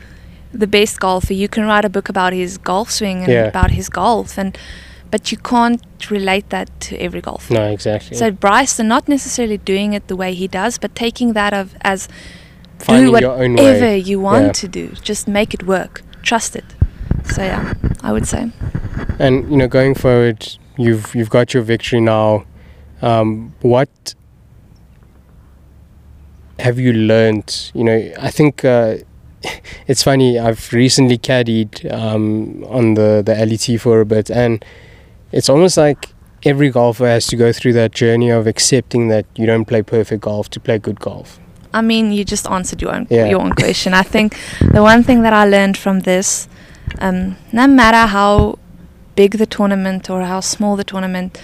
the 0.51 0.67
best 0.67 0.99
golfer. 0.99 1.33
You 1.33 1.47
can 1.47 1.65
write 1.65 1.85
a 1.85 1.89
book 1.89 2.09
about 2.09 2.33
his 2.33 2.57
golf 2.57 2.89
swing 2.89 3.19
and 3.23 3.31
Yeah. 3.31 3.45
about 3.49 3.69
his 3.69 3.87
golf, 3.87 4.35
and 4.37 4.57
but 5.11 5.31
you 5.31 5.37
can't 5.37 5.81
relate 6.09 6.49
that 6.49 6.67
to 6.81 6.97
every 6.97 7.21
golfer. 7.21 7.53
no, 7.53 7.65
exactly. 7.67 8.17
So 8.17 8.31
Bryson, 8.31 8.87
not 8.87 9.07
necessarily 9.07 9.57
doing 9.57 9.93
it 9.93 10.07
the 10.07 10.15
way 10.15 10.33
he 10.33 10.47
does, 10.47 10.77
but 10.77 10.95
taking 10.95 11.33
that 11.33 11.53
of 11.53 11.75
as 11.81 12.07
Finding 12.79 13.05
do 13.07 13.11
whatever 13.11 13.95
you 13.95 14.19
want 14.19 14.45
Yeah. 14.45 14.51
to 14.53 14.67
do. 14.67 14.87
Just 15.03 15.27
make 15.27 15.53
it 15.53 15.63
work. 15.67 16.01
Trust 16.23 16.55
it. 16.55 16.65
So 17.25 17.43
yeah, 17.43 17.73
I 18.01 18.11
would 18.11 18.27
say. 18.27 18.51
And 19.19 19.49
you 19.51 19.57
know, 19.57 19.67
going 19.67 19.93
forward, 19.95 20.57
you've 20.77 21.13
you've 21.13 21.29
got 21.29 21.53
your 21.53 21.63
victory 21.63 22.01
now. 22.01 22.45
Um, 23.01 23.53
what 23.61 24.15
have 26.59 26.79
you 26.79 26.93
learned? 26.93 27.71
You 27.73 27.83
know, 27.83 28.11
I 28.19 28.29
think 28.31 28.63
uh, 28.65 28.97
it's 29.87 30.03
funny. 30.03 30.39
I've 30.39 30.71
recently 30.73 31.17
caddied 31.17 31.91
um, 31.91 32.63
on 32.65 32.93
the 32.95 33.21
the 33.25 33.33
LET 33.45 33.79
for 33.79 34.01
a 34.01 34.05
bit, 34.05 34.29
and 34.29 34.63
it's 35.31 35.49
almost 35.49 35.77
like 35.77 36.09
every 36.43 36.69
golfer 36.69 37.05
has 37.07 37.27
to 37.27 37.35
go 37.35 37.51
through 37.53 37.73
that 37.73 37.91
journey 37.91 38.29
of 38.29 38.47
accepting 38.47 39.07
that 39.09 39.25
you 39.35 39.45
don't 39.45 39.65
play 39.65 39.81
perfect 39.83 40.21
golf 40.23 40.49
to 40.49 40.59
play 40.59 40.79
good 40.79 40.99
golf. 40.99 41.39
I 41.73 41.81
mean, 41.81 42.11
you 42.11 42.25
just 42.25 42.49
answered 42.49 42.81
your 42.81 42.93
own 42.95 43.07
Yeah. 43.09 43.27
your 43.29 43.41
own 43.41 43.51
question. 43.63 43.93
I 43.93 44.03
think 44.03 44.35
the 44.73 44.81
one 44.81 45.03
thing 45.03 45.21
that 45.23 45.33
I 45.33 45.45
learned 45.47 45.77
from 45.77 46.01
this, 46.01 46.47
um, 46.99 47.35
no 47.53 47.67
matter 47.67 48.07
how 48.11 48.57
big 49.15 49.37
the 49.37 49.45
tournament 49.45 50.09
or 50.09 50.21
how 50.23 50.39
small 50.41 50.75
the 50.75 50.83
tournament, 50.83 51.39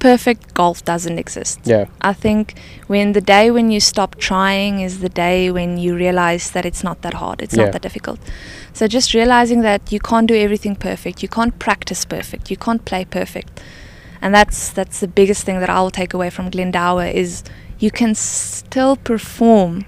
perfect 0.00 0.54
golf 0.54 0.84
doesn't 0.84 1.18
exist. 1.18 1.60
Yeah, 1.64 1.84
I 2.00 2.12
think 2.14 2.54
when 2.88 3.12
the 3.12 3.20
day 3.20 3.50
when 3.50 3.70
you 3.70 3.80
stop 3.80 4.16
trying 4.16 4.80
is 4.80 4.98
the 5.00 5.08
day 5.08 5.50
when 5.50 5.78
you 5.78 5.94
realize 5.96 6.50
that 6.52 6.64
it's 6.64 6.82
not 6.82 7.02
that 7.02 7.14
hard, 7.14 7.40
it's 7.42 7.54
Yeah. 7.56 7.64
not 7.64 7.72
that 7.72 7.82
difficult. 7.82 8.18
So 8.72 8.86
just 8.88 9.14
realizing 9.14 9.62
that 9.62 9.92
you 9.92 10.00
can't 10.00 10.26
do 10.28 10.34
everything 10.34 10.76
perfect, 10.76 11.22
you 11.22 11.28
can't 11.28 11.54
practice 11.58 12.04
perfect, 12.04 12.50
you 12.50 12.56
can't 12.56 12.84
play 12.84 13.04
perfect, 13.04 13.60
and 14.22 14.34
that's 14.34 14.70
that's 14.70 14.98
the 15.00 15.08
biggest 15.08 15.44
thing 15.44 15.60
that 15.60 15.70
I 15.70 15.80
will 15.82 15.90
take 16.02 16.14
away 16.14 16.30
from 16.30 16.50
Glendower 16.50 17.06
is 17.06 17.42
you 17.78 17.90
can 17.90 18.14
still 18.14 18.96
perform 18.96 19.84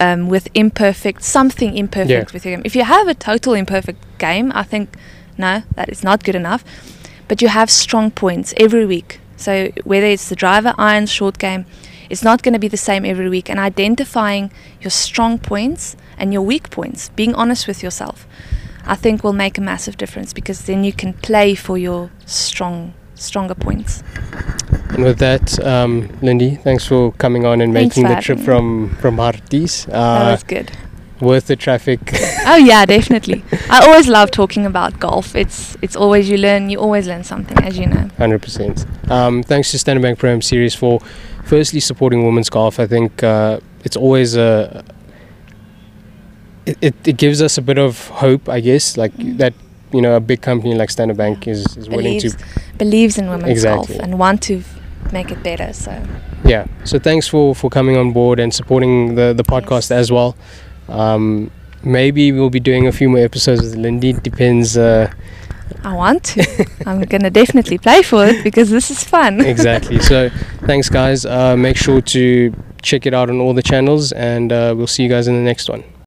um, 0.00 0.28
with 0.28 0.48
imperfect 0.54 1.22
something 1.22 1.76
imperfect 1.76 2.10
Yeah. 2.28 2.32
with 2.34 2.44
your 2.44 2.56
game. 2.56 2.62
If 2.64 2.74
you 2.76 2.84
have 2.84 3.08
a 3.08 3.14
total 3.14 3.54
imperfect 3.54 3.98
game, 4.18 4.50
I 4.54 4.62
think 4.62 4.88
no, 5.38 5.62
that 5.76 5.88
is 5.88 6.02
not 6.04 6.22
good 6.24 6.34
enough. 6.34 6.62
But 7.30 7.40
you 7.42 7.48
have 7.48 7.70
strong 7.70 8.10
points 8.10 8.52
every 8.56 8.84
week. 8.86 9.20
So 9.36 9.52
whether 9.84 10.06
it's 10.14 10.28
the 10.28 10.34
driver, 10.44 10.74
irons, 10.76 11.10
short 11.10 11.38
game, 11.38 11.64
it's 12.10 12.24
not 12.24 12.42
going 12.42 12.54
to 12.54 12.58
be 12.58 12.68
the 12.68 12.76
same 12.90 13.04
every 13.12 13.28
week. 13.30 13.48
And 13.48 13.58
identifying 13.60 14.50
your 14.82 14.90
strong 14.90 15.38
points 15.38 15.96
and 16.18 16.32
your 16.32 16.42
weak 16.42 16.70
points, 16.70 17.08
being 17.14 17.34
honest 17.36 17.68
with 17.68 17.84
yourself, 17.84 18.26
I 18.84 18.96
think 18.96 19.22
will 19.22 19.32
make 19.44 19.56
a 19.58 19.60
massive 19.60 19.96
difference 19.96 20.32
because 20.32 20.58
then 20.66 20.82
you 20.82 20.92
can 20.92 21.12
play 21.22 21.54
for 21.54 21.78
your 21.78 22.10
strong, 22.26 22.94
stronger 23.14 23.54
points. 23.54 24.02
and 24.90 25.04
with 25.04 25.18
that, 25.18 25.46
um, 25.64 26.08
Lindy, 26.22 26.56
thanks 26.56 26.84
for 26.86 27.12
coming 27.12 27.46
on 27.46 27.60
and 27.60 27.72
Thanks 27.72 27.96
making 27.96 28.12
the 28.12 28.20
trip 28.20 28.38
me. 28.38 28.44
from 28.44 28.96
from 29.00 29.16
Harties. 29.18 29.86
that 29.86 29.94
Uh, 29.94 30.32
was 30.32 30.42
good. 30.42 30.68
Worth 31.20 31.46
the 31.46 31.56
traffic. 31.56 32.00
Oh 32.46 32.56
yeah, 32.56 32.84
definitely. 32.86 33.44
I 33.68 33.86
always 33.86 34.08
love 34.08 34.30
talking 34.30 34.66
about 34.66 34.98
golf. 34.98 35.36
It's 35.36 35.76
it's 35.82 35.94
always 35.94 36.28
you 36.28 36.36
learn. 36.38 36.70
You 36.70 36.78
always 36.80 37.06
learn 37.06 37.22
something, 37.22 37.56
as 37.62 37.78
you 37.78 37.86
know. 37.86 38.08
Hundred 38.18 38.42
percent. 38.42 38.86
Um, 39.10 39.42
thanks 39.42 39.70
to 39.72 39.78
Standard 39.78 40.02
Bank 40.02 40.24
Am 40.24 40.42
Series 40.42 40.74
for 40.74 40.98
firstly 41.44 41.80
supporting 41.80 42.24
women's 42.24 42.50
golf. 42.50 42.80
I 42.80 42.86
think 42.86 43.22
uh, 43.22 43.60
it's 43.84 43.96
always 43.96 44.36
a 44.36 44.82
it, 46.66 46.78
it, 46.80 46.94
it 47.04 47.16
gives 47.18 47.40
us 47.42 47.58
a 47.58 47.62
bit 47.62 47.78
of 47.78 48.08
hope, 48.08 48.48
I 48.48 48.60
guess, 48.60 48.96
like 48.96 49.12
Mm. 49.14 49.38
that 49.38 49.54
you 49.92 50.00
know 50.00 50.16
a 50.16 50.20
big 50.20 50.40
company 50.40 50.74
like 50.74 50.90
Standard 50.90 51.16
Bank 51.16 51.46
is, 51.46 51.60
is 51.76 51.88
willing 51.88 52.04
Believes 52.16 52.34
to 52.36 52.44
believes 52.78 53.18
in 53.18 53.28
women's 53.28 53.50
Exactly. 53.50 53.96
golf 53.96 54.02
and 54.04 54.18
want 54.18 54.42
to 54.44 54.62
make 55.12 55.30
it 55.30 55.42
better. 55.42 55.72
So 55.72 55.92
yeah. 56.44 56.66
So 56.84 56.98
thanks 56.98 57.28
for 57.28 57.54
for 57.54 57.70
coming 57.70 57.96
on 57.96 58.12
board 58.12 58.40
and 58.40 58.52
supporting 58.52 59.14
the 59.14 59.34
the 59.36 59.44
podcast 59.44 59.90
Yes. 59.90 59.92
as 59.92 60.10
well. 60.12 60.36
Um, 60.90 61.50
maybe 61.82 62.32
we'll 62.32 62.50
be 62.50 62.60
doing 62.60 62.86
a 62.86 62.92
few 62.92 63.08
more 63.08 63.20
episodes 63.20 63.62
with 63.62 63.76
Lindy. 63.76 64.12
Depends. 64.12 64.76
Uh, 64.76 65.12
I 65.84 65.94
want 65.94 66.24
to. 66.24 66.66
I'm 66.86 67.02
gonna 67.02 67.30
definitely 67.30 67.78
play 67.78 68.02
for 68.02 68.26
it 68.26 68.42
because 68.44 68.70
this 68.70 68.90
is 68.90 69.02
fun. 69.02 69.40
exactly. 69.54 70.00
So 70.00 70.30
thanks, 70.66 70.88
guys. 70.88 71.24
Uh, 71.24 71.56
make 71.56 71.76
sure 71.76 72.00
to 72.00 72.52
check 72.82 73.06
it 73.06 73.14
out 73.14 73.30
on 73.30 73.40
all 73.40 73.54
the 73.54 73.62
channels, 73.62 74.12
and 74.12 74.52
uh, 74.52 74.74
we'll 74.76 74.86
see 74.86 75.02
you 75.04 75.08
guys 75.08 75.28
in 75.28 75.34
the 75.34 75.42
next 75.42 75.68
one. 75.68 75.84